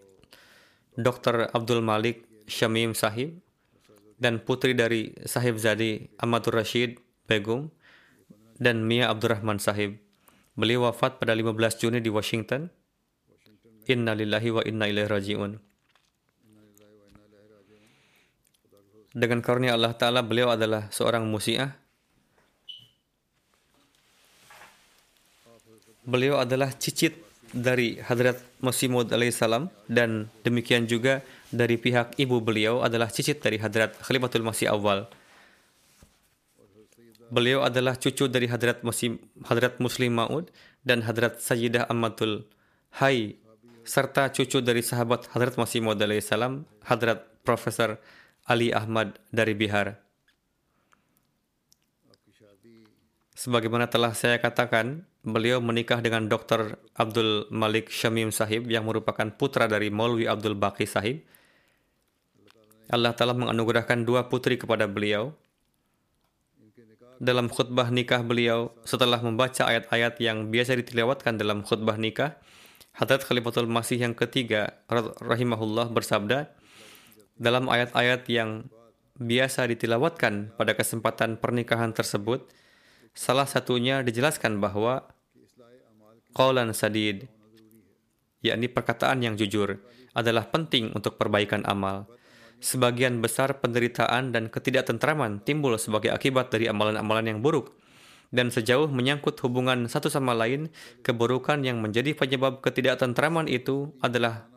Dr. 0.95 1.51
Abdul 1.51 1.83
Malik 1.83 2.23
Syamim 2.47 2.95
Sahib 2.95 3.35
dan 4.15 4.39
putri 4.39 4.71
dari 4.71 5.11
Sahib 5.27 5.59
Zadi 5.59 6.07
Amatur 6.15 6.55
Rashid 6.55 7.03
Begum 7.27 7.67
dan 8.55 8.87
Mia 8.87 9.11
Abdurrahman 9.11 9.59
Sahib. 9.59 9.99
Beliau 10.55 10.87
wafat 10.87 11.19
pada 11.19 11.35
15 11.35 11.51
Juni 11.83 11.99
di 11.99 12.07
Washington 12.07 12.71
Inna 13.85 14.17
lillahi 14.17 14.49
wa 14.49 14.65
inna 14.65 14.89
ilaihi 14.89 15.05
raji'un. 15.05 15.61
Dengan 19.13 19.39
karunia 19.45 19.77
Allah 19.77 19.93
Ta'ala, 19.93 20.25
beliau 20.25 20.49
adalah 20.49 20.89
seorang 20.89 21.23
musiah. 21.29 21.77
Beliau 26.05 26.37
adalah 26.37 26.69
cicit 26.77 27.17
dari 27.49 27.97
Hadrat 27.97 28.37
Masih 28.61 28.93
Maud 28.93 29.09
salam 29.33 29.73
dan 29.89 30.29
demikian 30.45 30.85
juga 30.85 31.25
dari 31.49 31.81
pihak 31.81 32.17
ibu 32.21 32.41
beliau 32.41 32.85
adalah 32.85 33.09
cicit 33.09 33.41
dari 33.41 33.57
Hadrat 33.57 33.97
Khalifatul 34.05 34.45
Masih 34.45 34.69
Awal. 34.69 35.09
Beliau 37.33 37.65
adalah 37.65 37.97
cucu 37.97 38.29
dari 38.29 38.45
Hadrat 38.45 38.85
Masih 38.85 39.17
Hadrat 39.49 39.81
Muslim 39.81 40.13
Maud 40.13 40.53
dan 40.85 41.01
Hadrat 41.01 41.41
Sayyidah 41.41 41.89
Ammatul 41.89 42.45
Hai 43.01 43.41
serta 43.81 44.29
cucu 44.29 44.61
dari 44.61 44.85
sahabat 44.85 45.25
Hadrat 45.33 45.57
Masih 45.57 45.81
Maud 45.81 45.97
salam, 46.21 46.69
Hadrat 46.85 47.25
Profesor 47.41 47.97
Ali 48.45 48.69
Ahmad 48.69 49.17
dari 49.33 49.57
Bihar. 49.57 49.97
Sebagaimana 53.35 53.89
telah 53.91 54.15
saya 54.15 54.39
katakan, 54.39 55.03
beliau 55.25 55.57
menikah 55.57 55.99
dengan 56.05 56.29
Dr. 56.29 56.77
Abdul 56.93 57.49
Malik 57.49 57.89
Syamim 57.89 58.29
Sahib 58.29 58.69
yang 58.69 58.85
merupakan 58.85 59.25
putra 59.33 59.65
dari 59.65 59.89
Maulwi 59.89 60.29
Abdul 60.29 60.53
Baqi 60.53 60.85
Sahib. 60.85 61.25
Allah 62.85 63.17
telah 63.17 63.33
menganugerahkan 63.33 64.05
dua 64.05 64.29
putri 64.29 64.61
kepada 64.61 64.85
beliau. 64.85 65.33
Dalam 67.17 67.49
khutbah 67.49 67.89
nikah 67.89 68.21
beliau, 68.21 68.69
setelah 68.85 69.17
membaca 69.17 69.65
ayat-ayat 69.65 70.21
yang 70.21 70.53
biasa 70.53 70.77
ditilawatkan 70.77 71.41
dalam 71.41 71.65
khutbah 71.65 71.97
nikah, 71.97 72.37
Hadrat 72.93 73.25
Khalifatul 73.25 73.67
Masih 73.67 73.99
yang 73.99 74.13
ketiga 74.13 74.77
rahimahullah 75.19 75.91
bersabda 75.91 76.53
dalam 77.35 77.67
ayat-ayat 77.67 78.23
yang 78.31 78.69
biasa 79.19 79.67
ditilawatkan 79.67 80.55
pada 80.55 80.75
kesempatan 80.75 81.39
pernikahan 81.39 81.91
tersebut, 81.95 82.47
salah 83.15 83.47
satunya 83.47 84.03
dijelaskan 84.03 84.59
bahwa 84.59 85.14
qawlan 86.35 86.75
sadid, 86.75 87.31
yakni 88.43 88.67
perkataan 88.67 89.23
yang 89.23 89.39
jujur, 89.39 89.79
adalah 90.11 90.51
penting 90.51 90.91
untuk 90.91 91.15
perbaikan 91.15 91.63
amal. 91.63 92.11
Sebagian 92.59 93.23
besar 93.23 93.63
penderitaan 93.63 94.35
dan 94.35 94.51
ketidaktentraman 94.51 95.39
timbul 95.47 95.79
sebagai 95.79 96.11
akibat 96.11 96.51
dari 96.51 96.67
amalan-amalan 96.67 97.35
yang 97.35 97.39
buruk. 97.39 97.71
Dan 98.35 98.51
sejauh 98.51 98.91
menyangkut 98.91 99.39
hubungan 99.47 99.87
satu 99.87 100.11
sama 100.11 100.35
lain, 100.35 100.67
keburukan 101.07 101.63
yang 101.63 101.79
menjadi 101.79 102.11
penyebab 102.11 102.59
ketidaktentraman 102.59 103.47
itu 103.47 103.95
adalah 104.03 104.51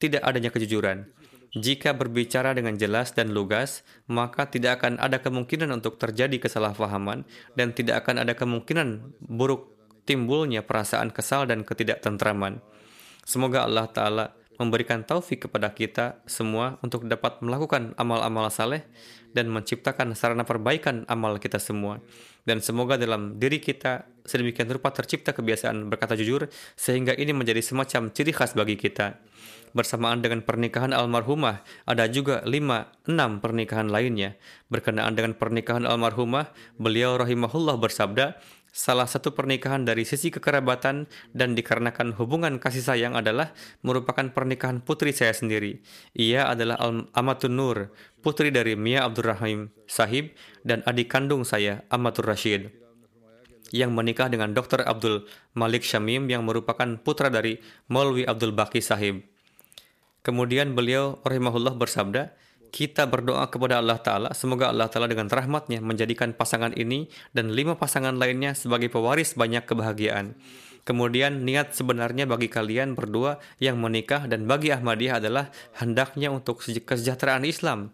tidak 0.00 0.24
adanya 0.24 0.48
kejujuran. 0.48 1.10
Jika 1.52 1.96
berbicara 1.96 2.52
dengan 2.52 2.76
jelas 2.76 3.16
dan 3.16 3.32
lugas, 3.32 3.82
maka 4.04 4.46
tidak 4.48 4.80
akan 4.80 5.00
ada 5.00 5.20
kemungkinan 5.20 5.68
untuk 5.72 5.96
terjadi 5.96 6.38
kesalahpahaman 6.38 7.24
dan 7.56 7.72
tidak 7.72 8.04
akan 8.04 8.20
ada 8.20 8.36
kemungkinan 8.36 9.16
buruk 9.26 9.77
timbulnya 10.08 10.64
perasaan 10.64 11.12
kesal 11.12 11.44
dan 11.44 11.68
ketidaktentraman. 11.68 12.64
Semoga 13.28 13.68
Allah 13.68 13.84
Ta'ala 13.92 14.26
memberikan 14.56 15.04
taufik 15.04 15.46
kepada 15.46 15.70
kita 15.70 16.24
semua 16.24 16.80
untuk 16.80 17.04
dapat 17.04 17.44
melakukan 17.44 17.92
amal-amal 18.00 18.48
saleh 18.48 18.88
dan 19.36 19.52
menciptakan 19.52 20.16
sarana 20.16 20.48
perbaikan 20.48 21.04
amal 21.06 21.36
kita 21.36 21.60
semua. 21.60 22.00
Dan 22.48 22.64
semoga 22.64 22.96
dalam 22.96 23.36
diri 23.36 23.60
kita 23.60 24.08
sedemikian 24.24 24.72
rupa 24.72 24.88
tercipta 24.96 25.36
kebiasaan 25.36 25.92
berkata 25.92 26.16
jujur 26.16 26.48
sehingga 26.74 27.12
ini 27.12 27.36
menjadi 27.36 27.60
semacam 27.60 28.08
ciri 28.08 28.32
khas 28.32 28.56
bagi 28.56 28.80
kita 28.80 29.20
bersamaan 29.72 30.24
dengan 30.24 30.44
pernikahan 30.44 30.96
almarhumah, 30.96 31.64
ada 31.84 32.08
juga 32.08 32.40
lima, 32.44 32.88
enam 33.08 33.40
pernikahan 33.40 33.88
lainnya. 33.88 34.36
Berkenaan 34.72 35.16
dengan 35.16 35.36
pernikahan 35.36 35.84
almarhumah, 35.84 36.52
beliau 36.80 37.20
rahimahullah 37.20 37.76
bersabda, 37.80 38.38
salah 38.78 39.10
satu 39.10 39.34
pernikahan 39.34 39.82
dari 39.82 40.06
sisi 40.06 40.30
kekerabatan 40.30 41.10
dan 41.34 41.58
dikarenakan 41.58 42.14
hubungan 42.14 42.62
kasih 42.62 42.86
sayang 42.86 43.18
adalah 43.18 43.50
merupakan 43.82 44.30
pernikahan 44.30 44.78
putri 44.78 45.10
saya 45.10 45.34
sendiri. 45.34 45.82
Ia 46.14 46.46
adalah 46.46 46.78
Al 46.78 47.10
Amatun 47.10 47.58
Nur, 47.58 47.90
putri 48.22 48.54
dari 48.54 48.78
Mia 48.78 49.02
Abdurrahim 49.02 49.74
Sahib 49.90 50.30
dan 50.62 50.86
adik 50.86 51.10
kandung 51.10 51.42
saya, 51.42 51.82
Amatur 51.90 52.30
Rashid 52.30 52.70
yang 53.68 53.92
menikah 53.92 54.32
dengan 54.32 54.56
Dr. 54.56 54.80
Abdul 54.80 55.28
Malik 55.52 55.84
Syamim 55.84 56.24
yang 56.32 56.40
merupakan 56.48 56.88
putra 57.04 57.28
dari 57.28 57.60
Maulwi 57.92 58.24
Abdul 58.24 58.56
Baki 58.56 58.80
Sahib. 58.80 59.20
Kemudian 60.24 60.72
beliau 60.72 61.20
rahimahullah 61.20 61.76
bersabda, 61.76 62.32
kita 62.68 63.08
berdoa 63.08 63.48
kepada 63.48 63.80
Allah 63.80 63.98
Ta'ala, 63.98 64.30
semoga 64.36 64.68
Allah 64.68 64.86
Ta'ala 64.86 65.08
dengan 65.08 65.26
rahmatnya 65.26 65.80
menjadikan 65.80 66.36
pasangan 66.36 66.76
ini 66.76 67.08
dan 67.32 67.52
lima 67.52 67.74
pasangan 67.74 68.16
lainnya 68.16 68.52
sebagai 68.52 68.92
pewaris 68.92 69.34
banyak 69.34 69.64
kebahagiaan. 69.64 70.36
Kemudian 70.88 71.44
niat 71.44 71.76
sebenarnya 71.76 72.24
bagi 72.24 72.48
kalian 72.48 72.96
berdua 72.96 73.36
yang 73.60 73.76
menikah 73.76 74.24
dan 74.24 74.48
bagi 74.48 74.72
Ahmadiyah 74.72 75.20
adalah 75.20 75.52
hendaknya 75.76 76.32
untuk 76.32 76.64
kesejahteraan 76.64 77.44
Islam. 77.44 77.92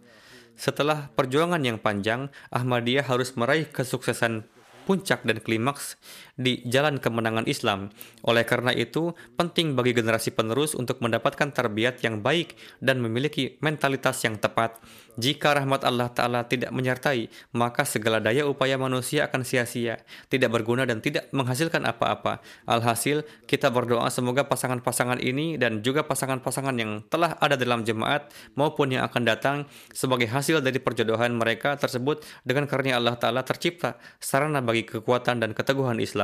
Setelah 0.55 1.11
perjuangan 1.11 1.59
yang 1.67 1.83
panjang, 1.83 2.31
Ahmadiyah 2.55 3.11
harus 3.11 3.35
meraih 3.35 3.67
kesuksesan 3.67 4.47
puncak 4.87 5.25
dan 5.27 5.41
klimaks 5.41 5.99
di 6.35 6.63
jalan 6.67 6.99
kemenangan 6.99 7.47
Islam. 7.47 7.91
Oleh 8.27 8.43
karena 8.43 8.75
itu, 8.75 9.15
penting 9.39 9.79
bagi 9.79 9.95
generasi 9.95 10.35
penerus 10.35 10.75
untuk 10.75 10.99
mendapatkan 10.99 11.51
terbiat 11.55 12.03
yang 12.03 12.21
baik 12.21 12.59
dan 12.83 12.99
memiliki 12.99 13.59
mentalitas 13.63 14.23
yang 14.27 14.39
tepat. 14.39 14.79
Jika 15.15 15.55
rahmat 15.55 15.87
Allah 15.87 16.11
Ta'ala 16.11 16.43
tidak 16.43 16.75
menyertai, 16.75 17.31
maka 17.55 17.87
segala 17.87 18.19
daya 18.19 18.51
upaya 18.51 18.75
manusia 18.75 19.31
akan 19.31 19.47
sia-sia, 19.47 20.03
tidak 20.27 20.51
berguna 20.51 20.83
dan 20.91 20.99
tidak 20.99 21.31
menghasilkan 21.31 21.87
apa-apa. 21.87 22.43
Alhasil, 22.67 23.23
kita 23.47 23.71
berdoa 23.71 24.11
semoga 24.11 24.43
pasangan-pasangan 24.51 25.23
ini 25.23 25.55
dan 25.55 25.87
juga 25.87 26.03
pasangan-pasangan 26.03 26.75
yang 26.75 27.07
telah 27.07 27.39
ada 27.39 27.55
dalam 27.55 27.87
jemaat 27.87 28.35
maupun 28.59 28.91
yang 28.91 29.07
akan 29.07 29.23
datang 29.23 29.57
sebagai 29.95 30.27
hasil 30.27 30.59
dari 30.59 30.83
perjodohan 30.83 31.31
mereka 31.31 31.79
tersebut 31.79 32.27
dengan 32.43 32.67
karunia 32.67 32.99
Allah 32.99 33.15
Ta'ala 33.15 33.47
tercipta 33.47 33.95
sarana 34.19 34.59
bagi 34.59 34.83
kekuatan 34.83 35.39
dan 35.39 35.55
keteguhan 35.55 36.03
Islam. 36.03 36.24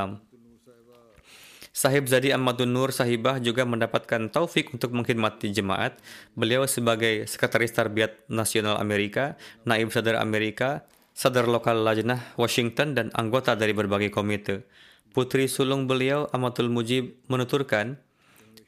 Sahib 1.71 2.11
Zadi 2.11 2.35
Ahmadun 2.35 2.67
Nur 2.67 2.91
Sahibah 2.91 3.39
juga 3.39 3.63
mendapatkan 3.63 4.27
taufik 4.27 4.75
untuk 4.75 4.91
mengkhidmati 4.91 5.55
jemaat. 5.55 5.95
Beliau 6.35 6.67
sebagai 6.67 7.23
Sekretaris 7.31 7.71
Tarbiyat 7.71 8.27
Nasional 8.27 8.75
Amerika, 8.75 9.39
Naib 9.63 9.87
Sadar 9.89 10.19
Amerika, 10.19 10.83
Sadar 11.15 11.47
Lokal 11.47 11.79
Lajnah 11.81 12.35
Washington, 12.35 12.91
dan 12.91 13.07
anggota 13.15 13.55
dari 13.55 13.71
berbagai 13.71 14.11
komite. 14.11 14.67
Putri 15.15 15.47
sulung 15.47 15.87
beliau, 15.87 16.27
Amatul 16.35 16.67
Mujib, 16.67 17.15
menuturkan, 17.31 17.99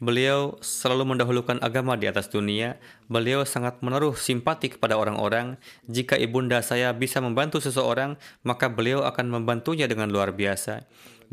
Beliau 0.03 0.59
selalu 0.59 1.15
mendahulukan 1.15 1.63
agama 1.63 1.95
di 1.95 2.11
atas 2.11 2.27
dunia. 2.27 2.75
Beliau 3.07 3.47
sangat 3.47 3.79
menaruh 3.79 4.19
simpati 4.19 4.75
kepada 4.75 4.99
orang-orang. 4.99 5.55
Jika 5.87 6.19
ibunda 6.19 6.59
saya 6.59 6.91
bisa 6.91 7.23
membantu 7.23 7.63
seseorang, 7.63 8.19
maka 8.43 8.67
beliau 8.67 9.07
akan 9.07 9.31
membantunya 9.31 9.87
dengan 9.87 10.11
luar 10.11 10.35
biasa. 10.35 10.83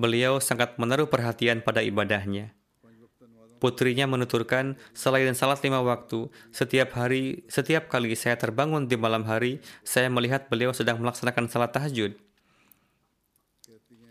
Beliau 0.00 0.40
sangat 0.40 0.80
menaruh 0.80 1.12
perhatian 1.12 1.60
pada 1.60 1.84
ibadahnya. 1.84 2.56
Putrinya 3.60 4.08
menuturkan, 4.08 4.80
selain 4.96 5.36
salat 5.36 5.60
lima 5.60 5.84
waktu, 5.84 6.32
setiap 6.48 6.96
hari, 6.96 7.44
setiap 7.52 7.92
kali 7.92 8.16
saya 8.16 8.40
terbangun 8.40 8.88
di 8.88 8.96
malam 8.96 9.28
hari, 9.28 9.60
saya 9.84 10.08
melihat 10.08 10.48
beliau 10.48 10.72
sedang 10.72 10.96
melaksanakan 11.04 11.44
salat 11.52 11.68
tahajud. 11.76 12.16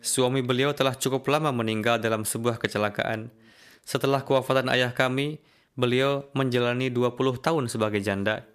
Suami 0.05 0.45
beliau 0.45 0.77
telah 0.77 0.93
cukup 0.93 1.25
lama 1.25 1.49
meninggal 1.49 1.97
dalam 1.97 2.21
sebuah 2.21 2.61
kecelakaan. 2.61 3.33
Setelah 3.81 4.21
kewafatan 4.21 4.69
ayah 4.69 4.93
kami, 4.93 5.41
beliau 5.73 6.29
menjalani 6.37 6.93
20 6.93 7.17
tahun 7.41 7.65
sebagai 7.65 8.05
janda. 8.05 8.45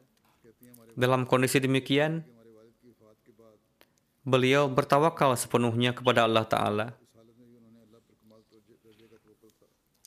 Dalam 0.94 1.26
kondisi 1.26 1.58
demikian, 1.58 2.22
beliau 4.22 4.70
bertawakal 4.70 5.34
sepenuhnya 5.34 5.90
kepada 5.90 6.22
Allah 6.22 6.46
Ta'ala. 6.46 6.86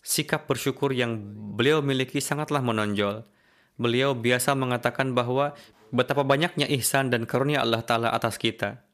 Sikap 0.07 0.47
bersyukur 0.47 0.95
yang 0.95 1.19
beliau 1.59 1.83
miliki 1.83 2.23
sangatlah 2.23 2.63
menonjol. 2.63 3.27
Beliau 3.75 4.15
biasa 4.15 4.55
mengatakan 4.55 5.11
bahwa 5.11 5.51
betapa 5.91 6.23
banyaknya 6.23 6.63
ihsan 6.79 7.11
dan 7.11 7.27
karunia 7.27 7.59
Allah 7.59 7.83
Ta'ala 7.83 8.15
atas 8.15 8.39
kita. 8.39 8.87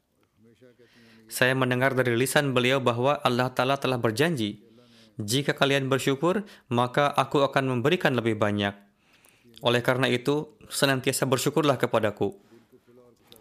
Saya 1.30 1.54
mendengar 1.54 1.94
dari 1.94 2.18
lisan 2.18 2.50
beliau 2.50 2.82
bahwa 2.82 3.22
Allah 3.22 3.46
Ta'ala 3.54 3.78
telah 3.78 4.02
berjanji 4.02 4.64
jika 5.14 5.54
kalian 5.54 5.86
bersyukur, 5.86 6.42
maka 6.66 7.06
aku 7.06 7.46
akan 7.46 7.78
memberikan 7.78 8.18
lebih 8.18 8.34
banyak. 8.34 8.74
Oleh 9.62 9.78
karena 9.78 10.10
itu, 10.10 10.58
senantiasa 10.66 11.30
bersyukurlah 11.30 11.78
kepadaku. 11.78 12.34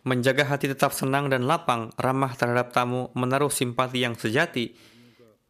Menjaga 0.05 0.45
hati 0.45 0.69
tetap 0.69 0.93
senang 0.93 1.34
dan 1.34 1.49
lapang, 1.49 1.89
ramah 1.97 2.38
terhadap 2.38 2.69
tamu, 2.69 3.09
menaruh 3.17 3.49
simpati 3.49 4.05
yang 4.05 4.13
sejati 4.13 4.78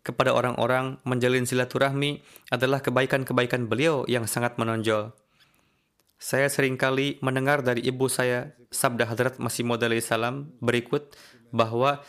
kepada 0.03 0.35
orang-orang, 0.35 0.99
menjalin 1.07 1.47
silaturahmi 1.47 2.19
adalah 2.51 2.83
kebaikan-kebaikan 2.83 3.71
beliau 3.71 4.03
yang 4.11 4.27
sangat 4.27 4.59
menonjol. 4.59 5.15
Saya 6.19 6.47
sering 6.47 6.79
kali 6.79 7.19
mendengar 7.19 7.63
dari 7.63 7.83
ibu 7.83 8.07
saya 8.07 8.55
sabda 8.71 9.07
Hadrat 9.07 9.39
Masih 9.43 9.67
Maud 9.67 9.83
salam 9.99 10.55
berikut 10.63 11.15
bahwa 11.51 11.99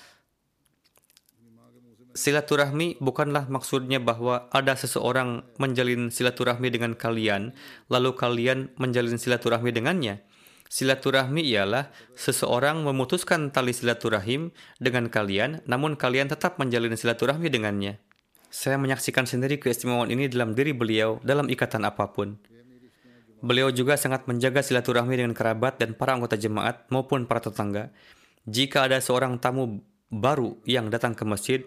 silaturahmi 2.15 3.03
bukanlah 3.03 3.51
maksudnya 3.51 3.99
bahwa 3.99 4.47
ada 4.55 4.79
seseorang 4.79 5.43
menjalin 5.59 6.15
silaturahmi 6.15 6.71
dengan 6.71 6.95
kalian, 6.95 7.55
lalu 7.91 8.15
kalian 8.15 8.71
menjalin 8.79 9.19
silaturahmi 9.19 9.75
dengannya. 9.75 10.23
Silaturahmi 10.75 11.47
ialah 11.55 11.95
seseorang 12.19 12.83
memutuskan 12.83 13.55
tali 13.55 13.71
silaturahim 13.71 14.51
dengan 14.83 15.07
kalian, 15.07 15.63
namun 15.71 15.95
kalian 15.95 16.27
tetap 16.27 16.59
menjalin 16.59 16.99
silaturahmi 16.99 17.47
dengannya. 17.47 18.03
Saya 18.51 18.75
menyaksikan 18.83 19.23
sendiri 19.23 19.63
keistimewaan 19.63 20.11
ini 20.11 20.27
dalam 20.27 20.51
diri 20.59 20.75
beliau 20.75 21.23
dalam 21.23 21.47
ikatan 21.47 21.87
apa 21.87 22.11
pun. 22.11 22.35
Beliau 23.39 23.71
juga 23.71 23.95
sangat 23.95 24.27
menjaga 24.27 24.67
silaturahmi 24.67 25.15
dengan 25.15 25.31
kerabat 25.31 25.79
dan 25.79 25.95
para 25.95 26.19
anggota 26.19 26.35
jemaat 26.35 26.91
maupun 26.91 27.31
para 27.31 27.39
tetangga. 27.39 27.95
Jika 28.43 28.91
ada 28.91 28.99
seorang 28.99 29.39
tamu 29.39 29.79
baru 30.11 30.59
yang 30.67 30.91
datang 30.91 31.15
ke 31.15 31.23
masjid, 31.23 31.63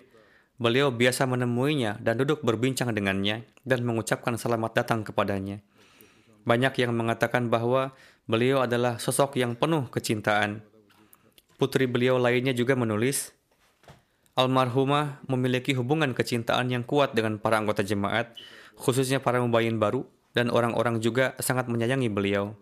Beliau 0.58 0.90
biasa 0.90 1.30
menemuinya 1.30 2.02
dan 2.02 2.18
duduk 2.18 2.42
berbincang 2.42 2.90
dengannya 2.90 3.46
dan 3.62 3.86
mengucapkan 3.86 4.42
selamat 4.42 4.82
datang 4.82 5.06
kepadanya. 5.06 5.62
Banyak 6.50 6.82
yang 6.82 6.98
mengatakan 6.98 7.54
bahwa 7.54 7.94
beliau 8.28 8.62
adalah 8.62 9.00
sosok 9.00 9.40
yang 9.40 9.56
penuh 9.56 9.88
kecintaan. 9.88 10.62
Putri 11.58 11.90
beliau 11.90 12.22
lainnya 12.22 12.54
juga 12.54 12.78
menulis, 12.78 13.34
Almarhumah 14.38 15.26
memiliki 15.26 15.74
hubungan 15.74 16.14
kecintaan 16.14 16.70
yang 16.70 16.86
kuat 16.86 17.18
dengan 17.18 17.42
para 17.42 17.58
anggota 17.58 17.82
jemaat, 17.82 18.38
khususnya 18.78 19.18
para 19.18 19.42
mubayin 19.42 19.82
baru, 19.82 20.06
dan 20.38 20.54
orang-orang 20.54 21.02
juga 21.02 21.34
sangat 21.42 21.66
menyayangi 21.66 22.06
beliau. 22.14 22.54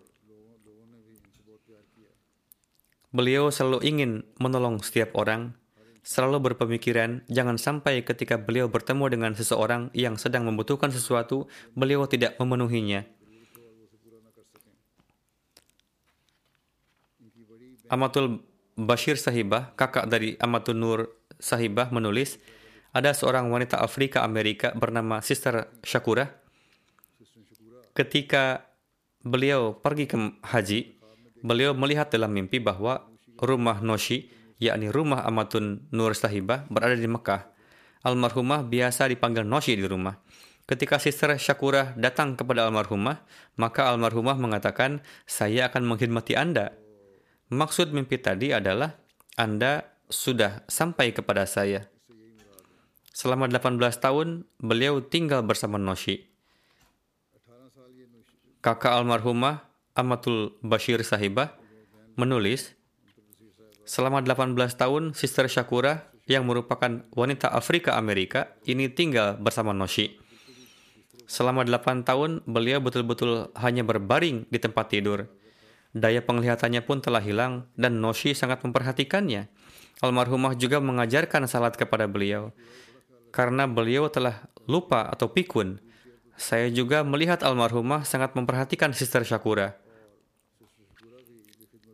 Beliau 3.12 3.52
selalu 3.52 3.84
ingin 3.84 4.12
menolong 4.40 4.80
setiap 4.80 5.20
orang, 5.20 5.52
selalu 6.00 6.52
berpemikiran 6.56 7.28
jangan 7.28 7.60
sampai 7.60 8.08
ketika 8.08 8.40
beliau 8.40 8.72
bertemu 8.72 9.12
dengan 9.12 9.32
seseorang 9.36 9.92
yang 9.92 10.16
sedang 10.16 10.48
membutuhkan 10.48 10.96
sesuatu, 10.96 11.52
beliau 11.76 12.08
tidak 12.08 12.40
memenuhinya. 12.40 13.04
Amatul 17.88 18.42
Bashir 18.76 19.16
Sahibah, 19.16 19.72
kakak 19.80 20.10
dari 20.12 20.36
Amatul 20.42 20.76
Nur 20.76 21.00
Sahibah 21.40 21.94
menulis, 21.94 22.42
ada 22.96 23.12
seorang 23.12 23.52
wanita 23.52 23.80
Afrika 23.84 24.24
Amerika 24.24 24.72
bernama 24.72 25.20
Sister 25.20 25.68
Shakura. 25.84 26.32
Ketika 27.96 28.68
beliau 29.24 29.80
pergi 29.80 30.06
ke 30.08 30.18
haji, 30.44 30.80
beliau 31.44 31.72
melihat 31.76 32.12
dalam 32.12 32.32
mimpi 32.32 32.60
bahwa 32.60 33.08
rumah 33.40 33.80
Noshi, 33.80 34.32
yakni 34.60 34.92
rumah 34.92 35.24
Amatun 35.28 35.88
Nur 35.92 36.16
Sahibah, 36.16 36.68
berada 36.72 36.96
di 36.96 37.08
Mekah. 37.08 37.52
Almarhumah 38.06 38.64
biasa 38.68 39.10
dipanggil 39.12 39.44
Noshi 39.44 39.76
di 39.76 39.84
rumah. 39.84 40.20
Ketika 40.66 40.98
Sister 40.98 41.38
Syakura 41.38 41.94
datang 41.94 42.34
kepada 42.34 42.66
almarhumah, 42.66 43.22
maka 43.58 43.86
almarhumah 43.94 44.34
mengatakan, 44.34 45.06
saya 45.30 45.70
akan 45.70 45.86
mengkhidmati 45.86 46.34
Anda. 46.34 46.74
Maksud 47.54 47.94
mimpi 47.94 48.18
tadi 48.18 48.50
adalah, 48.50 48.98
Anda 49.38 49.86
sudah 50.10 50.66
sampai 50.66 51.14
kepada 51.14 51.46
saya. 51.46 51.86
Selama 53.14 53.46
18 53.48 53.80
tahun, 54.02 54.50
beliau 54.58 55.00
tinggal 55.06 55.46
bersama 55.46 55.78
Noshi. 55.78 56.26
Kakak 58.66 58.98
almarhumah 58.98 59.62
Amatul 59.96 60.58
Bashir 60.60 61.00
Sahibah 61.06 61.56
menulis, 62.20 62.76
selama 63.86 64.20
18 64.26 64.58
tahun 64.76 65.14
Sister 65.14 65.46
Shakura 65.46 66.10
yang 66.26 66.50
merupakan 66.50 67.06
wanita 67.14 67.54
Afrika 67.54 67.94
Amerika 67.96 68.58
ini 68.66 68.90
tinggal 68.90 69.38
bersama 69.38 69.72
Noshi. 69.72 70.18
Selama 71.30 71.62
8 71.62 72.02
tahun 72.02 72.42
beliau 72.50 72.82
betul-betul 72.82 73.54
hanya 73.58 73.86
berbaring 73.86 74.50
di 74.50 74.58
tempat 74.58 74.90
tidur. 74.90 75.30
Daya 75.96 76.20
penglihatannya 76.20 76.84
pun 76.84 77.00
telah 77.00 77.24
hilang 77.24 77.72
dan 77.80 78.04
Noshi 78.04 78.36
sangat 78.36 78.60
memperhatikannya. 78.68 79.48
Almarhumah 80.04 80.60
juga 80.60 80.84
mengajarkan 80.84 81.48
salat 81.48 81.80
kepada 81.80 82.04
beliau. 82.04 82.52
Karena 83.32 83.64
beliau 83.64 84.12
telah 84.12 84.52
lupa 84.68 85.08
atau 85.08 85.32
pikun, 85.32 85.80
saya 86.36 86.68
juga 86.68 87.08
melihat 87.08 87.40
almarhumah 87.48 88.04
sangat 88.04 88.36
memperhatikan 88.36 88.92
Sister 88.92 89.24
Shakura. 89.24 89.80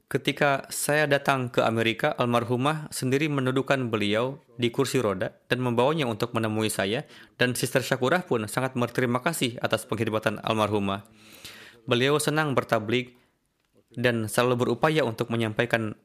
Ketika 0.09 0.67
saya 0.67 1.07
datang 1.07 1.47
ke 1.47 1.63
Amerika, 1.63 2.11
almarhumah 2.17 2.91
sendiri 2.91 3.31
mendudukan 3.31 3.87
beliau 3.87 4.43
di 4.59 4.67
kursi 4.67 4.99
roda 4.99 5.31
dan 5.47 5.63
membawanya 5.63 6.03
untuk 6.03 6.35
menemui 6.35 6.67
saya 6.67 7.07
dan 7.39 7.55
Sister 7.55 7.79
Syakurah 7.79 8.25
pun 8.27 8.43
sangat 8.49 8.75
berterima 8.75 9.23
kasih 9.23 9.55
atas 9.63 9.87
pengkhidmatan 9.87 10.43
almarhumah. 10.43 11.07
Beliau 11.87 12.19
senang 12.19 12.51
bertablik 12.57 13.20
dan 13.95 14.27
selalu 14.27 14.67
berupaya 14.67 15.03
untuk 15.03 15.31
menyampaikan 15.33 15.95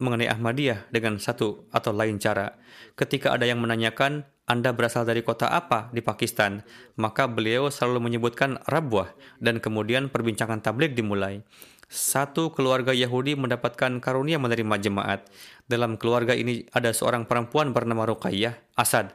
mengenai 0.00 0.32
Ahmadiyah 0.32 0.88
dengan 0.88 1.20
satu 1.20 1.68
atau 1.68 1.92
lain 1.92 2.16
cara. 2.16 2.56
Ketika 2.96 3.36
ada 3.36 3.44
yang 3.44 3.60
menanyakan, 3.60 4.24
Anda 4.48 4.72
berasal 4.72 5.04
dari 5.04 5.20
kota 5.20 5.46
apa 5.46 5.92
di 5.92 6.00
Pakistan? 6.00 6.64
Maka 6.96 7.28
beliau 7.28 7.68
selalu 7.68 8.08
menyebutkan 8.08 8.56
Rabwah 8.64 9.12
dan 9.38 9.60
kemudian 9.60 10.08
perbincangan 10.08 10.64
tablik 10.64 10.96
dimulai 10.96 11.44
satu 11.90 12.54
keluarga 12.54 12.94
Yahudi 12.94 13.34
mendapatkan 13.34 13.98
karunia 13.98 14.38
menerima 14.38 14.78
jemaat. 14.78 15.26
Dalam 15.66 15.98
keluarga 15.98 16.38
ini 16.38 16.62
ada 16.70 16.94
seorang 16.94 17.26
perempuan 17.26 17.74
bernama 17.74 18.06
Ruqayyah 18.06 18.78
Asad. 18.78 19.10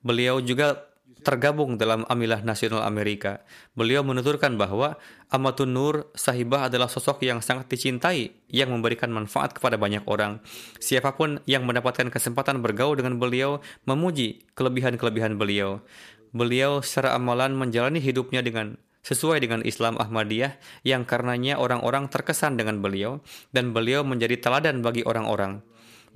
Beliau 0.00 0.40
juga 0.40 0.95
tergabung 1.26 1.74
dalam 1.74 2.06
Amilah 2.06 2.46
Nasional 2.46 2.86
Amerika. 2.86 3.42
Beliau 3.74 4.06
menuturkan 4.06 4.54
bahwa 4.54 4.94
Amatun 5.26 5.74
Nur 5.74 6.06
Sahibah 6.14 6.70
adalah 6.70 6.86
sosok 6.86 7.26
yang 7.26 7.42
sangat 7.42 7.66
dicintai 7.66 8.30
yang 8.46 8.70
memberikan 8.70 9.10
manfaat 9.10 9.50
kepada 9.58 9.74
banyak 9.74 10.06
orang. 10.06 10.38
Siapa 10.78 11.18
pun 11.18 11.42
yang 11.50 11.66
mendapatkan 11.66 12.06
kesempatan 12.14 12.62
bergaul 12.62 12.94
dengan 12.94 13.18
beliau 13.18 13.58
memuji 13.90 14.46
kelebihan-kelebihan 14.54 15.34
beliau. 15.34 15.82
Beliau 16.30 16.78
secara 16.78 17.18
amalan 17.18 17.58
menjalani 17.58 17.98
hidupnya 17.98 18.46
dengan 18.46 18.78
sesuai 19.02 19.42
dengan 19.42 19.66
Islam 19.66 19.98
Ahmadiyah 19.98 20.54
yang 20.86 21.02
karenanya 21.02 21.58
orang-orang 21.58 22.06
terkesan 22.06 22.54
dengan 22.54 22.78
beliau 22.78 23.18
dan 23.50 23.74
beliau 23.74 24.06
menjadi 24.06 24.38
teladan 24.38 24.78
bagi 24.78 25.02
orang-orang. 25.02 25.62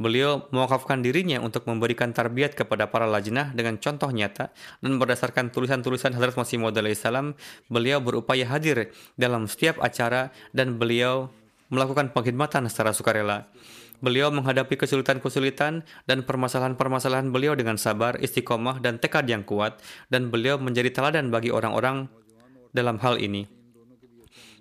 Beliau 0.01 0.49
mewakafkan 0.49 1.05
dirinya 1.05 1.45
untuk 1.45 1.69
memberikan 1.69 2.17
tarbiyat 2.17 2.57
kepada 2.57 2.89
para 2.89 3.05
lajnah 3.05 3.53
dengan 3.53 3.77
contoh 3.77 4.09
nyata 4.09 4.49
dan 4.81 4.97
berdasarkan 4.97 5.53
tulisan-tulisan 5.53 6.17
Hadrat 6.17 6.41
Masih 6.41 6.57
Maud 6.57 6.73
salam, 6.97 7.37
beliau 7.69 8.01
berupaya 8.01 8.49
hadir 8.49 8.97
dalam 9.21 9.45
setiap 9.45 9.77
acara 9.85 10.33
dan 10.57 10.81
beliau 10.81 11.29
melakukan 11.69 12.17
pengkhidmatan 12.17 12.65
secara 12.73 12.97
sukarela. 12.97 13.45
Beliau 14.01 14.33
menghadapi 14.33 14.81
kesulitan-kesulitan 14.81 15.85
dan 16.09 16.19
permasalahan-permasalahan 16.25 17.29
beliau 17.29 17.53
dengan 17.53 17.77
sabar, 17.77 18.17
istiqomah, 18.17 18.81
dan 18.81 18.97
tekad 18.97 19.29
yang 19.29 19.45
kuat, 19.45 19.77
dan 20.09 20.33
beliau 20.33 20.57
menjadi 20.57 20.89
teladan 20.89 21.29
bagi 21.29 21.53
orang-orang 21.53 22.09
dalam 22.73 22.97
hal 23.05 23.21
ini. 23.21 23.60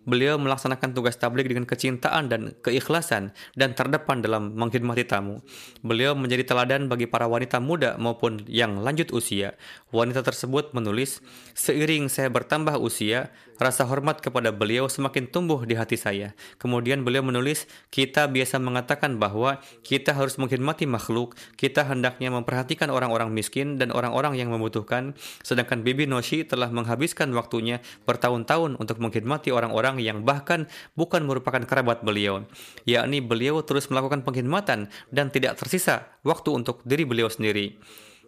Beliau 0.09 0.41
melaksanakan 0.41 0.97
tugas 0.97 1.21
tablik 1.21 1.45
dengan 1.45 1.69
kecintaan 1.69 2.33
dan 2.33 2.57
keikhlasan 2.65 3.29
dan 3.53 3.77
terdepan 3.77 4.25
dalam 4.25 4.57
mengkhidmati 4.57 5.05
tamu. 5.05 5.45
Beliau 5.85 6.17
menjadi 6.17 6.49
teladan 6.49 6.89
bagi 6.89 7.05
para 7.05 7.29
wanita 7.29 7.61
muda 7.61 7.93
maupun 8.01 8.41
yang 8.49 8.81
lanjut 8.81 9.13
usia. 9.13 9.53
Wanita 9.93 10.25
tersebut 10.25 10.73
menulis, 10.73 11.21
"Seiring 11.53 12.09
saya 12.09 12.33
bertambah 12.33 12.81
usia, 12.81 13.29
rasa 13.59 13.83
hormat 13.83 14.23
kepada 14.23 14.55
beliau 14.55 14.87
semakin 14.87 15.27
tumbuh 15.27 15.61
di 15.67 15.75
hati 15.75 15.99
saya. 15.99 16.31
Kemudian 16.57 17.03
beliau 17.03 17.21
menulis, 17.21 17.67
kita 17.91 18.25
biasa 18.31 18.57
mengatakan 18.57 19.19
bahwa 19.19 19.59
kita 19.83 20.15
harus 20.15 20.39
menghormati 20.39 20.87
makhluk, 20.87 21.35
kita 21.59 21.83
hendaknya 21.83 22.31
memperhatikan 22.31 22.87
orang-orang 22.87 23.29
miskin 23.35 23.75
dan 23.75 23.91
orang-orang 23.91 24.39
yang 24.39 24.49
membutuhkan, 24.49 25.13
sedangkan 25.43 25.83
Bibi 25.83 26.07
Noshi 26.07 26.47
telah 26.47 26.71
menghabiskan 26.71 27.29
waktunya 27.35 27.83
bertahun-tahun 28.07 28.79
untuk 28.79 28.97
menghormati 29.03 29.51
orang-orang 29.51 29.99
yang 29.99 30.23
bahkan 30.23 30.71
bukan 30.95 31.27
merupakan 31.27 31.61
kerabat 31.67 32.01
beliau, 32.01 32.47
yakni 32.87 33.19
beliau 33.19 33.59
terus 33.61 33.91
melakukan 33.91 34.23
pengkhidmatan 34.23 34.87
dan 35.11 35.27
tidak 35.29 35.59
tersisa 35.59 36.07
waktu 36.23 36.55
untuk 36.55 36.79
diri 36.87 37.03
beliau 37.03 37.27
sendiri. 37.27 37.75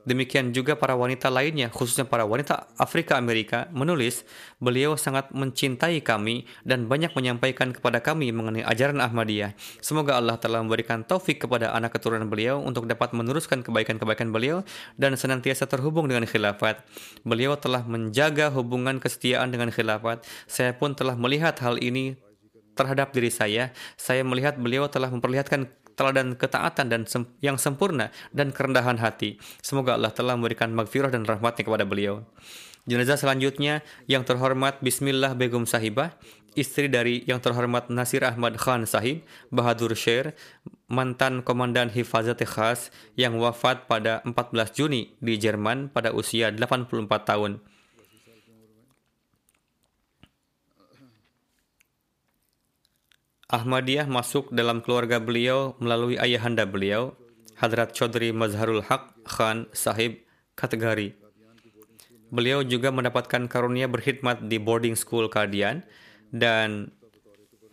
Demikian 0.02 0.50
juga 0.50 0.74
para 0.74 0.98
wanita 0.98 1.30
lainnya, 1.30 1.70
khususnya 1.70 2.10
para 2.10 2.26
wanita 2.26 2.74
Afrika 2.82 3.22
Amerika, 3.22 3.70
menulis, 3.70 4.26
beliau 4.58 4.98
sangat 4.98 5.30
mencintai 5.30 6.02
kami 6.02 6.50
dan 6.66 6.90
banyak 6.90 7.14
menyampaikan 7.14 7.70
kepada 7.70 8.02
kami 8.02 8.34
mengenai 8.34 8.66
ajaran 8.66 8.98
Ahmadiyah. 8.98 9.54
Semoga 9.78 10.18
Allah 10.18 10.42
telah 10.42 10.66
memberikan 10.66 11.06
taufik 11.06 11.46
kepada 11.46 11.70
anak 11.78 11.94
keturunan 11.94 12.26
beliau 12.26 12.58
untuk 12.58 12.90
dapat 12.90 13.14
meneruskan 13.14 13.62
kebaikan-kebaikan 13.62 14.34
beliau 14.34 14.66
dan 14.98 15.14
senantiasa 15.14 15.70
terhubung 15.70 16.10
dengan 16.10 16.26
khilafat. 16.26 16.82
Beliau 17.22 17.54
telah 17.62 17.86
menjaga 17.86 18.50
hubungan 18.50 18.98
kesetiaan 18.98 19.54
dengan 19.54 19.70
khilafat. 19.70 20.26
Saya 20.50 20.74
pun 20.74 20.98
telah 20.98 21.14
melihat 21.14 21.62
hal 21.62 21.78
ini 21.78 22.18
terhadap 22.74 23.14
diri 23.14 23.30
saya. 23.30 23.70
Saya 24.00 24.26
melihat 24.26 24.58
beliau 24.58 24.88
telah 24.88 25.12
memperlihatkan 25.12 25.70
teladan 25.94 26.36
ketaatan 26.36 26.88
dan 26.88 27.02
sem 27.08 27.28
yang 27.44 27.56
sempurna 27.56 28.10
dan 28.32 28.52
kerendahan 28.56 29.00
hati. 29.00 29.42
Semoga 29.60 29.96
Allah 29.96 30.12
telah 30.12 30.36
memberikan 30.40 30.72
magfirah 30.72 31.12
dan 31.12 31.24
rahmatnya 31.28 31.64
kepada 31.68 31.86
beliau. 31.88 32.26
Jenazah 32.90 33.14
selanjutnya 33.14 33.86
yang 34.10 34.26
terhormat 34.26 34.82
Bismillah 34.82 35.38
Begum 35.38 35.70
Sahibah, 35.70 36.18
istri 36.58 36.90
dari 36.90 37.22
yang 37.30 37.38
terhormat 37.38 37.94
Nasir 37.94 38.26
Ahmad 38.26 38.58
Khan 38.58 38.90
Sahib, 38.90 39.22
Bahadur 39.54 39.94
Sher, 39.94 40.34
mantan 40.90 41.46
komandan 41.46 41.94
Hifazat 41.94 42.42
Khas 42.44 42.90
yang 43.14 43.38
wafat 43.38 43.86
pada 43.86 44.26
14 44.26 44.74
Juni 44.74 45.14
di 45.22 45.38
Jerman 45.38 45.94
pada 45.94 46.10
usia 46.10 46.50
84 46.50 47.06
tahun. 47.22 47.62
Ahmadiyah 53.52 54.08
masuk 54.08 54.48
dalam 54.56 54.80
keluarga 54.80 55.20
beliau 55.20 55.76
melalui 55.76 56.16
ayahanda 56.16 56.64
beliau, 56.64 57.20
Hadrat 57.60 57.92
Chaudhry 57.92 58.32
Mazharul 58.32 58.80
Haq 58.80 59.12
Khan 59.28 59.68
Sahib 59.76 60.24
Kategari. 60.56 61.12
Beliau 62.32 62.64
juga 62.64 62.96
mendapatkan 62.96 63.52
karunia 63.52 63.92
berkhidmat 63.92 64.48
di 64.48 64.56
boarding 64.56 64.96
school 64.96 65.28
Kadian 65.28 65.84
dan 66.32 66.96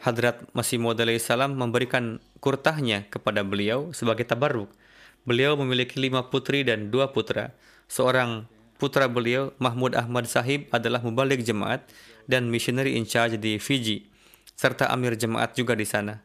Hadrat 0.03 0.51
Masih 0.51 0.83
Maud 0.83 0.99
salam 1.23 1.55
memberikan 1.55 2.19
kurtahnya 2.43 3.07
kepada 3.07 3.47
beliau 3.47 3.95
sebagai 3.95 4.27
tabarruk. 4.27 4.75
Beliau 5.23 5.55
memiliki 5.55 6.03
lima 6.03 6.27
putri 6.27 6.67
dan 6.67 6.91
dua 6.91 7.15
putra. 7.15 7.55
Seorang 7.87 8.51
putra 8.83 9.07
beliau, 9.07 9.55
Mahmud 9.63 9.95
Ahmad 9.95 10.27
Sahib, 10.27 10.67
adalah 10.75 10.99
mubalik 11.07 11.47
jemaat 11.47 11.87
dan 12.27 12.51
missionary 12.51 12.99
in 12.99 13.07
charge 13.07 13.39
di 13.39 13.63
Fiji 13.63 14.18
serta 14.55 14.89
amir 14.93 15.19
jemaat 15.19 15.53
juga 15.53 15.75
di 15.75 15.85
sana. 15.85 16.23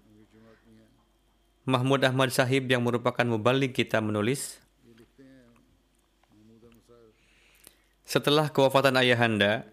Mahmud 1.64 2.04
Ahmad 2.04 2.32
Sahib 2.36 2.68
yang 2.68 2.84
merupakan 2.84 3.24
mubalik 3.24 3.72
kita 3.72 4.04
menulis, 4.04 4.64
Setelah 8.14 8.52
kewafatan 8.54 9.00
ayahanda, 9.00 9.66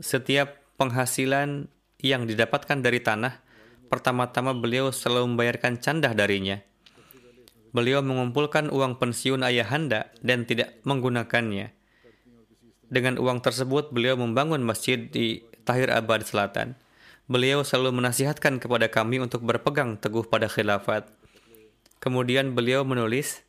setiap 0.00 0.56
penghasilan 0.80 1.68
yang 2.00 2.24
didapatkan 2.24 2.80
dari 2.80 3.02
tanah, 3.02 3.44
pertama-tama 3.92 4.56
beliau 4.56 4.88
selalu 4.88 5.34
membayarkan 5.34 5.82
candah 5.82 6.16
darinya. 6.16 6.64
Beliau 7.76 8.00
mengumpulkan 8.00 8.70
uang 8.70 9.02
pensiun 9.02 9.44
ayahanda 9.44 10.08
dan 10.24 10.46
tidak 10.46 10.80
menggunakannya. 10.88 11.76
Dengan 12.88 13.18
uang 13.18 13.42
tersebut, 13.42 13.92
beliau 13.92 14.16
membangun 14.16 14.62
masjid 14.62 14.96
di 15.10 15.42
Tahir 15.66 15.92
Abad 15.92 16.24
Selatan. 16.24 16.80
Beliau 17.24 17.64
selalu 17.64 18.04
menasihatkan 18.04 18.60
kepada 18.60 18.92
kami 18.92 19.16
untuk 19.16 19.48
berpegang 19.48 19.96
teguh 19.96 20.28
pada 20.28 20.44
khilafat. 20.44 21.08
Kemudian 21.96 22.52
beliau 22.52 22.84
menulis, 22.84 23.40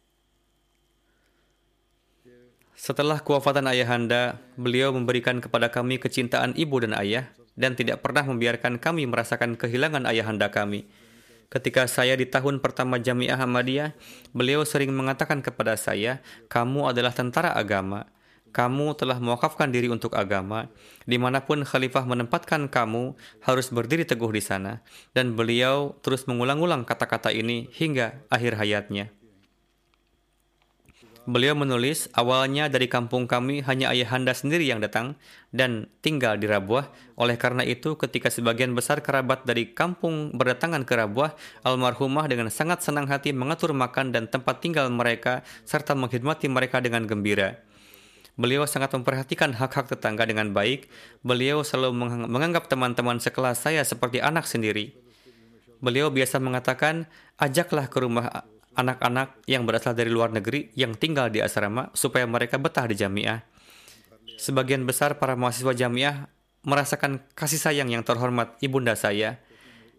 setelah 2.72 3.20
kewafatan 3.20 3.68
ayahanda, 3.68 4.40
beliau 4.56 4.96
memberikan 4.96 5.44
kepada 5.44 5.68
kami 5.68 6.00
kecintaan 6.00 6.56
ibu 6.56 6.80
dan 6.80 6.96
ayah 6.96 7.36
dan 7.60 7.76
tidak 7.76 8.00
pernah 8.00 8.24
membiarkan 8.24 8.80
kami 8.80 9.08
merasakan 9.12 9.60
kehilangan 9.60 10.08
ayahanda 10.08 10.48
kami. 10.52 10.88
Ketika 11.52 11.88
saya 11.88 12.16
di 12.16 12.28
tahun 12.28 12.64
pertama 12.64 13.00
Jamiah 13.00 13.40
Ahmadiyah, 13.40 13.92
beliau 14.32 14.64
sering 14.64 14.96
mengatakan 14.96 15.44
kepada 15.44 15.76
saya, 15.76 16.24
"Kamu 16.48 16.92
adalah 16.92 17.12
tentara 17.12 17.52
agama. 17.56 18.08
Kamu 18.56 18.96
telah 18.96 19.20
mewakafkan 19.20 19.68
diri 19.68 19.92
untuk 19.92 20.16
agama. 20.16 20.72
Di 21.04 21.20
mana 21.20 21.44
pun 21.44 21.68
khalifah 21.68 22.08
menempatkan 22.08 22.72
kamu, 22.72 23.20
harus 23.44 23.68
berdiri 23.68 24.08
teguh 24.08 24.32
di 24.32 24.40
sana." 24.40 24.80
Dan 25.12 25.36
beliau 25.36 26.00
terus 26.00 26.24
mengulang-ulang 26.24 26.88
kata-kata 26.88 27.36
ini 27.36 27.68
hingga 27.76 28.24
akhir 28.32 28.56
hayatnya. 28.56 29.12
Beliau 31.26 31.58
menulis, 31.58 32.06
awalnya 32.14 32.70
dari 32.70 32.86
kampung 32.86 33.26
kami 33.26 33.66
hanya 33.66 33.90
ayahanda 33.90 34.30
sendiri 34.30 34.62
yang 34.62 34.78
datang 34.78 35.18
dan 35.50 35.90
tinggal 36.06 36.38
di 36.38 36.46
Rabuah. 36.46 36.94
Oleh 37.18 37.34
karena 37.34 37.66
itu, 37.66 37.98
ketika 37.98 38.30
sebagian 38.30 38.78
besar 38.78 39.02
kerabat 39.02 39.42
dari 39.42 39.74
kampung 39.74 40.38
berdatangan 40.38 40.86
ke 40.86 40.94
Rabuah, 40.94 41.34
almarhumah 41.66 42.30
dengan 42.30 42.54
sangat 42.54 42.86
senang 42.86 43.10
hati 43.10 43.34
mengatur 43.34 43.74
makan 43.74 44.14
dan 44.14 44.30
tempat 44.30 44.62
tinggal 44.62 44.86
mereka 44.94 45.42
serta 45.66 45.98
menghormati 45.98 46.46
mereka 46.46 46.78
dengan 46.78 47.10
gembira. 47.10 47.58
Beliau 48.36 48.68
sangat 48.68 48.92
memperhatikan 48.92 49.56
hak-hak 49.56 49.88
tetangga 49.88 50.28
dengan 50.28 50.52
baik. 50.52 50.92
Beliau 51.24 51.64
selalu 51.64 51.96
menganggap 52.28 52.68
teman-teman 52.68 53.24
sekelas 53.24 53.64
saya 53.64 53.82
seperti 53.88 54.20
anak 54.20 54.44
sendiri. 54.44 54.92
Beliau 55.80 56.12
biasa 56.12 56.44
mengatakan, 56.44 57.08
ajaklah 57.40 57.88
ke 57.88 57.98
rumah 58.04 58.48
anak-anak 58.76 59.40
yang 59.48 59.64
berasal 59.64 59.96
dari 59.96 60.12
luar 60.12 60.36
negeri 60.36 60.68
yang 60.76 61.00
tinggal 61.00 61.32
di 61.32 61.40
asrama 61.40 61.96
supaya 61.96 62.28
mereka 62.28 62.60
betah 62.60 62.84
di 62.92 63.00
jamiah. 63.00 63.48
Sebagian 64.36 64.84
besar 64.84 65.16
para 65.16 65.40
mahasiswa 65.40 65.72
jamiah 65.72 66.28
merasakan 66.68 67.24
kasih 67.40 67.62
sayang 67.62 67.88
yang 67.88 68.04
terhormat 68.04 68.60
ibunda 68.60 69.00
saya, 69.00 69.40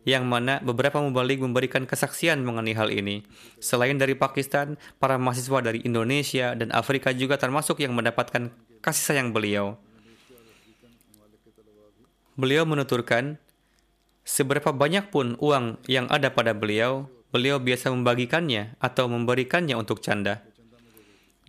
yang 0.07 0.23
mana 0.31 0.63
beberapa 0.63 1.03
mubalik 1.03 1.43
memberikan 1.43 1.83
kesaksian 1.83 2.47
mengenai 2.47 2.79
hal 2.79 2.95
ini. 2.95 3.27
Selain 3.59 3.99
dari 3.99 4.15
Pakistan, 4.15 4.79
para 5.03 5.19
mahasiswa 5.19 5.59
dari 5.59 5.83
Indonesia 5.83 6.55
dan 6.55 6.71
Afrika 6.71 7.11
juga 7.11 7.35
termasuk 7.43 7.83
yang 7.83 7.91
mendapatkan 7.93 8.55
kasih 8.79 9.05
sayang 9.13 9.35
beliau. 9.35 9.75
Beliau 12.39 12.63
menuturkan, 12.63 13.43
seberapa 14.23 14.71
banyak 14.71 15.11
pun 15.11 15.35
uang 15.43 15.83
yang 15.91 16.07
ada 16.07 16.31
pada 16.31 16.55
beliau, 16.55 17.11
beliau 17.35 17.59
biasa 17.59 17.91
membagikannya 17.91 18.79
atau 18.79 19.11
memberikannya 19.11 19.75
untuk 19.75 19.99
canda. 19.99 20.47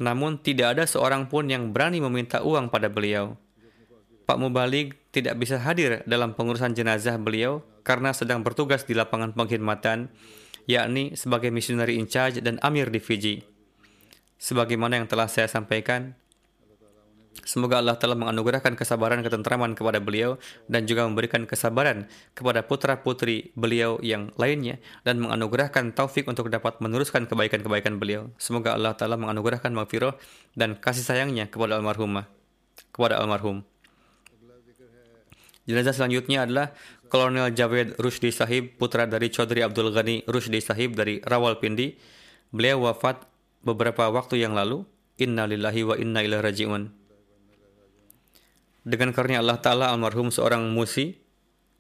Namun 0.02 0.42
tidak 0.42 0.78
ada 0.78 0.90
seorang 0.90 1.30
pun 1.30 1.46
yang 1.46 1.70
berani 1.70 2.02
meminta 2.02 2.42
uang 2.42 2.74
pada 2.74 2.90
beliau. 2.90 3.38
Pak 4.26 4.38
Mubalik 4.42 4.98
tidak 5.14 5.38
bisa 5.38 5.62
hadir 5.62 6.02
dalam 6.10 6.34
pengurusan 6.34 6.74
jenazah 6.74 7.16
beliau 7.22 7.64
karena 7.88 8.12
sedang 8.12 8.44
bertugas 8.44 8.84
di 8.84 8.92
lapangan 8.92 9.32
pengkhidmatan, 9.32 10.12
yakni 10.68 11.16
sebagai 11.16 11.48
misionari 11.56 11.96
in 11.96 12.12
charge 12.12 12.44
dan 12.44 12.60
amir 12.60 12.92
di 12.92 13.00
Fiji. 13.00 13.40
Sebagaimana 14.36 15.00
yang 15.00 15.08
telah 15.08 15.32
saya 15.32 15.48
sampaikan, 15.48 16.12
Semoga 17.46 17.78
Allah 17.78 17.94
telah 18.02 18.18
menganugerahkan 18.18 18.74
kesabaran 18.74 19.22
ketentraman 19.22 19.78
kepada 19.78 20.02
beliau 20.02 20.42
dan 20.66 20.90
juga 20.90 21.06
memberikan 21.06 21.46
kesabaran 21.46 22.10
kepada 22.34 22.66
putra-putri 22.66 23.54
beliau 23.54 24.02
yang 24.02 24.34
lainnya 24.42 24.82
dan 25.06 25.22
menganugerahkan 25.22 25.94
taufik 25.94 26.26
untuk 26.26 26.50
dapat 26.50 26.82
meneruskan 26.82 27.30
kebaikan-kebaikan 27.30 28.02
beliau. 28.02 28.34
Semoga 28.42 28.74
Allah 28.74 28.98
telah 28.98 29.22
menganugerahkan 29.22 29.70
maghfirah 29.70 30.18
dan 30.58 30.82
kasih 30.82 31.06
sayangnya 31.06 31.46
kepada 31.46 31.78
almarhumah, 31.78 32.26
kepada 32.90 33.22
almarhum. 33.22 33.62
Jenazah 35.68 35.92
selanjutnya 35.92 36.48
adalah 36.48 36.72
Kolonel 37.08 37.56
Javed 37.56 37.96
Rusdi 37.98 38.30
Sahib, 38.36 38.76
putra 38.76 39.08
dari 39.08 39.32
Chaudhry 39.32 39.64
Abdul 39.64 39.96
Ghani 39.96 40.28
Rusdi 40.28 40.60
Sahib 40.60 41.00
dari 41.00 41.24
Rawalpindi. 41.24 41.96
Beliau 42.52 42.88
wafat 42.88 43.24
beberapa 43.64 44.12
waktu 44.12 44.44
yang 44.44 44.56
lalu. 44.56 44.84
Inna 45.18 45.50
lillahi 45.50 45.82
wa 45.82 45.96
inna 45.98 46.22
ilaihi 46.22 46.44
raji'un. 46.46 46.94
Dengan 48.88 49.10
karunia 49.12 49.42
Allah 49.42 49.58
Ta'ala 49.58 49.90
almarhum 49.90 50.30
seorang 50.30 50.70
musi, 50.72 51.18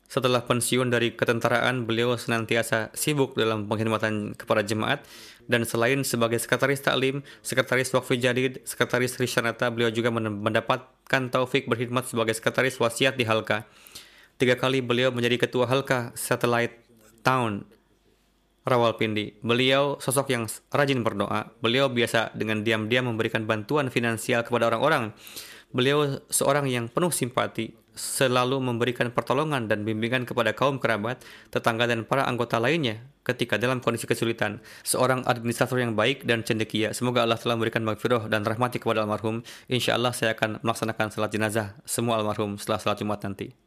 setelah 0.07 0.43
pensiun 0.47 0.87
dari 0.87 1.11
ketentaraan, 1.13 1.83
beliau 1.83 2.15
senantiasa 2.15 2.95
sibuk 2.95 3.35
dalam 3.35 3.67
pengkhidmatan 3.67 4.39
kepada 4.39 4.63
jemaat 4.63 5.03
dan 5.51 5.63
selain 5.67 6.03
sebagai 6.07 6.39
sekretaris 6.39 6.79
taklim, 6.79 7.23
sekretaris 7.43 7.91
wakfi 7.91 8.15
jadid, 8.19 8.63
sekretaris 8.63 9.19
risyanata, 9.19 9.67
beliau 9.71 9.91
juga 9.91 10.11
mendapatkan 10.11 11.21
taufik 11.31 11.67
berkhidmat 11.67 12.07
sebagai 12.07 12.35
sekretaris 12.35 12.79
wasiat 12.79 13.19
di 13.19 13.27
Halka. 13.27 13.67
Tiga 14.37 14.53
kali 14.53 14.85
beliau 14.85 15.09
menjadi 15.09 15.49
ketua 15.49 15.65
Halka 15.65 16.13
Satellite 16.13 16.77
Town 17.25 17.65
Rawalpindi. 18.63 19.41
Beliau 19.41 19.97
sosok 19.97 20.29
yang 20.29 20.45
rajin 20.69 21.01
berdoa. 21.01 21.49
Beliau 21.59 21.89
biasa 21.89 22.37
dengan 22.37 22.61
diam-diam 22.61 23.09
memberikan 23.09 23.49
bantuan 23.49 23.89
finansial 23.89 24.45
kepada 24.45 24.69
orang-orang 24.69 25.17
Beliau 25.67 26.23
seorang 26.31 26.71
yang 26.71 26.87
penuh 26.87 27.11
simpati, 27.11 27.75
selalu 27.91 28.63
memberikan 28.63 29.11
pertolongan 29.11 29.67
dan 29.67 29.83
bimbingan 29.83 30.23
kepada 30.23 30.55
kaum 30.55 30.79
kerabat, 30.79 31.19
tetangga 31.51 31.91
dan 31.91 32.07
para 32.07 32.23
anggota 32.23 32.55
lainnya 32.55 33.03
ketika 33.27 33.59
dalam 33.59 33.83
kondisi 33.83 34.07
kesulitan. 34.07 34.63
Seorang 34.87 35.27
administrator 35.27 35.83
yang 35.83 35.91
baik 35.91 36.23
dan 36.23 36.47
cendekia. 36.47 36.95
Semoga 36.95 37.27
Allah 37.27 37.35
telah 37.35 37.59
memberikan 37.59 37.83
maghfirah 37.83 38.31
dan 38.31 38.47
rahmati 38.47 38.79
kepada 38.79 39.03
almarhum. 39.03 39.43
Insya 39.67 39.99
Allah 39.99 40.15
saya 40.15 40.39
akan 40.39 40.63
melaksanakan 40.63 41.11
salat 41.11 41.35
jenazah 41.35 41.75
semua 41.83 42.15
almarhum 42.23 42.55
setelah 42.55 42.79
salat 42.79 43.03
Jumat 43.03 43.19
nanti. 43.27 43.66